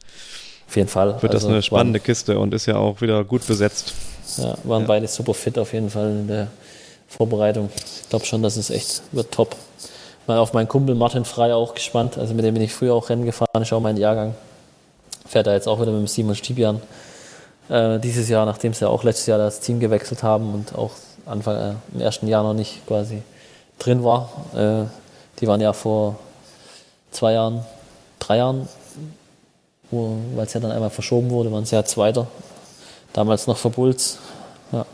[0.70, 1.20] auf jeden Fall.
[1.20, 3.92] wird das Also, eine spannende Kiste und ist ja auch wieder gut besetzt.
[4.36, 6.46] Waren, ja, waren beide super fit auf jeden Fall in der
[7.08, 7.70] Vorbereitung.
[7.74, 9.56] Ich glaube schon, dass es echt wird top.
[10.28, 12.18] Mal auf meinen Kumpel Martin Frey auch gespannt.
[12.18, 14.36] Also mit dem bin ich früher auch Rennen gefahren, ist auch mein Jahrgang.
[15.26, 16.80] Fährt er jetzt auch wieder mit dem Simon Stibian.
[17.68, 20.92] Äh, dieses Jahr, nachdem sie ja auch letztes Jahr das Team gewechselt haben und auch
[21.26, 23.22] Anfang äh, im ersten Jahr noch nicht quasi
[23.80, 24.30] drin war.
[24.54, 24.84] Äh,
[25.40, 26.16] die waren ja vor
[27.10, 27.64] zwei Jahren,
[28.20, 28.68] drei Jahren,
[29.90, 32.26] weil es ja dann einmal verschoben wurde, waren sie ja Zweiter.
[33.12, 34.18] Damals noch für Bulls.
[34.72, 34.86] Ja.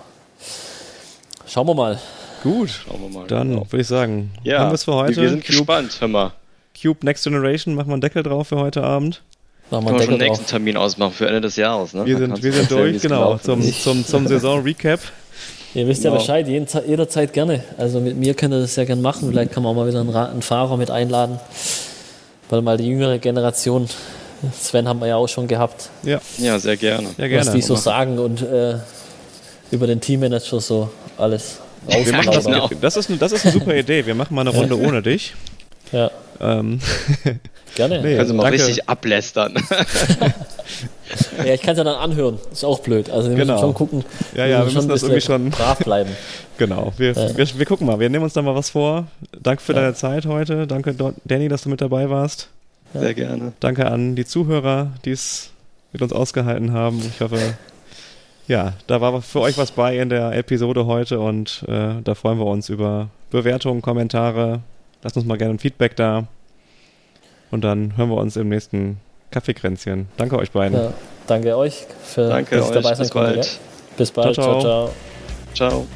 [1.47, 1.99] Schauen wir mal.
[2.43, 3.27] Gut, Schauen wir mal.
[3.27, 3.67] dann genau.
[3.71, 5.21] würde ich sagen, ja, haben wir es für heute.
[5.21, 6.33] Wir sind Cube, gespannt, hör mal.
[6.81, 9.23] Cube Next Generation, machen wir einen Deckel drauf für heute Abend.
[9.71, 10.39] Machen wir Können wir einen schon Deckel den drauf.
[10.39, 12.05] nächsten Termin ausmachen für Ende des Jahres, ne?
[12.07, 15.01] Wir sind, wir sind durch, es genau, zum, zum, zum Saison-Recap.
[15.75, 16.21] Ihr wisst ja Genau.
[16.23, 17.63] Bescheid, jeden, jederzeit gerne.
[17.77, 19.29] Also mit mir könnt ihr das ja gerne machen.
[19.29, 21.39] Vielleicht kann man auch mal wieder einen, einen Fahrer mit einladen.
[22.49, 23.89] Weil mal die jüngere Generation,
[24.59, 27.09] Sven haben wir ja auch schon gehabt, Ja, Ja, sehr gerne.
[27.17, 27.51] ja was gerne.
[27.53, 28.77] die so sagen und äh,
[29.71, 32.71] über den Teammanager so alles Wir machen das, genau.
[32.81, 34.05] das, ist eine, das ist eine super Idee.
[34.07, 35.35] Wir machen mal eine Runde ohne dich.
[35.93, 36.11] Ja,
[36.41, 36.81] Ähm,
[37.77, 38.03] gerne.
[38.03, 38.17] Nee.
[38.17, 38.59] Können Sie mal Danke.
[38.59, 39.55] richtig ablästern.
[41.39, 42.39] Ja, ich kann es ja dann anhören.
[42.51, 43.09] Ist auch blöd.
[43.11, 43.53] Also wir Genau.
[43.55, 44.05] müssen schon gucken.
[44.35, 46.11] Ja, ja, wir müssen ein das bisschen irgendwie schon- brav bleiben.
[46.59, 47.37] genau, wir, Ja.
[47.37, 48.01] wir, wir gucken mal.
[48.01, 49.07] Wir nehmen uns da mal was vor.
[49.41, 49.83] Danke für Ja.
[49.83, 50.67] deine Zeit heute.
[50.67, 50.95] Danke,
[51.25, 52.49] Danny, dass du mit dabei warst.
[52.95, 53.53] Sehr gerne.
[53.61, 55.51] Danke an die Zuhörer, die es
[55.93, 57.01] mit uns ausgehalten haben.
[57.01, 57.39] Ich hoffe,
[58.47, 62.39] ja, da war für euch was bei in der Episode heute und äh, da freuen
[62.39, 64.61] wir uns über Bewertungen, Kommentare.
[65.03, 66.27] Lasst uns mal gerne ein Feedback da.
[67.51, 68.99] Und dann hören wir uns im nächsten
[69.31, 70.09] Kaffeekränzchen.
[70.17, 70.77] Danke euch beiden.
[70.77, 70.93] Ja,
[71.27, 73.49] danke euch für Danke dass ich dabei sein Bis konnte.
[73.97, 74.35] Bis bald.
[74.35, 74.61] Ciao.
[74.61, 74.91] ciao.
[75.55, 75.71] ciao.
[75.71, 75.87] Ciao.